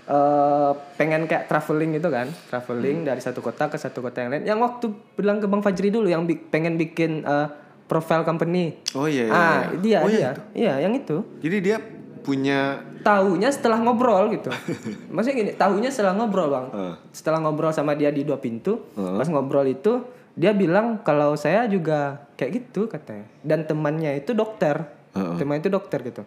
eh 0.03 0.71
pengen 0.95 1.25
kayak 1.25 1.45
traveling 1.45 1.93
gitu 1.95 2.09
kan, 2.09 2.27
traveling 2.47 3.03
dari 3.03 3.21
satu 3.21 3.39
kota 3.39 3.69
ke 3.69 3.77
satu 3.77 4.01
kota 4.01 4.21
yang 4.21 4.29
lain. 4.33 4.43
Yang 4.45 4.59
waktu 4.59 4.85
bilang 5.13 5.37
ke 5.37 5.45
Bang 5.45 5.61
Fajri 5.61 5.89
dulu 5.89 6.07
yang 6.07 6.25
bi- 6.25 6.39
pengen 6.39 6.75
bikin 6.75 7.21
eh, 7.21 7.47
profile 7.85 8.23
company. 8.23 8.79
Oh 8.93 9.05
iya, 9.05 9.27
iya, 9.27 9.33
ah, 9.33 9.41
iya. 9.43 9.67
dia 9.75 9.99
Oh, 9.99 10.07
iya, 10.07 10.17
dia. 10.17 10.31
Iya, 10.55 10.73
yang 10.87 10.93
itu. 10.95 11.21
Jadi 11.39 11.57
dia 11.59 11.77
punya 12.21 12.79
Tahunya 13.01 13.49
setelah 13.49 13.81
ngobrol 13.81 14.29
gitu. 14.29 14.53
Maksudnya 15.13 15.35
gini, 15.35 15.51
tahunya 15.57 15.89
setelah 15.89 16.13
ngobrol, 16.13 16.53
Bang. 16.53 16.67
Setelah 17.09 17.41
ngobrol 17.41 17.73
sama 17.73 17.97
dia 17.97 18.13
di 18.13 18.21
dua 18.21 18.37
pintu, 18.37 18.77
pas 18.93 19.25
ngobrol 19.25 19.65
itu 19.65 20.05
dia 20.31 20.53
bilang 20.53 21.01
kalau 21.01 21.33
saya 21.33 21.65
juga 21.65 22.29
kayak 22.37 22.51
gitu 22.61 22.85
katanya. 22.85 23.25
Dan 23.41 23.65
temannya 23.65 24.21
itu 24.21 24.31
dokter. 24.31 24.85
Temannya 25.11 25.65
itu 25.65 25.73
dokter 25.73 25.99
gitu. 26.05 26.21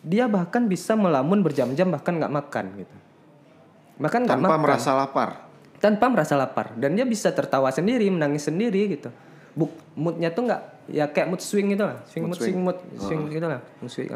Dia 0.00 0.24
bahkan 0.24 0.64
bisa 0.64 0.96
melamun 0.96 1.44
berjam-jam 1.44 1.92
bahkan 1.92 2.16
nggak 2.16 2.32
makan 2.32 2.64
gitu. 2.80 2.96
Bahkan 3.96 4.28
tanpa 4.28 4.56
makan. 4.56 4.62
merasa 4.62 4.90
lapar. 4.92 5.30
tanpa 5.76 6.08
merasa 6.08 6.34
lapar. 6.40 6.72
Dan 6.72 6.96
dia 6.96 7.04
bisa 7.04 7.28
tertawa 7.36 7.68
sendiri 7.68 8.08
menangis 8.08 8.48
sendiri 8.48 8.96
gitu. 8.96 9.12
Buk, 9.52 9.72
moodnya 9.92 10.32
tuh 10.32 10.48
nggak 10.48 10.88
ya 10.88 11.04
kayak 11.12 11.28
mood 11.28 11.42
swing 11.44 11.72
gitu 11.76 11.84
lah. 11.84 12.00
Swing 12.08 12.24
mood, 12.28 12.40
swing. 12.40 12.56
mood 12.60 12.78
swing 12.96 13.28
gitu 13.28 13.44
lah. 13.44 13.60
Mood 13.84 13.92
swing 13.92 14.08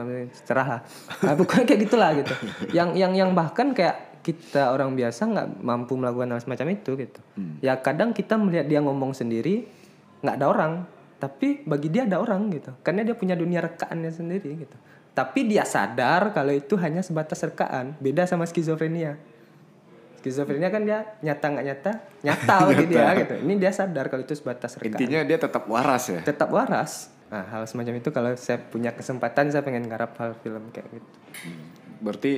cerah 0.45 0.67
lah. 0.67 0.81
Nah, 1.21 1.37
pokoknya 1.37 1.65
kayak 1.69 1.81
gitulah 1.85 2.11
gitu. 2.17 2.33
Yang 2.77 2.89
yang 2.97 3.13
yang 3.13 3.31
bahkan 3.37 3.77
kayak 3.77 4.21
kita 4.21 4.73
orang 4.73 4.97
biasa 4.97 5.21
nggak 5.33 5.49
mampu 5.65 5.97
melakukan 5.97 6.33
hal 6.37 6.41
semacam 6.41 6.67
itu 6.77 6.91
gitu. 6.97 7.21
Ya 7.61 7.77
kadang 7.81 8.13
kita 8.17 8.37
melihat 8.37 8.69
dia 8.69 8.81
ngomong 8.81 9.13
sendiri 9.13 9.69
nggak 10.25 10.37
ada 10.41 10.47
orang. 10.49 10.73
Tapi 11.21 11.69
bagi 11.69 11.93
dia 11.93 12.09
ada 12.09 12.25
orang 12.25 12.49
gitu. 12.53 12.73
Karena 12.81 13.05
dia 13.05 13.13
punya 13.13 13.37
dunia 13.37 13.61
rekaannya 13.61 14.13
sendiri 14.13 14.65
gitu. 14.65 14.77
Tapi 15.13 15.45
dia 15.45 15.69
sadar 15.69 16.33
kalau 16.33 16.53
itu 16.57 16.81
hanya 16.81 17.05
sebatas 17.05 17.45
rekaan 17.45 17.97
beda 18.01 18.25
sama 18.25 18.49
skizofrenia 18.49 19.21
skizofrenia 20.21 20.69
kan 20.69 20.85
dia 20.85 21.17
nyata 21.25 21.47
nggak 21.49 21.67
nyata? 21.67 21.93
Nyata 22.21 22.55
bagi 22.69 22.87
dia 22.93 23.09
gitu. 23.17 23.35
Ini 23.41 23.55
dia 23.57 23.73
sadar 23.73 24.13
kalau 24.13 24.23
itu 24.23 24.37
sebatas 24.37 24.77
rekaan. 24.77 25.01
Intinya 25.01 25.21
dia 25.25 25.39
tetap 25.41 25.65
waras 25.65 26.05
ya. 26.13 26.21
tetap 26.21 26.53
waras. 26.53 27.09
Nah 27.33 27.49
hal 27.49 27.65
semacam 27.65 27.97
itu 27.97 28.13
kalau 28.13 28.37
saya 28.37 28.61
punya 28.61 28.93
kesempatan 28.93 29.49
saya 29.49 29.65
pengen 29.65 29.89
garap 29.89 30.13
hal 30.21 30.37
film 30.45 30.69
kayak 30.71 30.93
gitu. 30.93 31.11
Berarti 32.05 32.33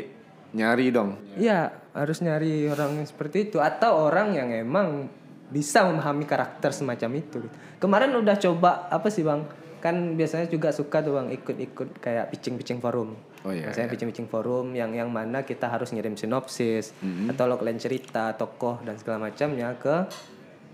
nyari 0.54 0.86
dong. 0.94 1.18
Iya 1.34 1.74
harus 1.90 2.22
nyari 2.22 2.70
orang 2.70 3.02
yang 3.02 3.08
seperti 3.10 3.50
itu. 3.50 3.58
Atau 3.58 4.06
orang 4.06 4.38
yang 4.38 4.54
emang 4.54 5.10
bisa 5.52 5.84
memahami 5.84 6.24
karakter 6.24 6.72
semacam 6.72 7.20
itu 7.20 7.44
kemarin 7.76 8.14
udah 8.14 8.38
coba 8.38 8.86
apa 8.88 9.10
sih 9.10 9.26
bang? 9.26 9.42
Kan 9.82 10.14
biasanya 10.14 10.46
juga 10.46 10.70
suka 10.70 11.02
tuh 11.02 11.18
bang 11.18 11.34
ikut-ikut 11.34 11.98
kayak 11.98 12.30
pitching-pitching 12.30 12.78
forum 12.78 13.18
Oh 13.42 13.50
iya, 13.50 13.66
Biasanya 13.66 13.88
pitching-pitching 13.88 14.26
forum 14.26 14.70
yang 14.70 14.90
yang 14.90 15.08
mana 15.08 15.42
kita 15.42 15.66
harus 15.66 15.90
ngirim 15.90 16.14
sinopsis 16.14 16.94
atau 17.28 17.44
logline 17.44 17.76
cerita 17.76 18.30
tokoh 18.32 18.78
dan 18.80 18.94
segala 18.94 19.18
macamnya 19.24 19.74
ke 19.74 20.06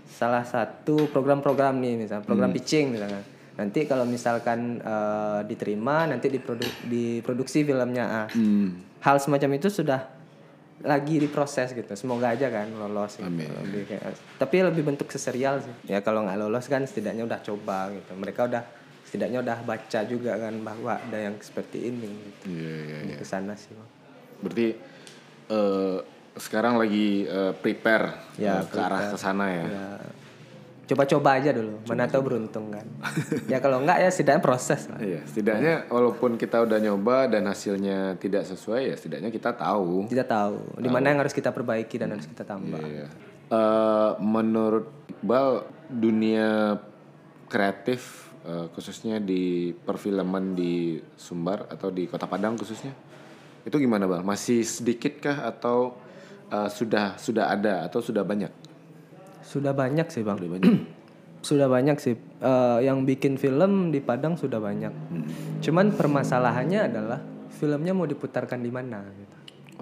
salah 0.07 0.41
satu 0.41 1.05
program-program 1.07 1.77
nih 1.77 1.95
misalnya 1.97 2.23
program 2.23 2.49
pitching 2.51 2.91
misalnya 2.91 3.21
nanti 3.55 3.83
kalau 3.83 4.05
misalkan 4.05 4.79
eh, 4.79 5.41
diterima 5.43 6.05
nanti 6.05 6.29
diprodu- 6.29 6.77
diproduksi 6.83 7.61
filmnya. 7.61 8.05
Ah. 8.05 8.27
hal 8.99 9.17
semacam 9.17 9.55
itu 9.55 9.69
sudah 9.69 10.15
lagi 10.79 11.17
diproses 11.17 11.73
gitu. 11.73 11.91
Semoga 11.93 12.31
aja 12.31 12.47
kan 12.47 12.71
lolos 12.71 13.15
gitu. 13.15 13.27
Lebih 13.61 13.83
kayak- 13.85 14.15
tapi 14.37 14.55
lebih 14.61 14.83
bentuk 14.85 15.07
seserial 15.07 15.59
sih. 15.59 15.75
Ya 15.87 15.99
kalau 15.99 16.23
nggak 16.23 16.37
lolos 16.37 16.65
kan 16.65 16.83
setidaknya 16.83 17.25
udah 17.25 17.39
coba 17.41 17.89
gitu. 17.89 18.11
Mereka 18.13 18.45
udah 18.45 18.63
setidaknya 19.09 19.41
udah 19.41 19.57
baca 19.63 19.99
juga 20.05 20.37
kan 20.37 20.53
bahwa 20.59 20.93
ada 20.95 21.17
yang 21.19 21.33
seperti 21.39 21.89
ini 21.89 22.05
gitu 22.05 22.45
Iya, 22.53 22.75
iya, 22.79 22.97
iya. 23.03 23.17
ke 23.17 23.25
sana 23.25 23.57
sih 23.57 23.73
Bang. 23.73 23.89
Berarti 24.39 24.67
eh, 25.49 25.97
sekarang 26.35 26.77
lagi 26.77 27.25
eh, 27.25 27.53
prepare 27.55 28.37
Ya, 28.37 28.61
ke 28.61 28.77
arah 28.77 29.09
ke 29.09 29.17
sana 29.17 29.49
ya. 29.49 29.65
Ya, 29.65 29.87
coba-coba 30.85 31.37
aja 31.37 31.49
dulu 31.51 31.85
mana 31.85 32.05
tahu 32.05 32.21
beruntung 32.23 32.69
kan 32.69 32.81
ya 33.51 33.57
kalau 33.57 33.77
enggak 33.79 33.97
ya 33.99 34.09
setidaknya 34.09 34.41
proses 34.41 34.85
lah 34.85 34.97
Iya, 34.97 35.21
setidaknya 35.23 35.73
walaupun 35.85 36.33
kita 36.33 36.61
udah 36.61 36.77
nyoba 36.79 37.29
dan 37.29 37.45
hasilnya 37.45 38.13
tidak 38.15 38.45
sesuai 38.45 38.89
ya 38.89 38.95
setidaknya 38.95 39.29
kita 39.29 39.53
tahu. 39.53 40.05
kita 40.05 40.21
tahu 40.23 40.57
di 40.77 40.89
mana 40.89 41.09
yang 41.09 41.21
harus 41.21 41.29
kita 41.31 41.49
perbaiki 41.49 41.97
dan 41.97 42.13
harus 42.13 42.25
kita 42.25 42.41
tambah 42.41 42.81
Iya. 42.81 43.05
Eh, 43.49 44.11
menurut 44.19 44.89
Iqbal 45.11 45.49
dunia 45.91 46.77
kreatif 47.45 48.28
eh, 48.45 48.67
khususnya 48.71 49.17
di 49.19 49.71
perfilman 49.73 50.53
di 50.53 50.99
Sumbar 51.15 51.67
atau 51.67 51.89
di 51.89 52.05
Kota 52.05 52.27
Padang 52.27 52.55
khususnya 52.55 52.91
itu 53.63 53.75
gimana 53.75 54.07
bang? 54.07 54.23
Masih 54.23 54.63
sedikit 54.63 55.19
kah 55.19 55.47
atau 55.49 55.95
eh, 56.51 56.69
sudah 56.69 57.19
sudah 57.19 57.51
ada 57.51 57.87
atau 57.87 57.99
sudah 57.99 58.23
banyak? 58.23 58.51
sudah 59.39 59.73
banyak 59.73 60.05
sih 60.13 60.21
bang 60.21 60.37
Sudah 60.37 60.51
banyak. 60.53 60.73
sudah 61.47 61.67
banyak 61.71 61.97
sih 61.97 62.15
Eh, 62.39 62.79
yang 62.87 63.03
bikin 63.03 63.35
film 63.35 63.91
di 63.91 63.99
Padang 63.99 64.39
sudah 64.39 64.63
banyak 64.63 64.95
cuman 65.59 65.91
permasalahannya 65.91 66.87
adalah 66.87 67.19
filmnya 67.51 67.91
mau 67.91 68.07
diputarkan 68.07 68.63
di 68.63 68.71
mana 68.71 69.03
gitu 69.11 69.35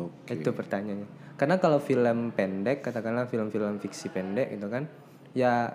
Oke. 0.09 0.41
itu 0.41 0.49
pertanyaannya 0.49 1.37
karena 1.37 1.61
kalau 1.61 1.77
film 1.77 2.33
pendek 2.33 2.81
katakanlah 2.81 3.29
film-film 3.29 3.77
fiksi 3.77 4.09
pendek 4.09 4.57
gitu 4.57 4.73
kan 4.73 4.89
ya 5.37 5.69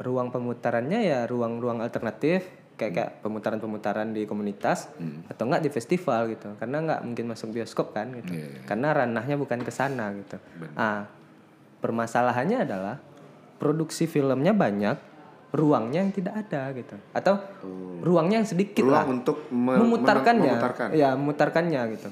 ruang 0.00 0.32
pemutarannya 0.32 1.04
ya 1.04 1.28
ruang-ruang 1.28 1.84
alternatif 1.84 2.48
kayak 2.72 2.92
kayak 2.96 3.10
pemutaran-pemutaran 3.20 4.10
di 4.16 4.24
komunitas 4.24 4.88
atau 5.28 5.44
enggak 5.46 5.62
di 5.62 5.70
festival 5.70 6.32
gitu. 6.32 6.56
Karena 6.56 6.80
nggak 6.82 7.00
mungkin 7.04 7.24
masuk 7.30 7.52
bioskop 7.52 7.92
kan 7.92 8.10
gitu. 8.16 8.32
Iya, 8.32 8.64
karena 8.64 8.88
ranahnya 8.96 9.36
bukan 9.36 9.60
ke 9.62 9.70
sana 9.70 10.10
gitu. 10.16 10.40
Ah 10.74 11.06
permasalahannya 11.82 12.62
adalah 12.62 12.96
produksi 13.58 14.06
filmnya 14.06 14.54
banyak 14.54 14.96
ruangnya 15.52 16.00
yang 16.00 16.14
tidak 16.16 16.34
ada 16.48 16.72
gitu. 16.72 16.96
Atau 17.12 17.36
ruangnya 18.00 18.40
yang 18.40 18.48
sedikit 18.48 18.88
lah. 18.88 19.04
Ruang 19.04 19.20
untuk 19.20 19.36
me- 19.52 19.78
memutarkannya. 19.78 20.52
memutarkan. 20.56 20.86
ya 20.96 21.12
memutarkannya 21.14 21.82
gitu. 21.98 22.08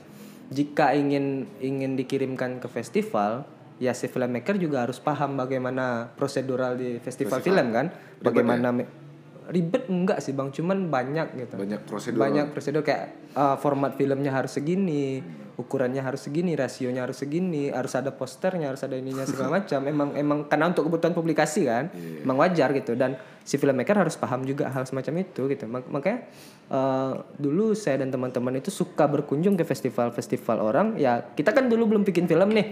Jika 0.51 0.93
ingin 0.93 1.47
ingin 1.63 1.97
dikirimkan 1.97 2.61
ke 2.61 2.69
festival 2.69 3.49
ya 3.81 3.97
si 3.97 4.07
filmmaker 4.07 4.61
juga 4.61 4.85
harus 4.85 5.01
paham 5.01 5.41
bagaimana 5.41 6.13
prosedural 6.13 6.77
di 6.77 7.01
festival, 7.01 7.41
film 7.41 7.73
kan? 7.73 7.89
Bagaimana 8.21 8.69
me- 8.71 8.91
ribet 9.51 9.89
enggak 9.91 10.21
sih 10.23 10.37
bang? 10.37 10.53
Cuman 10.53 10.87
banyak 10.87 11.35
gitu. 11.35 11.57
Banyak 11.59 11.81
prosedur. 11.89 12.21
banyak 12.21 12.47
prosedur. 12.53 12.83
Kayak 12.85 13.35
uh, 13.35 13.57
format 13.59 13.97
filmnya 13.97 14.31
harus 14.31 14.53
segini 14.55 15.25
ukurannya 15.61 16.01
harus 16.01 16.25
segini 16.25 16.57
rasionya 16.57 17.05
harus 17.05 17.21
segini 17.21 17.69
harus 17.69 17.93
ada 17.93 18.17
posternya 18.17 18.73
harus 18.73 18.81
ada 18.81 18.95
ininya 18.95 19.25
segala 19.27 19.49
macam. 19.61 19.81
Emang 19.89 20.09
emang 20.15 20.39
karena 20.47 20.71
untuk 20.71 20.87
kebutuhan 20.87 21.17
publikasi 21.17 21.67
kan? 21.67 21.89
Emang 21.97 22.37
wajar 22.39 22.71
gitu. 22.77 22.95
Dan 22.95 23.17
si 23.51 23.59
filmmaker 23.59 23.99
harus 23.99 24.15
paham 24.15 24.47
juga 24.47 24.71
hal 24.71 24.87
semacam 24.87 25.27
itu 25.27 25.51
gitu. 25.51 25.67
Mak- 25.67 25.91
makanya 25.91 26.31
uh, 26.71 27.19
dulu 27.35 27.75
saya 27.75 27.99
dan 27.99 28.15
teman-teman 28.15 28.63
itu 28.63 28.71
suka 28.71 29.11
berkunjung 29.11 29.59
ke 29.59 29.67
festival-festival 29.67 30.63
orang. 30.63 30.95
Ya 30.95 31.19
kita 31.35 31.51
kan 31.51 31.67
dulu 31.67 31.91
belum 31.91 32.07
bikin 32.07 32.31
film 32.31 32.55
nih. 32.55 32.67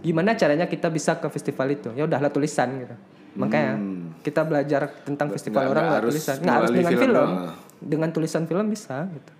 Gimana 0.00 0.32
caranya 0.32 0.64
kita 0.64 0.88
bisa 0.88 1.20
ke 1.20 1.28
festival 1.28 1.68
itu? 1.76 1.92
Ya 1.92 2.08
udahlah 2.08 2.32
tulisan 2.32 2.80
gitu. 2.80 2.96
Makanya 3.36 3.76
kita 4.24 4.40
belajar 4.48 4.88
tentang 5.04 5.28
festival 5.28 5.68
nggak- 5.68 5.72
orang 5.76 5.84
nggak 5.84 6.00
harus 6.00 6.12
tulisan. 6.16 6.36
Nggak 6.40 6.56
harus 6.56 6.70
dengan 6.72 6.88
film 6.88 7.02
film, 7.04 7.16
doang. 7.20 7.36
dengan 7.76 8.08
tulisan 8.08 8.42
film 8.48 8.66
bisa 8.72 8.96
gitu. 9.12 9.32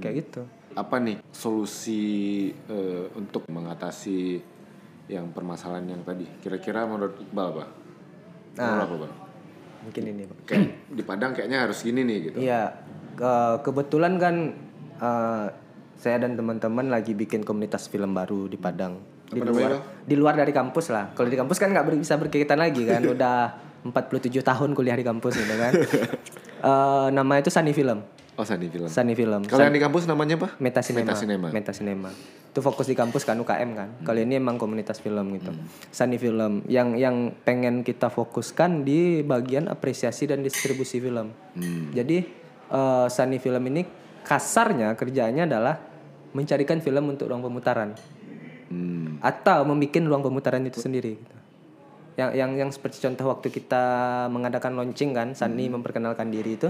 Kayak 0.00 0.14
gitu. 0.24 0.42
Apa 0.72 0.96
nih 0.96 1.20
solusi 1.28 2.04
eh, 2.72 3.04
untuk 3.12 3.44
mengatasi 3.52 4.40
yang 5.12 5.28
permasalahan 5.28 5.92
yang 5.92 6.00
tadi? 6.08 6.24
Kira-kira 6.40 6.88
menurut 6.88 7.20
Iqbal 7.20 7.46
apa? 7.52 7.64
Menurut 8.56 8.80
apa 8.80 8.96
bang? 8.96 9.14
Mungkin 9.88 10.04
ini 10.04 10.22
Bang. 10.28 10.38
Kayak 10.44 10.64
di 10.86 11.02
Padang 11.02 11.30
kayaknya 11.32 11.58
harus 11.64 11.80
gini 11.80 12.04
nih 12.04 12.18
gitu. 12.28 12.36
iya. 12.38 12.76
Ke- 13.16 13.64
kebetulan 13.64 14.20
kan 14.20 14.34
eh, 14.98 15.46
saya 15.96 16.16
dan 16.20 16.36
teman-teman 16.36 16.86
lagi 16.86 17.16
bikin 17.16 17.42
komunitas 17.42 17.88
film 17.88 18.12
baru 18.12 18.46
di 18.46 18.60
Padang. 18.60 19.00
Di 19.28 19.40
Apa 19.40 19.48
luar 19.48 19.70
di 20.04 20.14
luar 20.14 20.34
dari 20.36 20.52
kampus 20.52 20.92
lah. 20.92 21.10
Kalau 21.12 21.26
di 21.26 21.36
kampus 21.36 21.56
kan 21.56 21.72
nggak 21.72 21.84
ber- 21.84 21.98
bisa 21.98 22.14
berkaitan 22.14 22.60
lagi 22.60 22.84
kan. 22.84 23.00
Udah 23.16 23.56
47 23.82 24.44
tahun 24.44 24.70
kuliah 24.72 24.94
di 24.94 25.02
kampus 25.02 25.32
gitu 25.34 25.56
kan. 25.56 25.72
Eh, 26.58 27.08
nama 27.14 27.38
itu 27.38 27.54
Sunny 27.54 27.70
Film 27.70 28.02
Oh 28.38 28.46
Sani 28.46 28.70
film. 28.70 28.86
Sunny 28.86 29.18
Film 29.18 29.42
Kalau 29.50 29.66
yang 29.66 29.74
di 29.74 29.82
kampus 29.82 30.06
namanya 30.06 30.38
apa? 30.38 30.54
Meta 30.62 30.78
Cinema. 30.78 31.10
Metacinema. 31.10 31.48
Meta 31.50 31.72
Cinema. 31.74 32.10
Itu 32.54 32.62
fokus 32.62 32.86
di 32.86 32.94
kampus 32.94 33.26
kan 33.26 33.34
UKM 33.34 33.70
kan. 33.74 33.88
Kalau 34.06 34.22
ini 34.22 34.38
emang 34.38 34.54
komunitas 34.62 35.02
film 35.02 35.34
gitu. 35.34 35.50
Sunny 35.90 36.22
Film 36.22 36.62
yang 36.70 36.94
yang 36.94 37.34
pengen 37.42 37.82
kita 37.82 38.06
fokuskan 38.06 38.86
di 38.86 39.26
bagian 39.26 39.66
apresiasi 39.66 40.30
dan 40.30 40.46
distribusi 40.46 41.02
film. 41.02 41.34
Jadi 41.90 42.18
eh, 42.70 43.06
Sunny 43.10 43.42
Film 43.42 43.66
ini 43.74 43.82
kasarnya 44.22 44.94
kerjaannya 44.94 45.42
adalah 45.42 45.74
mencarikan 46.30 46.78
film 46.78 47.10
untuk 47.10 47.26
ruang 47.26 47.42
pemutaran 47.42 47.98
Hmm. 48.68 49.16
atau 49.24 49.64
membuat 49.64 50.04
ruang 50.04 50.20
pemutaran 50.20 50.60
itu 50.60 50.76
sendiri 50.76 51.16
gitu. 51.16 51.36
Yang 52.20 52.30
yang 52.36 52.50
yang 52.52 52.68
seperti 52.68 53.00
contoh 53.00 53.32
waktu 53.32 53.48
kita 53.48 53.84
mengadakan 54.28 54.76
launching 54.76 55.16
kan, 55.16 55.32
Sunny 55.32 55.72
memperkenalkan 55.72 56.28
diri 56.28 56.60
itu 56.60 56.68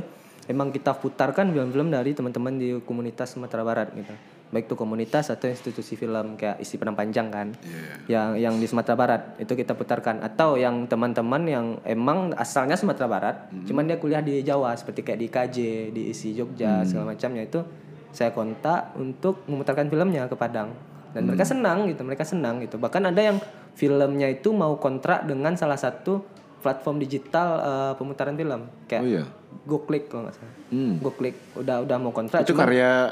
emang 0.48 0.72
kita 0.72 0.96
putarkan 0.96 1.52
film-film 1.52 1.92
dari 1.92 2.16
teman-teman 2.16 2.56
di 2.56 2.68
komunitas 2.82 3.36
Sumatera 3.36 3.62
Barat 3.62 3.92
gitu. 3.92 4.10
Baik 4.48 4.64
itu 4.64 4.80
komunitas 4.80 5.28
atau 5.28 5.44
institusi 5.44 5.92
film 5.92 6.40
kayak 6.40 6.56
isi 6.64 6.80
penang 6.80 6.96
panjang 6.96 7.28
kan. 7.28 7.52
Yang 8.08 8.28
yang 8.40 8.54
di 8.56 8.64
Sumatera 8.64 8.96
Barat 8.96 9.22
itu 9.36 9.52
kita 9.52 9.76
putarkan. 9.76 10.24
Atau 10.24 10.56
yang 10.56 10.88
teman-teman 10.88 11.42
yang 11.44 11.66
emang 11.84 12.32
asalnya 12.32 12.72
Sumatera 12.80 13.04
Barat, 13.04 13.36
cuman 13.68 13.84
dia 13.84 14.00
kuliah 14.00 14.24
di 14.24 14.40
Jawa 14.40 14.72
seperti 14.72 15.04
kayak 15.04 15.20
di 15.20 15.28
KJ, 15.28 15.56
di 15.92 16.02
isi 16.08 16.32
Jogja 16.32 16.80
segala 16.88 17.12
macamnya 17.12 17.44
itu 17.44 17.60
saya 18.08 18.32
kontak 18.32 18.96
untuk 18.96 19.44
memutarkan 19.52 19.92
filmnya 19.92 20.24
ke 20.32 20.36
Padang. 20.40 20.72
Dan 21.12 21.28
mereka 21.28 21.44
senang 21.44 21.84
gitu. 21.84 22.00
Mereka 22.08 22.24
senang 22.24 22.64
gitu. 22.64 22.80
Bahkan 22.80 23.04
ada 23.04 23.20
yang 23.20 23.36
filmnya 23.76 24.32
itu 24.32 24.56
mau 24.56 24.80
kontrak 24.80 25.28
dengan 25.28 25.60
salah 25.60 25.76
satu 25.76 26.24
platform 26.58 26.96
digital 26.98 27.48
eh, 27.56 27.92
pemutaran 27.94 28.34
film 28.34 28.60
kayak 28.84 29.02
Oh 29.02 29.08
iya. 29.08 29.24
GoClick 29.64 30.08
kalau 30.08 30.24
nggak 30.24 30.36
salah 30.36 30.54
Hmm. 30.68 30.94
GoClick 30.98 31.36
udah 31.56 31.76
udah 31.80 31.96
mau 31.96 32.10
kontrak 32.10 32.42
Itu 32.42 32.52
karya 32.52 33.08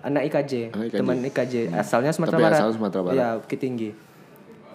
anak 0.00 0.22
IKJ, 0.26 0.52
Anak 0.70 0.86
IKJ. 0.88 0.98
teman 0.98 1.18
IKJ 1.22 1.54
asalnya 1.72 2.10
Sumatera 2.10 2.34
Tapi 2.34 2.44
Barat 2.44 2.58
asal 2.58 2.70
Sumatera 2.72 3.00
Barat. 3.02 3.16
ya 3.16 3.28
Bukit 3.36 3.58
Tinggi 3.58 3.90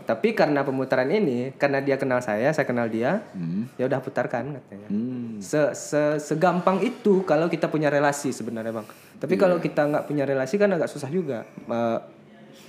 tapi 0.03 0.31
karena 0.31 0.63
pemutaran 0.63 1.03
ini 1.05 1.51
karena 1.53 1.77
dia 1.77 1.95
kenal 1.95 2.23
saya 2.23 2.47
saya 2.49 2.63
kenal 2.63 2.87
dia 2.87 3.27
ya 3.75 3.83
udah 3.83 3.99
putarkan 3.99 4.55
katanya 4.55 4.87
Hmm. 4.87 5.35
se, 5.37 5.59
se 5.73 5.99
segampang 6.17 6.79
itu 6.79 7.21
kalau 7.21 7.45
kita 7.45 7.67
punya 7.67 7.87
relasi 7.87 8.31
sebenarnya 8.31 8.71
bang 8.71 8.87
tapi 9.17 9.35
kalau 9.35 9.59
kita 9.59 9.83
nggak 9.83 10.07
punya 10.07 10.23
relasi 10.23 10.55
kan 10.55 10.71
agak 10.71 10.87
susah 10.87 11.11
juga 11.11 11.43
eh, 11.43 11.99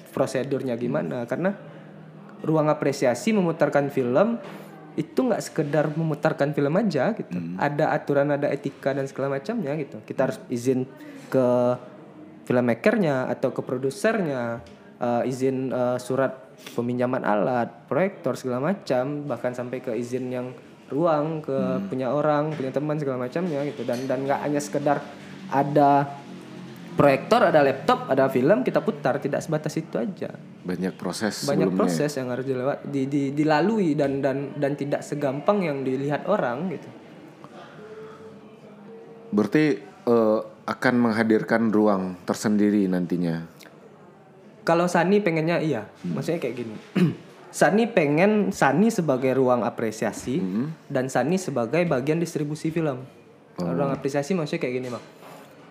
prosedurnya 0.09 0.74
gimana 0.74 1.24
karena 1.24 1.55
ruang 2.41 2.66
apresiasi 2.66 3.30
memutarkan 3.30 3.86
film 3.89 4.43
itu 4.99 5.23
nggak 5.23 5.39
sekedar 5.39 5.95
memutarkan 5.95 6.51
film 6.51 6.75
aja 6.75 7.15
gitu. 7.15 7.39
Ada 7.55 7.95
aturan 7.95 8.35
ada 8.35 8.51
etika 8.51 8.91
dan 8.91 9.07
segala 9.07 9.39
macamnya 9.39 9.79
gitu. 9.79 10.03
Kita 10.03 10.27
harus 10.27 10.43
izin 10.51 10.83
ke 11.31 11.47
filmmakernya 12.43 13.31
atau 13.31 13.55
ke 13.55 13.63
produsernya 13.63 14.59
eh, 14.99 15.31
izin 15.31 15.71
eh, 15.71 15.99
surat 16.03 16.51
peminjaman 16.75 17.23
alat 17.23 17.87
proyektor 17.87 18.35
segala 18.35 18.75
macam 18.75 19.31
bahkan 19.31 19.55
sampai 19.55 19.79
ke 19.79 19.95
izin 19.95 20.35
yang 20.35 20.51
ruang 20.91 21.45
ke 21.47 21.87
punya 21.87 22.11
orang 22.11 22.51
punya 22.51 22.75
teman 22.75 22.99
segala 22.99 23.23
macamnya 23.23 23.63
gitu. 23.71 23.87
Dan 23.87 24.11
dan 24.11 24.27
nggak 24.27 24.41
hanya 24.43 24.59
sekedar 24.59 24.99
ada 25.49 26.18
proyektor 26.99 27.47
ada 27.47 27.63
laptop 27.63 28.11
ada 28.11 28.27
film 28.27 28.67
kita 28.67 28.83
putar. 28.83 29.23
Tidak 29.23 29.39
sebatas 29.39 29.79
itu 29.79 29.95
aja. 29.95 30.35
Banyak 30.67 30.99
proses 30.99 31.47
banyak 31.47 31.71
sebelumnya. 31.71 31.79
proses 31.87 32.11
yang 32.19 32.29
harus 32.35 32.43
dilewat 32.45 32.79
di, 32.85 33.07
di- 33.07 33.31
dilalui 33.31 33.95
dan 33.95 34.19
dan 34.19 34.59
dan 34.59 34.75
tidak 34.75 35.07
segampang 35.07 35.63
yang 35.63 35.87
dilihat 35.87 36.27
orang 36.27 36.75
gitu. 36.75 36.89
Berarti 39.31 39.65
eh, 40.09 40.41
akan 40.69 40.95
menghadirkan 41.01 41.71
ruang 41.71 42.19
tersendiri 42.27 42.85
nantinya. 42.91 43.47
kalau 44.67 44.85
Sani 44.85 45.17
pengennya 45.25 45.65
iya. 45.65 45.89
Maksudnya 46.05 46.45
kayak 46.45 46.57
gini. 46.61 46.77
Sani 47.49 47.89
pengen 47.89 48.53
Sani 48.53 48.93
sebagai 48.93 49.33
ruang 49.33 49.65
apresiasi 49.65 50.37
dan 50.93 51.09
Sani 51.09 51.41
sebagai 51.41 51.81
bagian 51.89 52.21
distribusi 52.21 52.69
film. 52.69 53.01
Ruang 53.57 53.89
apresiasi 53.89 54.37
maksudnya 54.37 54.61
kayak 54.61 54.75
gini 54.77 54.89
bang 54.93 55.05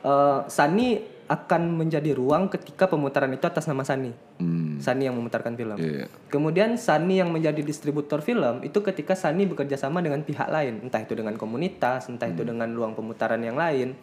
Eh, 0.02 0.40
Sani 0.48 1.17
akan 1.28 1.76
menjadi 1.76 2.12
ruang 2.12 2.48
ketika 2.48 2.88
pemutaran 2.88 3.28
itu 3.30 3.44
atas 3.44 3.68
nama 3.68 3.84
Sani 3.84 4.12
Hmm. 4.38 4.78
Sani 4.78 5.10
yang 5.10 5.18
memutarkan 5.18 5.54
film. 5.54 5.74
Iya. 5.76 6.06
Kemudian 6.30 6.78
Sani 6.78 7.18
yang 7.18 7.30
menjadi 7.30 7.60
distributor 7.60 8.22
film 8.22 8.62
itu 8.62 8.80
ketika 8.80 9.12
Sani 9.12 9.44
bekerja 9.44 9.74
sama 9.76 10.00
dengan 10.00 10.22
pihak 10.22 10.46
lain, 10.46 10.86
entah 10.86 11.02
itu 11.02 11.14
dengan 11.14 11.34
komunitas, 11.34 12.06
entah 12.06 12.30
itu 12.30 12.46
dengan 12.46 12.70
ruang 12.70 12.94
pemutaran 12.94 13.40
yang 13.40 13.56
lain 13.56 13.98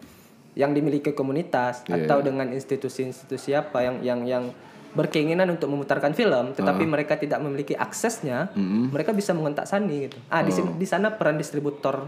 yang 0.54 0.70
dimiliki 0.70 1.10
komunitas 1.10 1.82
atau 1.84 2.18
dengan 2.20 2.50
institusi-institusi 2.50 3.54
apa 3.54 3.82
yang 3.82 3.96
yang 4.02 4.20
yang 4.24 4.44
berkeinginan 4.90 5.46
untuk 5.48 5.66
memutarkan 5.66 6.14
film, 6.14 6.54
tetapi 6.54 6.82
mereka 6.84 7.14
tidak 7.14 7.38
memiliki 7.38 7.74
aksesnya, 7.74 8.54
mereka 8.90 9.10
bisa 9.10 9.30
mengontak 9.30 9.64
Sani 9.64 10.06
gitu. 10.06 10.18
Ah 10.28 10.42
di 10.42 10.50
sini- 10.50 10.70
di 10.72 10.86
sana 10.86 11.10
peran 11.10 11.34
distributor 11.34 12.06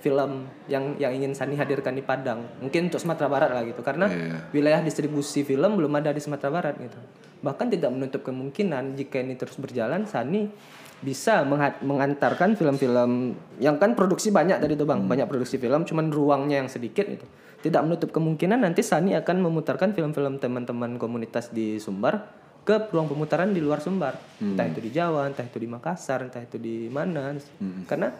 film 0.00 0.46
yang 0.68 0.94
yang 1.00 1.12
ingin 1.14 1.32
Sani 1.32 1.56
hadirkan 1.56 1.96
di 1.96 2.04
Padang, 2.04 2.44
mungkin 2.60 2.92
untuk 2.92 3.00
Sumatera 3.00 3.28
Barat 3.28 3.50
lah 3.52 3.62
gitu, 3.64 3.80
karena 3.80 4.06
Iya. 4.06 4.50
wilayah 4.52 4.80
distribusi 4.84 5.42
film 5.42 5.80
belum 5.80 5.92
ada 5.98 6.12
di 6.12 6.20
Sumatera 6.20 6.50
Barat 6.52 6.74
gitu. 6.78 6.98
Bahkan 7.42 7.66
tidak 7.72 7.90
menutup 7.92 8.22
kemungkinan 8.24 8.96
jika 8.96 9.20
ini 9.20 9.34
terus 9.36 9.56
berjalan, 9.60 10.08
Sani 10.08 10.48
bisa 10.96 11.44
mengantarkan 11.84 12.56
film-film 12.56 13.36
yang 13.60 13.76
kan 13.76 13.92
produksi 13.92 14.32
banyak 14.32 14.56
tadi 14.56 14.80
tuh 14.80 14.88
bang, 14.88 15.04
banyak 15.04 15.28
produksi 15.28 15.60
film, 15.60 15.84
cuman 15.84 16.08
ruangnya 16.08 16.64
yang 16.64 16.72
sedikit 16.72 17.04
gitu. 17.04 17.28
Tidak 17.60 17.82
menutup 17.84 18.14
kemungkinan 18.16 18.64
nanti 18.64 18.80
Sani 18.80 19.12
akan 19.12 19.44
memutarkan 19.44 19.92
film-film 19.92 20.40
teman-teman 20.40 20.96
komunitas 20.96 21.52
di 21.52 21.76
Sumbar 21.76 22.32
ke 22.66 22.90
ruang 22.90 23.06
pemutaran 23.06 23.54
di 23.54 23.62
luar 23.62 23.78
Sumbar, 23.78 24.18
entah 24.42 24.66
itu 24.66 24.82
di 24.82 24.90
Jawa, 24.90 25.30
entah 25.30 25.46
itu 25.46 25.60
di 25.60 25.68
Makassar, 25.70 26.26
entah 26.26 26.42
itu 26.42 26.58
di 26.58 26.90
mana, 26.90 27.30
karena 27.86 28.10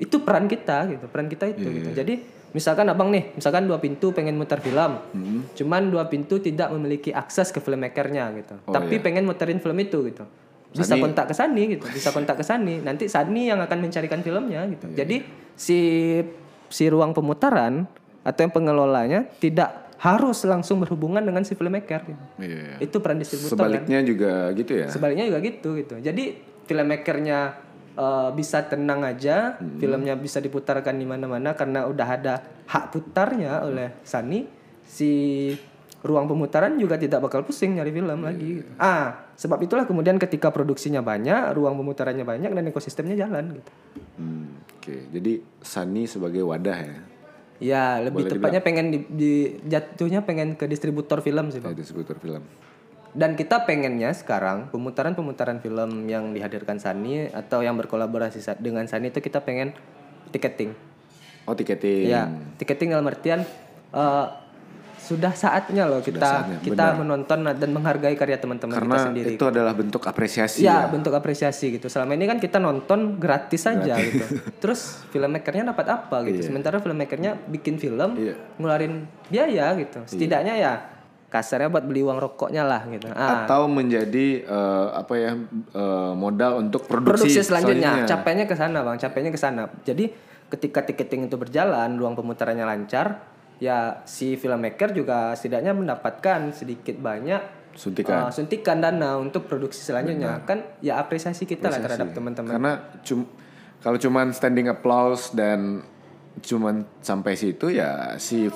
itu 0.00 0.22
peran 0.22 0.48
kita 0.48 0.88
gitu, 0.92 1.04
peran 1.10 1.28
kita 1.28 1.50
itu 1.52 1.66
gitu. 1.68 1.90
Jadi 1.92 2.14
misalkan 2.52 2.84
abang 2.92 3.08
nih, 3.08 3.32
misalkan 3.32 3.64
dua 3.64 3.80
pintu 3.80 4.12
pengen 4.12 4.36
mutar 4.36 4.60
film, 4.60 5.00
cuman 5.56 5.82
dua 5.88 6.04
pintu 6.12 6.36
tidak 6.36 6.68
memiliki 6.72 7.08
akses 7.08 7.48
ke 7.48 7.64
filmmakernya 7.64 8.28
gitu, 8.36 8.54
tapi 8.68 9.00
pengen 9.00 9.24
muterin 9.24 9.56
film 9.56 9.78
itu 9.80 10.04
gitu, 10.12 10.24
bisa 10.72 10.96
kontak 11.00 11.32
ke 11.32 11.34
Sani 11.34 11.62
gitu, 11.76 11.88
bisa 11.88 12.12
kontak 12.12 12.36
ke 12.36 12.44
Sani, 12.44 12.84
nanti 12.84 13.08
Sani 13.08 13.48
yang 13.48 13.60
akan 13.64 13.78
mencarikan 13.88 14.20
filmnya 14.20 14.68
gitu. 14.68 14.84
Jadi 14.92 15.24
si 15.56 15.80
si 16.72 16.88
ruang 16.88 17.12
pemutaran 17.12 17.84
atau 18.24 18.40
yang 18.40 18.52
pengelolanya 18.52 19.28
tidak 19.40 19.92
harus 20.02 20.42
langsung 20.42 20.82
berhubungan 20.82 21.22
dengan 21.22 21.46
si 21.46 21.54
filmmaker 21.54 22.00
gitu. 22.02 22.24
Iya. 22.42 22.82
Itu 22.82 22.98
peran 22.98 23.22
distributor 23.22 23.54
kan. 23.54 23.60
Sebaliknya 23.60 23.98
juga 24.02 24.32
gitu 24.56 24.72
ya. 24.74 24.88
Sebaliknya 24.90 25.24
juga 25.30 25.38
gitu 25.44 25.68
gitu. 25.78 25.94
Jadi 26.02 26.24
filmmakernya 26.66 27.38
eh, 27.92 28.30
bisa 28.32 28.62
tenang 28.62 29.02
aja, 29.02 29.56
filmnya 29.76 30.14
bisa 30.14 30.38
diputarkan 30.38 30.92
di 30.92 31.04
mana-mana 31.04 31.52
karena 31.52 31.84
udah 31.84 32.08
ada 32.08 32.34
hak 32.64 32.84
putarnya 32.88 33.62
oleh 33.62 34.00
Sani. 34.02 34.44
Si 34.82 35.10
ruang 36.02 36.26
pemutaran 36.26 36.74
juga 36.76 36.98
tidak 36.98 37.22
bakal 37.22 37.46
pusing 37.46 37.78
nyari 37.78 37.88
film 37.88 38.20
lagi. 38.20 38.58
gitu. 38.58 38.70
Ah, 38.74 39.30
sebab 39.32 39.62
itulah 39.62 39.86
kemudian 39.86 40.18
ketika 40.18 40.50
produksinya 40.50 40.98
banyak, 40.98 41.54
ruang 41.54 41.78
pemutarannya 41.78 42.26
banyak 42.26 42.50
dan 42.50 42.64
ekosistemnya 42.66 43.14
jalan 43.16 43.54
gitu. 43.54 43.70
Hmm, 44.18 44.58
Oke, 44.76 45.06
jadi 45.08 45.38
Sani 45.62 46.04
sebagai 46.04 46.42
wadah 46.42 46.78
ya, 46.82 46.98
Ya, 47.62 48.02
lebih 48.02 48.26
tepatnya 48.26 48.58
pengen 48.58 48.90
di, 48.90 48.98
di- 49.06 49.52
jatuhnya 49.62 50.26
pengen 50.26 50.58
ke 50.58 50.66
distributor 50.66 51.22
film 51.22 51.54
sih, 51.54 51.62
Bang. 51.62 51.70
kayak 51.70 51.78
distributor 51.78 52.18
film. 52.18 52.42
Dan 53.12 53.36
kita 53.36 53.68
pengennya 53.68 54.16
sekarang 54.16 54.72
pemutaran-pemutaran 54.72 55.60
film 55.60 56.08
yang 56.08 56.32
dihadirkan 56.32 56.80
Sani 56.80 57.28
atau 57.28 57.60
yang 57.60 57.76
berkolaborasi 57.76 58.40
dengan 58.56 58.88
Sani 58.88 59.12
itu 59.12 59.20
kita 59.20 59.44
pengen 59.44 59.76
tiketing. 60.32 60.72
Oh 61.44 61.52
tiketing. 61.52 62.08
Ya, 62.08 62.32
tiketing 62.56 62.88
dalam 62.88 63.04
artian 63.04 63.44
eh, 63.92 64.26
sudah 64.96 65.34
saatnya 65.34 65.84
loh 65.84 65.98
kita 65.98 66.22
saatnya, 66.46 66.56
kita 66.62 66.94
menonton 66.94 67.42
dan 67.42 67.70
menghargai 67.74 68.14
karya 68.14 68.38
teman-teman 68.38 68.70
Karena 68.70 68.94
kita 68.94 69.04
sendiri. 69.10 69.30
itu 69.34 69.44
adalah 69.44 69.74
bentuk 69.74 70.06
apresiasi 70.06 70.62
Ya, 70.62 70.86
ya. 70.86 70.94
bentuk 70.94 71.10
apresiasi 71.12 71.74
gitu. 71.74 71.90
Selama 71.90 72.14
ini 72.14 72.24
kan 72.24 72.38
kita 72.38 72.62
nonton 72.62 73.18
gratis 73.18 73.66
aja 73.66 73.98
gitu. 73.98 74.24
Terus 74.62 75.02
filmmakernya 75.10 75.74
dapat 75.74 75.90
apa 75.90 76.22
gitu. 76.24 76.46
Sementara 76.48 76.78
filmmakernya 76.78 77.34
bikin 77.50 77.76
film, 77.76 78.14
Iya. 78.14 78.38
ngeluarin 78.56 79.04
biaya 79.26 79.74
gitu. 79.74 80.00
Setidaknya 80.06 80.54
ya 80.56 80.72
kasarnya 81.32 81.72
buat 81.72 81.88
beli 81.88 82.04
uang 82.04 82.20
rokoknya 82.20 82.60
lah 82.60 82.84
gitu. 82.92 83.08
Ah, 83.16 83.48
Atau 83.48 83.64
menjadi 83.64 84.44
eh, 84.44 84.86
apa 84.92 85.14
ya 85.16 85.32
eh, 85.72 86.12
modal 86.12 86.60
untuk 86.60 86.84
produksi, 86.84 87.32
produksi 87.32 87.40
selanjutnya. 87.40 88.04
Capeknya 88.04 88.44
ke 88.44 88.52
sana, 88.52 88.84
Bang. 88.84 89.00
Capeknya 89.00 89.32
ke 89.32 89.40
sana. 89.40 89.72
Jadi 89.88 90.12
ketika 90.52 90.84
tiketing 90.84 91.32
itu 91.32 91.40
berjalan, 91.40 91.96
ruang 91.96 92.12
pemutarannya 92.12 92.68
lancar, 92.68 93.24
ya 93.56 94.04
si 94.04 94.36
filmmaker 94.36 94.92
juga 94.92 95.32
setidaknya 95.32 95.72
mendapatkan 95.72 96.52
sedikit 96.52 97.00
banyak 97.00 97.40
Suntikan. 97.72 98.28
uh, 98.28 98.30
suntikan 98.30 98.84
dana 98.84 99.16
untuk 99.16 99.48
produksi 99.48 99.80
selanjutnya. 99.80 100.44
Kan 100.44 100.76
ya 100.84 101.00
apresiasi 101.00 101.48
kita 101.48 101.72
lah 101.72 101.80
terhadap 101.80 102.12
teman-teman. 102.12 102.52
Karena 102.52 102.72
cum 103.00 103.24
kalau 103.80 103.96
cuman 103.96 104.36
standing 104.36 104.68
applause 104.68 105.32
dan 105.32 105.80
cuman 106.44 106.84
sampai 107.00 107.32
situ 107.36 107.72
ya 107.72 108.20
si 108.20 108.52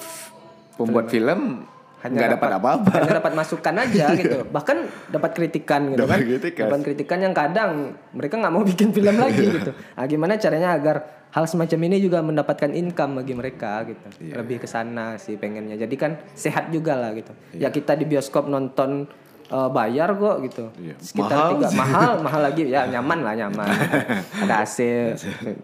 pembuat 0.76 1.08
film 1.08 1.64
nggak 2.04 2.30
dapat 2.36 2.50
apa-apa. 2.54 2.90
hanya 2.92 3.12
dapat 3.18 3.32
masukan 3.34 3.74
aja 3.76 4.06
gitu. 4.20 4.38
Bahkan 4.46 4.76
dapat 5.10 5.30
kritikan 5.32 5.80
gitu 5.90 6.00
Dapat 6.02 6.12
kan. 6.12 6.28
kritikan. 6.28 6.62
dapat 6.62 6.80
kritikan 6.84 7.18
yang 7.18 7.34
kadang 7.34 7.70
mereka 8.12 8.34
nggak 8.36 8.52
mau 8.52 8.62
bikin 8.70 8.88
film 8.90 9.16
lagi 9.16 9.44
gitu. 9.50 9.70
Ah, 9.92 10.04
gimana 10.04 10.36
caranya 10.36 10.72
agar 10.72 10.96
hal 11.28 11.44
semacam 11.44 11.78
ini 11.84 11.96
juga 11.98 12.20
mendapatkan 12.20 12.70
income 12.70 13.20
bagi 13.20 13.34
mereka 13.34 13.84
gitu. 13.84 14.06
Iya, 14.22 14.40
lebih 14.40 14.56
ke 14.58 14.66
sana 14.66 15.16
sih 15.16 15.34
pengennya. 15.34 15.76
Jadi 15.76 15.94
kan 15.94 16.16
sehat 16.32 16.70
juga 16.70 16.94
lah 16.94 17.12
gitu. 17.12 17.32
Ya 17.52 17.68
kita 17.68 17.92
di 17.92 18.04
bioskop 18.04 18.46
nonton 18.46 19.04
eh, 19.48 19.68
bayar 19.70 20.10
kok 20.12 20.36
gitu. 20.42 20.64
Iya. 20.76 20.94
sekitar 20.98 21.30
Mahal 21.32 21.50
tiga 21.52 21.68
mahal 21.72 22.10
mahal 22.20 22.40
lagi. 22.42 22.62
Ya 22.66 22.82
nyaman 22.84 23.18
lah 23.20 23.34
nyaman. 23.36 23.68
Ada 24.42 24.54
AC 24.60 24.78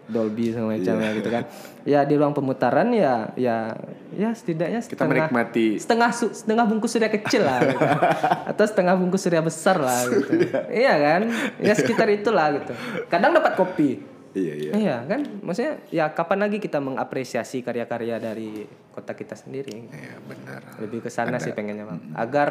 Dolby 0.07 0.49
segala 0.49 0.73
macamnya 0.73 1.03
Iya. 1.05 1.17
gitu 1.17 1.29
kan. 1.29 1.43
Ya 1.83 1.99
di 2.01 2.15
ruang 2.15 2.31
pemutaran 2.31 2.89
ya 2.89 3.27
ya 3.33 3.75
ya 4.09 4.31
setidaknya 4.31 4.79
Kita 4.79 5.03
setengah 5.03 5.27
menikmati. 5.27 5.67
setengah 5.75 6.09
su- 6.11 6.31
setengah 6.31 6.63
bungkus 6.63 6.91
surya 6.91 7.09
kecil 7.09 7.43
lah 7.43 7.59
gitu. 7.61 7.79
atau 8.51 8.63
setengah 8.63 8.95
bungkus 8.95 9.21
surya 9.21 9.41
besar 9.41 9.77
lah 9.77 9.99
gitu. 10.05 10.47
Iya 10.69 10.93
kan? 10.95 11.21
Ya 11.59 11.73
sekitar 11.73 12.07
itulah 12.07 12.55
gitu. 12.55 12.71
Kadang 13.05 13.31
dapat 13.31 13.53
kopi. 13.53 13.99
Iya 14.33 14.53
iya. 14.55 14.71
iya 14.73 14.95
kan? 15.03 15.21
Maksudnya 15.41 15.77
ya 15.89 16.09
kapan 16.09 16.41
lagi 16.41 16.57
kita 16.57 16.79
mengapresiasi 16.79 17.61
karya-karya 17.61 18.17
dari 18.17 18.65
kota 18.89 19.11
kita 19.11 19.35
sendiri? 19.35 19.85
Iya 19.85 20.17
benar. 20.23 20.61
lebih 20.79 20.99
ke 20.99 21.09
sana 21.09 21.37
sih 21.37 21.51
pengennya 21.51 21.85
bang. 21.85 22.01
Agar 22.15 22.49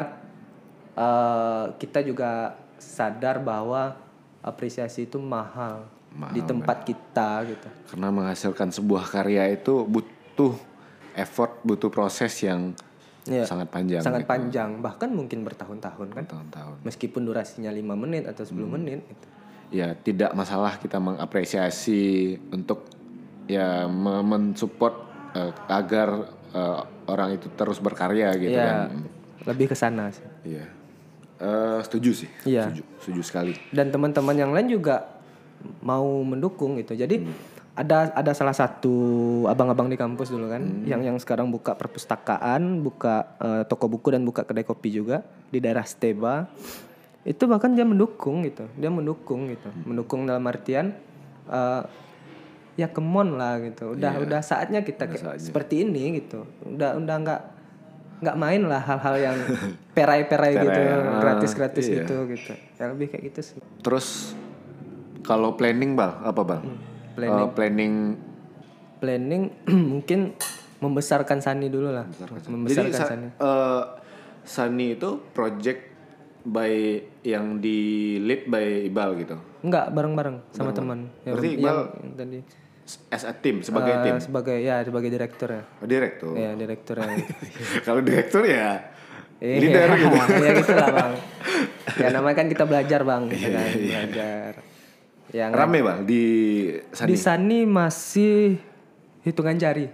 eh, 0.93 1.65
kita 1.73 1.99
juga 2.01 2.53
sadar 2.75 3.39
bahwa 3.39 3.95
apresiasi 4.39 5.05
itu 5.05 5.17
mahal, 5.17 5.87
di 6.29 6.41
tempat 6.43 6.83
kita 6.83 7.41
gitu 7.47 7.69
Karena 7.89 8.11
menghasilkan 8.11 8.69
sebuah 8.69 9.07
karya 9.07 9.49
itu 9.49 9.81
butuh 9.81 10.53
effort, 11.15 11.63
butuh 11.63 11.89
proses 11.89 12.33
yang 12.39 12.73
Iya. 13.23 13.47
sangat 13.47 13.71
panjang. 13.71 14.03
sangat 14.03 14.27
gitu. 14.27 14.31
panjang 14.35 14.69
bahkan 14.77 15.07
mungkin 15.07 15.41
bertahun-tahun 15.41 16.07
kan 16.11 16.25
Tahun-tahun. 16.27 16.83
meskipun 16.83 17.23
durasinya 17.23 17.71
5 17.71 17.95
menit 17.95 18.27
atau 18.27 18.43
10 18.43 18.67
menit 18.67 18.99
gitu. 19.07 19.25
Ya 19.71 19.95
tidak 19.95 20.35
masalah 20.35 20.75
kita 20.75 20.99
mengapresiasi 20.99 22.03
untuk 22.51 22.83
ya 23.47 23.87
me- 23.87 24.21
mensupport 24.21 25.07
eh, 25.33 25.55
agar 25.65 26.09
eh, 26.51 26.79
orang 27.07 27.29
itu 27.33 27.47
terus 27.49 27.79
berkarya 27.79 28.35
gitu 28.35 28.53
Iya, 28.53 28.91
kan. 28.91 29.07
lebih 29.47 29.71
ke 29.71 29.75
sana 29.75 30.11
sih. 30.11 30.27
Iya. 30.45 30.67
Eh, 31.41 31.79
setuju 31.81 32.11
sih. 32.13 32.29
Iya. 32.45 32.69
Setuju, 32.69 32.83
setuju 33.01 33.21
sekali. 33.25 33.53
Dan 33.73 33.89
teman-teman 33.89 34.35
yang 34.37 34.51
lain 34.53 34.69
juga 34.69 35.09
mau 35.81 36.21
mendukung 36.21 36.77
gitu. 36.77 36.93
Jadi 36.93 37.25
ada 37.73 38.13
ada 38.13 38.31
salah 38.37 38.53
satu 38.53 38.93
abang-abang 39.49 39.89
di 39.89 39.97
kampus 39.97 40.29
dulu 40.29 40.45
kan 40.45 40.61
yang 40.85 41.01
yang 41.01 41.17
sekarang 41.17 41.49
buka 41.49 41.73
perpustakaan, 41.73 42.85
buka 42.85 43.33
eh, 43.41 43.63
toko 43.65 43.89
buku 43.89 44.13
dan 44.13 44.21
buka 44.21 44.45
kedai 44.45 44.61
kopi 44.61 44.93
juga 44.93 45.25
di 45.49 45.57
daerah 45.57 45.83
Steba. 45.83 46.45
Itu 47.25 47.49
bahkan 47.49 47.73
dia 47.73 47.87
mendukung 47.87 48.45
gitu. 48.45 48.69
Dia 48.77 48.93
mendukung 48.93 49.49
gitu. 49.49 49.73
Mendukung 49.89 50.29
dalam 50.29 50.45
artian 50.45 50.93
eh, 51.49 51.83
ya 52.77 52.87
kemon 52.93 53.41
lah 53.41 53.57
gitu. 53.57 53.97
Udah 53.97 54.21
udah 54.21 54.41
saatnya 54.45 54.85
kita 54.85 55.09
kayak 55.09 55.41
seperti 55.41 55.81
ini 55.81 56.21
gitu. 56.21 56.45
Udah 56.61 56.93
udah 57.01 57.15
nggak 57.25 57.41
nggak 58.23 58.37
main 58.39 58.63
lah 58.63 58.79
hal-hal 58.79 59.15
yang 59.19 59.37
perai-perai 59.95 60.53
gitu, 60.55 60.81
gratis-gratis 61.19 61.85
iya. 61.91 61.95
gitu 62.03 62.15
gitu. 62.31 62.53
Ya 62.79 62.89
lebih 62.89 63.11
kayak 63.11 63.23
gitu 63.29 63.39
sih. 63.43 63.57
Terus 63.83 64.33
kalau 65.27 65.59
planning 65.59 65.93
bal 65.99 66.23
apa 66.23 66.41
bal? 66.41 66.61
planning. 67.13 67.43
Eh, 67.43 67.51
planning. 67.53 67.93
Planning 69.03 69.43
mungkin 69.93 70.19
membesarkan 70.79 71.39
Sani 71.43 71.67
dulu 71.67 71.91
lah. 71.91 72.07
Membesarkan 72.47 72.91
Jadi 72.91 72.91
Sa- 72.95 73.09
Sani. 73.11 73.27
Sani 74.43 74.99
itu 74.99 75.23
project 75.31 75.93
by 76.43 76.99
yang 77.23 77.63
di 77.63 78.19
lead 78.19 78.51
by 78.51 78.91
Ibal 78.91 79.15
gitu. 79.23 79.35
Enggak, 79.63 79.95
bareng-bareng 79.95 80.43
sama 80.51 80.75
teman. 80.75 81.07
Berarti 81.23 81.55
yang, 81.55 81.59
Iqbal- 81.63 81.91
yang 82.03 82.13
tadi 82.19 82.39
As 83.07 83.23
a 83.23 83.31
team 83.31 83.61
sebagai 83.61 83.93
Eh, 83.93 84.03
tim. 84.03 84.15
sebagai 84.19 84.57
ya 84.57 84.81
sebagai 84.81 85.07
direktur 85.07 85.49
ya. 85.49 85.63
Oh, 85.77 85.87
direktur. 85.87 86.33
Ya, 86.33 86.51
direktur 86.53 86.95
ya. 86.97 87.07
kalau 87.87 87.99
direktur 87.99 88.43
ya 88.43 88.91
Eh, 89.37 89.59
leader 89.59 89.87
gitu. 89.99 90.15
ya 90.37 90.51
gitu 90.53 90.71
lah, 90.71 90.89
Bang. 90.89 91.13
Ya 91.95 92.07
namanya 92.09 92.35
kan 92.37 92.47
kita 92.47 92.63
belajar, 92.63 93.03
Bang. 93.03 93.27
gitu 93.27 93.43
kan, 93.45 93.67
belajar. 93.73 94.51
Yang 95.29 95.51
Rame 95.51 95.79
bang 95.81 95.99
di 96.03 96.23
Sani. 96.89 97.09
di 97.09 97.15
Sani 97.17 97.59
masih 97.63 98.55
hitungan 99.21 99.55
jari. 99.55 99.89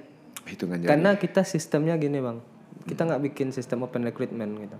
Hitungan 0.45 0.77
jari. 0.77 0.89
Karena 0.89 1.15
kita 1.15 1.41
sistemnya 1.41 1.95
gini 1.95 2.19
bang, 2.19 2.37
kita 2.83 3.05
nggak 3.05 3.21
bikin 3.23 3.49
sistem 3.49 3.81
open 3.81 4.03
recruitment 4.03 4.51
gitu. 4.59 4.77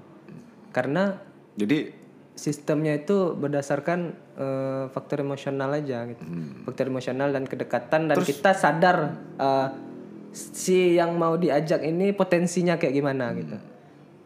Karena 0.70 1.18
Jadi 1.56 1.92
sistemnya 2.40 2.96
itu 2.96 3.36
berdasarkan 3.36 4.16
eh, 4.40 4.84
faktor 4.96 5.20
emosional 5.20 5.76
aja 5.76 6.08
gitu. 6.08 6.24
Faktor 6.64 6.88
emosional 6.88 7.36
dan 7.36 7.44
kedekatan 7.44 8.08
dan 8.08 8.18
kita 8.24 8.56
sadar 8.56 9.20
eh, 9.36 9.68
si 10.32 10.96
yang 10.96 11.20
mau 11.20 11.36
diajak 11.36 11.84
ini 11.84 12.16
potensinya 12.16 12.80
kayak 12.80 12.96
gimana 12.96 13.36
gitu. 13.36 13.60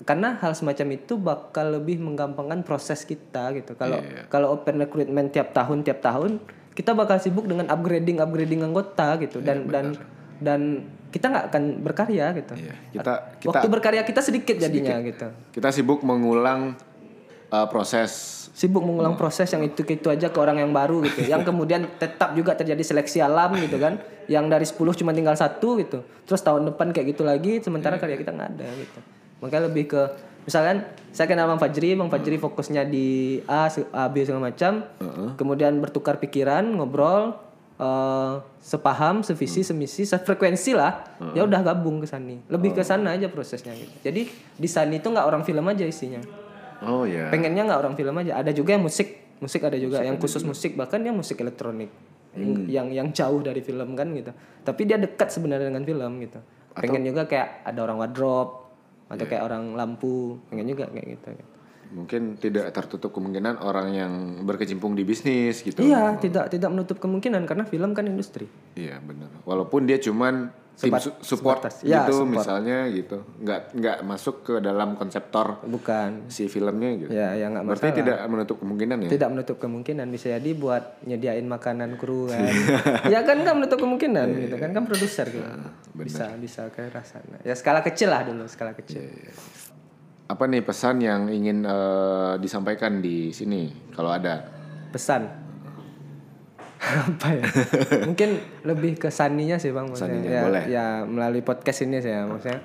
Karena 0.04 0.38
hal 0.38 0.54
semacam 0.54 0.88
itu 0.94 1.18
bakal 1.18 1.80
lebih 1.80 1.98
menggampangkan 1.98 2.62
proses 2.62 3.02
kita 3.02 3.50
gitu. 3.58 3.74
Kalau 3.74 3.98
kalau 4.30 4.54
open 4.54 4.78
recruitment 4.78 5.34
tiap 5.34 5.56
tahun 5.58 5.82
tiap 5.82 6.06
tahun 6.06 6.38
kita 6.78 6.94
bakal 6.94 7.18
sibuk 7.18 7.50
dengan 7.50 7.66
upgrading 7.70 8.22
upgrading 8.22 8.62
anggota 8.62 9.18
gitu 9.18 9.42
dan 9.42 9.66
dan 9.70 9.86
dan 10.44 10.62
kita 11.14 11.30
nggak 11.30 11.46
akan 11.54 11.64
berkarya 11.86 12.34
gitu. 12.36 12.54
Iya, 12.58 12.76
kita 12.90 13.14
kita 13.42 13.50
Waktu 13.50 13.68
berkarya 13.70 14.02
kita 14.02 14.22
sedikit 14.22 14.56
jadinya 14.58 14.98
gitu. 15.02 15.28
kita 15.56 15.70
sibuk 15.70 16.02
mengulang 16.02 16.74
uh, 17.54 17.68
proses. 17.70 18.42
Sibuk 18.54 18.82
mengulang 18.82 19.14
proses 19.18 19.50
yang 19.50 19.62
itu 19.66 19.86
itu 19.86 20.08
aja 20.10 20.30
ke 20.30 20.38
orang 20.42 20.62
yang 20.62 20.74
baru 20.74 21.06
gitu. 21.06 21.30
Yang 21.30 21.46
kemudian 21.54 21.86
tetap 22.02 22.34
juga 22.34 22.58
terjadi 22.58 22.82
seleksi 22.82 23.22
alam 23.22 23.54
gitu 23.62 23.78
kan. 23.78 24.02
Yang 24.26 24.46
dari 24.50 24.66
10 24.66 25.00
cuma 25.06 25.12
tinggal 25.14 25.38
satu 25.38 25.78
gitu. 25.78 26.02
Terus 26.26 26.42
tahun 26.42 26.74
depan 26.74 26.90
kayak 26.90 27.14
gitu 27.14 27.22
lagi 27.22 27.62
sementara 27.62 28.02
karya 28.02 28.18
kita 28.18 28.34
nggak 28.34 28.50
ada 28.58 28.68
gitu. 28.82 29.00
Makanya 29.46 29.64
lebih 29.70 29.86
ke 29.94 30.02
misalkan 30.44 30.84
saya 31.16 31.30
kenal 31.30 31.48
bang 31.48 31.62
Fajri 31.62 31.96
bang 31.96 32.10
Fajri 32.10 32.36
fokusnya 32.42 32.84
di 32.88 33.40
A 33.46 33.70
A 33.94 34.10
B 34.10 34.26
segala 34.26 34.50
macam. 34.50 34.86
Kemudian 35.36 35.78
bertukar 35.84 36.22
pikiran 36.24 36.64
ngobrol 36.64 37.36
eh, 37.76 38.34
sepaham 38.64 39.26
sevisi 39.26 39.66
semisi 39.66 40.08
sefrekuensi 40.08 40.72
lah. 40.72 41.20
Ya 41.36 41.44
udah 41.44 41.60
gabung 41.60 42.00
ke 42.00 42.08
sani. 42.08 42.40
Lebih 42.48 42.80
ke 42.80 42.86
sana 42.88 43.18
aja 43.18 43.28
prosesnya 43.28 43.76
gitu. 43.76 43.92
Jadi 44.00 44.32
di 44.56 44.70
sani 44.72 45.04
itu 45.04 45.12
nggak 45.12 45.26
orang 45.28 45.44
film 45.44 45.68
aja 45.68 45.84
isinya 45.84 46.43
oh 46.86 47.04
ya 47.08 47.32
pengennya 47.32 47.64
nggak 47.68 47.80
orang 47.80 47.96
film 47.96 48.16
aja. 48.20 48.40
Ada 48.40 48.52
juga 48.52 48.76
yang 48.76 48.84
musik. 48.84 49.40
Musik 49.40 49.60
ada 49.64 49.76
juga 49.76 50.00
yang 50.04 50.16
khusus 50.20 50.44
musik. 50.48 50.76
Bahkan 50.80 51.00
dia 51.04 51.12
musik 51.16 51.40
elektronik. 51.42 51.92
Hmm. 52.34 52.66
yang 52.66 52.90
yang 52.90 53.14
jauh 53.14 53.46
dari 53.46 53.62
film 53.62 53.94
kan 53.94 54.10
gitu. 54.10 54.34
Tapi 54.66 54.82
dia 54.90 54.98
dekat 54.98 55.30
sebenarnya 55.30 55.70
dengan 55.70 55.86
film 55.86 56.18
gitu. 56.18 56.42
Pengen 56.74 57.06
juga 57.06 57.30
kayak 57.30 57.62
ada 57.62 57.80
orang 57.86 58.02
wardrobe 58.02 58.74
atau 59.06 59.22
Iya. 59.22 59.30
kayak 59.30 59.44
orang 59.46 59.64
lampu. 59.78 60.42
Pengen 60.50 60.66
juga 60.66 60.90
kayak 60.90 61.08
gitu, 61.14 61.28
mungkin 61.94 62.36
tidak 62.36 62.70
tertutup 62.70 63.10
kemungkinan 63.12 63.58
orang 63.60 63.88
yang 63.92 64.14
berkecimpung 64.42 64.92
di 64.92 65.04
bisnis 65.04 65.62
gitu. 65.62 65.80
Iya 65.80 66.18
tidak 66.18 66.50
tidak 66.50 66.70
menutup 66.70 66.98
kemungkinan 66.98 67.46
karena 67.46 67.64
film 67.64 67.92
kan 67.92 68.04
industri. 68.04 68.50
Iya 68.74 68.98
benar. 69.00 69.30
Walaupun 69.44 69.86
dia 69.86 69.98
cuman 69.98 70.50
tim 70.74 70.90
Sebat- 70.90 71.06
su- 71.06 71.14
support 71.22 71.62
sebatas. 71.62 71.86
Ya, 71.86 72.02
gitu 72.02 72.18
support. 72.18 72.34
misalnya 72.34 72.78
gitu, 72.90 73.22
nggak 73.38 73.62
nggak 73.72 73.98
masuk 74.02 74.42
ke 74.42 74.54
dalam 74.58 74.98
konseptor 74.98 75.62
bukan. 75.62 76.26
si 76.28 76.50
filmnya 76.50 76.90
gitu. 76.98 77.14
ya 77.14 77.38
ya 77.38 77.46
nggak 77.48 77.62
Berarti 77.64 77.86
masalah. 77.86 78.00
tidak 78.02 78.18
menutup 78.26 78.58
kemungkinan 78.58 78.98
ya. 78.98 79.10
tidak 79.12 79.30
menutup 79.30 79.58
kemungkinan. 79.60 80.06
Bisa 80.10 80.34
jadi 80.34 80.50
buat 80.56 80.84
nyediain 81.04 81.46
makanan 81.46 81.94
kru 81.94 82.26
kan. 82.26 82.42
Ya 83.14 83.22
kan 83.22 83.38
nggak 83.38 83.54
menutup 83.56 83.78
kemungkinan 83.78 84.26
Iya, 84.28 84.40
gitu 84.44 84.56
kan. 84.58 84.70
Kan 84.72 84.84
produser 84.84 85.30
gitu. 85.30 85.46
Bisa 85.94 86.26
bisa 86.36 86.66
ke 86.68 86.82
arah 86.84 87.06
sana 87.06 87.38
ya 87.40 87.54
skala 87.54 87.80
kecil 87.80 88.10
lah 88.10 88.26
dulu 88.26 88.50
skala 88.50 88.74
kecil. 88.74 89.06
Iya, 89.06 89.30
Apa 90.34 90.50
nih 90.50 90.66
pesan 90.66 90.98
yang 90.98 91.30
ingin 91.30 91.62
eh, 91.62 92.34
disampaikan 92.42 92.98
di 93.06 93.30
sini 93.30 93.70
kalau 93.94 94.10
ada? 94.10 94.50
pesan? 94.94 95.26
Apa 96.84 97.28
ya? 97.34 97.44
Mungkin 98.06 98.30
lebih 98.62 99.02
ke 99.02 99.10
saninya 99.10 99.58
sih 99.58 99.74
bang 99.74 99.90
maksudnya. 99.90 100.22
Saninya, 100.22 100.30
ya, 100.30 100.42
boleh. 100.46 100.64
ya 100.70 100.86
melalui 101.10 101.42
podcast 101.42 101.82
ini 101.86 101.98
sih 101.98 102.14
ya 102.14 102.30
maksudnya. 102.30 102.62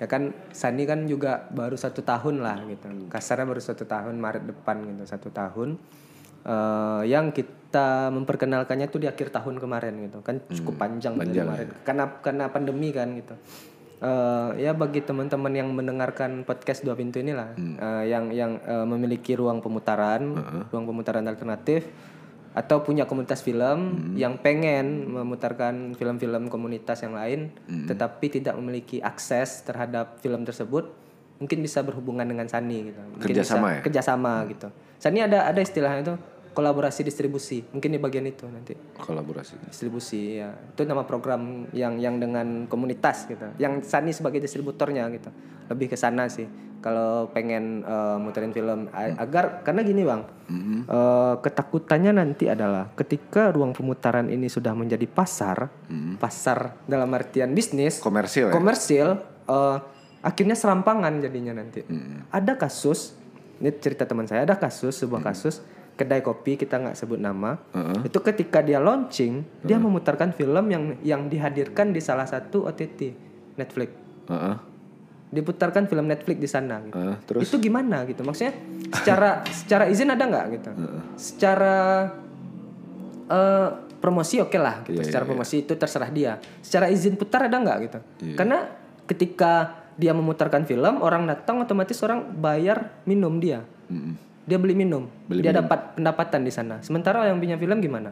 Ya 0.00 0.08
kan 0.08 0.32
Sani 0.52 0.88
kan 0.88 1.04
juga 1.04 1.48
baru 1.52 1.76
satu 1.76 2.00
tahun 2.04 2.40
lah 2.40 2.56
gitu. 2.68 2.88
Kasarnya 3.12 3.44
baru 3.48 3.60
satu 3.60 3.84
tahun 3.84 4.16
Maret 4.16 4.44
depan 4.48 4.80
gitu 4.84 5.04
satu 5.08 5.28
tahun. 5.32 5.76
Eh, 6.40 7.02
yang 7.08 7.36
kita 7.36 8.08
memperkenalkannya 8.08 8.88
tuh 8.88 9.04
di 9.04 9.08
akhir 9.08 9.28
tahun 9.28 9.60
kemarin 9.60 10.08
gitu. 10.08 10.24
Kan 10.24 10.40
cukup 10.52 10.80
panjang, 10.80 11.20
dari 11.20 11.36
kemarin 11.36 11.68
karena 11.84 12.04
karena 12.24 12.44
pandemi 12.48 12.92
kan 12.96 13.12
gitu 13.12 13.36
Eh, 14.00 14.64
ya 14.64 14.72
bagi 14.72 15.04
teman-teman 15.04 15.52
yang 15.52 15.68
mendengarkan 15.76 16.48
podcast 16.48 16.80
dua 16.80 16.96
pintu 16.96 17.20
inilah 17.20 17.52
eh, 17.60 18.08
yang 18.08 18.32
yang 18.32 18.56
eh, 18.64 18.86
memiliki 18.88 19.36
ruang 19.36 19.60
pemutaran 19.60 20.40
ruang 20.72 20.88
pemutaran 20.88 21.28
alternatif 21.28 21.84
atau 22.56 22.80
punya 22.80 23.04
komunitas 23.04 23.44
film 23.44 24.10
yang 24.16 24.40
pengen 24.40 25.04
memutarkan 25.12 25.92
film-film 26.00 26.48
komunitas 26.48 27.04
yang 27.04 27.12
lain 27.12 27.52
tetapi 27.68 28.40
tidak 28.40 28.56
memiliki 28.56 29.04
akses 29.04 29.68
terhadap 29.68 30.16
film 30.24 30.48
tersebut 30.48 30.88
mungkin 31.36 31.60
bisa 31.60 31.84
berhubungan 31.84 32.24
dengan 32.24 32.48
Sani 32.48 32.90
gitu. 32.90 33.00
Mungkin 33.04 33.22
Kerjasama 33.22 33.68
bisa, 33.68 33.76
ya? 33.76 33.80
kerjasama 33.84 34.32
gitu. 34.48 34.68
Sani 34.96 35.18
ada 35.24 35.44
ada 35.44 35.60
istilahnya 35.60 36.00
itu 36.08 36.14
kolaborasi 36.50 37.06
distribusi. 37.06 37.62
Mungkin 37.70 37.94
di 37.94 38.00
bagian 38.00 38.26
itu 38.26 38.44
nanti. 38.46 38.74
Kolaborasi. 38.98 39.70
distribusi 39.70 40.38
ya. 40.38 40.50
Itu 40.52 40.82
nama 40.84 41.06
program 41.06 41.70
yang 41.70 41.98
yang 41.98 42.18
dengan 42.18 42.66
komunitas 42.66 43.26
gitu. 43.26 43.46
Yang 43.56 43.86
Sani 43.86 44.10
sebagai 44.10 44.42
distributornya 44.42 45.06
gitu. 45.14 45.30
Lebih 45.70 45.94
ke 45.94 45.96
sana 45.96 46.26
sih. 46.26 46.46
Kalau 46.80 47.28
pengen 47.30 47.84
eh, 47.84 48.16
muterin 48.18 48.50
film. 48.50 48.88
A- 48.90 49.14
agar 49.20 49.60
karena 49.62 49.80
gini 49.84 50.02
bang. 50.02 50.22
Eh, 50.50 51.34
ketakutannya 51.38 52.12
nanti 52.16 52.50
adalah 52.50 52.90
ketika 52.98 53.54
ruang 53.54 53.70
pemutaran 53.70 54.26
ini 54.26 54.50
sudah 54.50 54.74
menjadi 54.74 55.06
pasar 55.06 55.70
pasar 56.18 56.74
dalam 56.90 57.06
artian 57.14 57.54
bisnis 57.54 58.02
Komersil 58.02 58.50
ya? 58.50 58.52
komersil 58.52 59.06
eh, 59.46 59.76
akhirnya 60.20 60.58
serampangan 60.58 61.22
jadinya 61.22 61.54
nanti. 61.62 61.86
Ada 62.34 62.58
kasus 62.58 63.14
ini 63.60 63.70
cerita 63.76 64.08
teman 64.08 64.24
saya 64.24 64.48
ada 64.48 64.56
kasus 64.56 64.96
sebuah 64.96 65.20
kasus 65.20 65.60
kedai 66.00 66.24
kopi 66.24 66.56
kita 66.56 66.80
nggak 66.80 66.96
sebut 66.96 67.20
nama. 67.20 67.60
Itu 68.00 68.24
ketika 68.24 68.64
dia 68.64 68.80
launching 68.80 69.44
dia 69.60 69.76
memutarkan 69.76 70.32
film 70.32 70.72
yang 70.72 70.96
yang 71.04 71.28
dihadirkan 71.28 71.92
di 71.92 72.00
salah 72.00 72.24
satu 72.24 72.64
OTT 72.64 73.12
Netflix. 73.60 73.90
Heeh. 74.32 74.56
diputarkan 75.30 75.86
film 75.86 76.10
Netflix 76.10 76.42
di 76.42 76.50
sana 76.50 76.82
gitu. 76.82 76.98
Heeh, 76.98 77.16
terus? 77.22 77.46
Itu 77.46 77.62
gimana 77.62 78.02
gitu? 78.02 78.26
Maksudnya 78.26 78.50
secara 78.90 79.46
secara 79.46 79.86
izin 79.86 80.10
ada 80.10 80.26
nggak 80.26 80.46
gitu? 80.58 80.70
Secara 81.14 81.76
eh, 83.30 83.68
promosi 84.02 84.42
oke 84.42 84.58
lah 84.58 84.82
gitu 84.82 84.98
secara 85.06 85.22
promosi 85.22 85.62
itu 85.62 85.78
terserah 85.78 86.10
dia. 86.10 86.32
Secara 86.64 86.90
izin 86.90 87.14
putar 87.14 87.46
ada 87.46 87.62
nggak 87.62 87.78
gitu? 87.86 87.98
Karena 88.34 88.74
ketika 89.06 89.78
dia 90.00 90.16
memutarkan 90.16 90.64
film 90.64 90.98
orang 91.04 91.28
datang 91.28 91.62
otomatis 91.62 92.00
orang 92.02 92.26
bayar 92.40 92.98
minum 93.04 93.36
dia. 93.38 93.62
Mm-mm. 93.86 94.29
Dia 94.50 94.58
beli 94.58 94.74
minum. 94.74 95.06
Beli 95.30 95.46
dia 95.46 95.54
dapat 95.54 95.94
pendapatan 95.94 96.42
di 96.42 96.50
sana. 96.50 96.82
Sementara 96.82 97.22
yang 97.30 97.38
punya 97.38 97.54
film 97.54 97.78
gimana? 97.78 98.10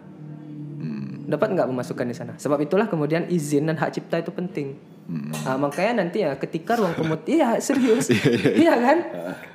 Dapat 1.29 1.49
nggak 1.59 1.69
memasukkan 1.69 2.07
di 2.09 2.17
sana? 2.17 2.33
Sebab 2.39 2.63
itulah 2.63 2.87
kemudian 2.87 3.27
izin 3.27 3.67
dan 3.67 3.77
hak 3.77 3.99
cipta 3.99 4.23
itu 4.23 4.31
penting. 4.31 4.79
Ah, 5.45 5.59
makanya 5.59 6.05
nanti 6.07 6.23
ya 6.23 6.39
ketika 6.39 6.79
ruang 6.79 6.95
pemut 6.99 7.27
iya 7.27 7.59
serius. 7.59 8.09
Iya 8.63 8.79
kan? 8.79 8.99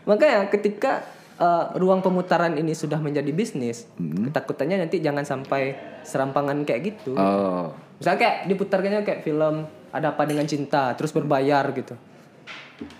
Makanya 0.05 0.51
ketika 0.53 1.01
eh, 1.39 1.65
ruang 1.79 2.05
pemutaran 2.05 2.53
ini 2.59 2.77
sudah 2.77 3.01
menjadi 3.01 3.31
bisnis 3.33 3.89
ketakutannya 3.97 4.85
nanti 4.85 5.01
jangan 5.01 5.25
sampai 5.25 5.73
serampangan 6.03 6.61
kayak 6.67 6.93
gitu. 6.93 7.15
Oh. 7.17 7.73
misalnya 7.97 8.19
kayak 8.19 8.37
diputarkannya 8.51 9.01
kayak 9.07 9.21
film 9.23 9.63
ada 9.93 10.11
apa 10.11 10.27
dengan 10.27 10.43
cinta 10.43 10.91
terus 10.97 11.13
berbayar 11.15 11.63
gitu 11.71 11.95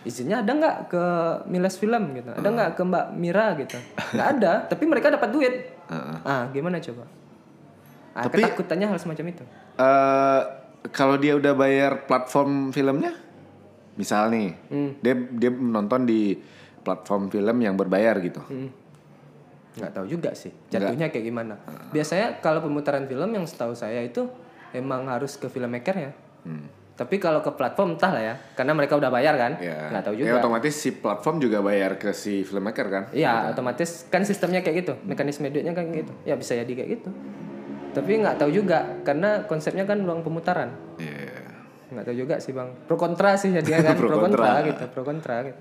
izinnya 0.03 0.39
ada 0.39 0.51
nggak 0.51 0.77
ke 0.87 1.03
Miles 1.47 1.75
Film 1.75 2.13
gitu? 2.13 2.29
Ada 2.29 2.47
nggak 2.47 2.71
ke 2.73 2.81
Mbak 2.81 3.05
Mira 3.13 3.45
gitu? 3.55 3.77
Nggak 4.13 4.27
ada 4.33 4.53
tapi 4.71 4.83
mereka 4.85 5.09
dapat 5.09 5.29
duit. 5.29 5.53
Ah. 5.89 6.47
Gimana 6.49 6.79
coba? 6.79 7.03
Ah, 8.13 8.29
Tapi- 8.29 8.45
ketakutannya 8.45 8.87
hal 8.87 8.97
semacam 8.97 9.25
itu. 9.27 9.43
Eh, 9.73 10.41
kalau 10.89 11.17
dia 11.17 11.33
udah 11.33 11.53
bayar 11.53 12.05
platform 12.05 12.69
filmnya, 12.69 13.17
misal 13.93 14.29
nih, 14.29 14.53
Hmm. 14.69 14.91
dia 14.99 15.17
dia 15.17 15.49
menonton 15.49 16.05
di 16.05 16.37
platform 16.79 17.27
film 17.27 17.57
yang 17.59 17.73
berbayar 17.73 18.17
gitu. 18.19 18.41
Hmm. 18.43 18.69
nggak 19.73 19.89
tahu 19.89 20.05
juga 20.05 20.29
sih 20.37 20.53
jatuhnya 20.69 21.09
kayak 21.09 21.25
gimana. 21.25 21.57
Biasanya 21.89 22.37
kalau 22.45 22.61
pemutaran 22.61 23.09
film 23.09 23.25
yang 23.33 23.41
setahu 23.41 23.73
saya 23.73 24.05
itu 24.05 24.29
emang 24.69 25.09
harus 25.09 25.33
ke 25.33 25.49
filmmaker 25.49 25.97
ya. 25.97 26.11
Hmm. 26.45 26.69
Tapi 26.93 27.17
kalau 27.17 27.39
ke 27.39 27.49
platform 27.49 27.93
entah 27.93 28.09
lah 28.09 28.21
ya 28.23 28.35
karena 28.53 28.71
mereka 28.71 28.93
udah 28.93 29.09
bayar 29.09 29.33
kan 29.33 29.57
Ya. 29.57 29.89
nggak 29.89 30.03
tahu 30.03 30.13
Ya 30.15 30.19
juga 30.29 30.33
otomatis 30.39 30.73
si 30.73 30.89
platform 30.91 31.35
juga 31.37 31.57
bayar 31.59 31.97
ke 31.97 32.11
si 32.11 32.41
filmmaker 32.41 32.87
kan? 32.87 33.03
Iya, 33.09 33.49
otomatis 33.49 34.05
kan 34.07 34.21
sistemnya 34.21 34.59
kayak 34.59 34.75
gitu, 34.79 34.93
mekanisme 35.03 35.47
duitnya 35.47 35.71
kan 35.71 35.87
kayak 35.87 36.05
gitu. 36.05 36.13
Ya 36.23 36.33
bisa 36.33 36.53
jadi 36.53 36.69
kayak 36.69 36.89
gitu. 36.93 37.09
Tapi 37.91 38.11
nggak 38.19 38.37
tahu 38.37 38.49
juga 38.51 39.01
karena 39.01 39.41
konsepnya 39.43 39.83
kan 39.83 39.99
ruang 39.99 40.21
pemutaran. 40.21 40.69
Iya. 40.97 41.41
Nggak 41.89 42.03
tahu 42.03 42.15
juga 42.15 42.35
sih 42.37 42.49
bang. 42.51 42.69
Pro 42.83 42.93
kontra 42.95 43.37
sih 43.37 43.49
jadi 43.51 43.69
kan 43.83 43.93
Pro 43.97 44.09
pro, 44.09 44.17
kontra. 44.19 44.45
kontra. 44.45 44.65
gitu, 44.65 44.83
pro 44.87 45.03
kontra 45.03 45.35
gitu. 45.43 45.59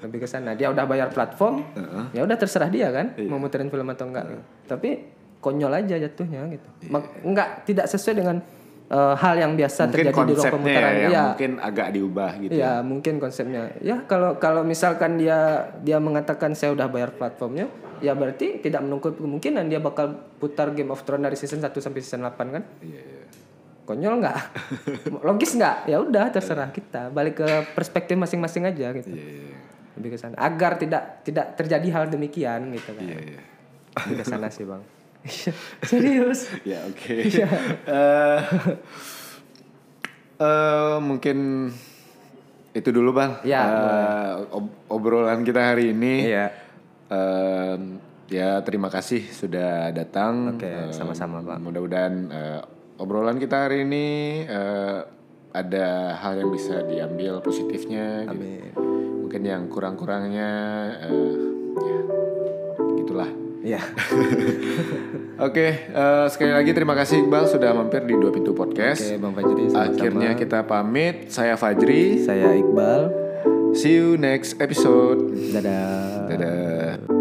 Lebih 0.00 0.18
ke 0.18 0.26
sana. 0.26 0.54
Dia 0.54 0.66
udah 0.68 0.82
bayar 0.82 1.10
platform, 1.10 1.62
ya 2.10 2.22
udah 2.22 2.34
terserah 2.34 2.66
dia 2.66 2.90
kan 2.90 3.14
mau 3.24 3.38
muterin 3.38 3.66
film 3.66 3.86
atau 3.86 4.06
enggak. 4.06 4.26
gitu. 4.28 4.42
Tapi 4.68 4.88
konyol 5.38 5.74
aja 5.76 5.94
jatuhnya 6.00 6.46
gitu. 6.48 6.68
Mak- 6.86 7.22
nggak 7.24 7.48
tidak 7.64 7.86
sesuai 7.86 8.14
dengan 8.16 8.38
eh, 8.92 9.14
hal 9.16 9.34
yang 9.34 9.52
biasa 9.54 9.80
mungkin 9.82 9.94
terjadi 9.96 10.12
di 10.12 10.12
ruang 10.12 10.28
konsepnya 10.28 10.52
pemutaran. 10.54 10.92
ya, 10.92 11.08
Iya. 11.08 11.22
mungkin 11.26 11.50
agak 11.58 11.88
diubah 11.90 12.30
gitu. 12.38 12.52
Ya 12.52 12.72
mungkin 12.80 13.14
konsepnya. 13.16 13.62
Ya 13.80 13.96
kalau 14.04 14.36
kalau 14.36 14.62
misalkan 14.62 15.16
dia 15.16 15.38
dia 15.80 15.96
mengatakan 15.96 16.52
saya 16.52 16.70
udah 16.70 16.86
bayar 16.86 17.10
platformnya, 17.10 17.66
ya 17.98 18.12
berarti 18.12 18.60
tidak 18.60 18.80
menutup 18.80 19.16
kemungkinan 19.16 19.64
dia 19.66 19.80
bakal 19.80 20.12
putar 20.36 20.70
Game 20.70 20.88
of 20.88 21.00
Thrones 21.02 21.24
dari 21.24 21.34
season 21.34 21.58
1 21.58 21.72
sampai 21.72 22.00
season 22.00 22.20
8 22.20 22.36
kan? 22.50 22.62
Iya, 22.78 23.00
iya. 23.00 23.20
Konyol 23.82 24.22
nggak? 24.22 24.36
Logis 25.26 25.56
nggak? 25.56 25.88
Ya 25.88 25.98
udah 25.98 26.30
terserah 26.30 26.70
kita. 26.70 27.10
Balik 27.10 27.40
ke 27.40 27.48
perspektif 27.72 28.14
masing-masing 28.14 28.62
aja 28.62 28.92
gitu. 28.92 29.10
Iya, 29.10 29.26
iya. 29.48 29.56
Lebih 29.98 30.14
ke 30.14 30.18
sana. 30.18 30.38
Agar 30.38 30.78
tidak 30.78 31.20
tidak 31.22 31.58
terjadi 31.58 31.88
hal 31.90 32.04
demikian 32.06 32.70
gitu 32.70 32.94
kan. 32.94 33.02
Iya, 33.02 33.18
iya. 33.18 33.40
Lebih 34.06 34.16
ke 34.20 34.24
sana 34.24 34.48
sih, 34.48 34.62
Bang. 34.62 34.86
Serius. 35.88 36.50
Ya 36.62 36.82
oke. 36.84 37.14
Eh, 37.22 38.40
eh, 40.38 40.96
mungkin 40.98 41.70
itu 42.72 42.88
dulu 42.88 43.12
bang. 43.12 43.38
Ya, 43.44 43.62
Eh, 43.62 44.32
ob- 44.50 44.76
obrolan 44.88 45.44
kita 45.44 45.72
hari 45.72 45.92
ini. 45.92 46.14
Iya. 46.26 46.46
Em, 47.06 48.00
ya 48.26 48.64
terima 48.64 48.88
kasih 48.88 49.28
sudah 49.28 49.92
datang. 49.92 50.56
Oke, 50.56 50.64
Em, 50.66 50.88
sama-sama, 50.90 51.44
Pak. 51.44 51.58
Mudah-mudahan 51.60 52.14
eh, 52.26 52.60
obrolan 52.96 53.36
kita 53.36 53.68
hari 53.68 53.84
ini 53.84 54.06
eh, 54.42 55.00
ada 55.52 55.88
hal 56.16 56.40
yang 56.40 56.48
bisa 56.48 56.80
diambil 56.82 57.38
positifnya. 57.38 58.24
gitu. 58.24 58.32
Amin. 58.32 58.72
Mungkin 59.22 59.42
yang 59.44 59.68
kurang-kurangnya 59.68 60.50
eh, 61.04 61.32
ya 61.78 61.98
gitulah. 62.96 63.28
Iya. 63.62 63.80
Oke, 65.46 65.66
eh, 65.86 66.26
sekali 66.28 66.50
lagi 66.50 66.70
terima 66.74 66.98
kasih 66.98 67.22
Iqbal 67.22 67.46
sudah 67.46 67.70
mampir 67.70 68.02
di 68.02 68.14
Dua 68.18 68.34
Pintu 68.34 68.50
Podcast. 68.52 69.06
Oke, 69.06 69.22
Bang 69.22 69.34
Fajri 69.38 69.70
sama-sama. 69.70 69.86
Akhirnya 69.94 70.30
kita 70.34 70.58
pamit. 70.66 71.30
Saya 71.30 71.54
Fajri. 71.54 72.26
Saya 72.26 72.58
Iqbal. 72.58 73.14
See 73.72 73.96
you 73.96 74.20
next 74.20 74.58
episode. 74.60 75.32
Dadah. 75.54 76.28
Dadah. 76.28 77.11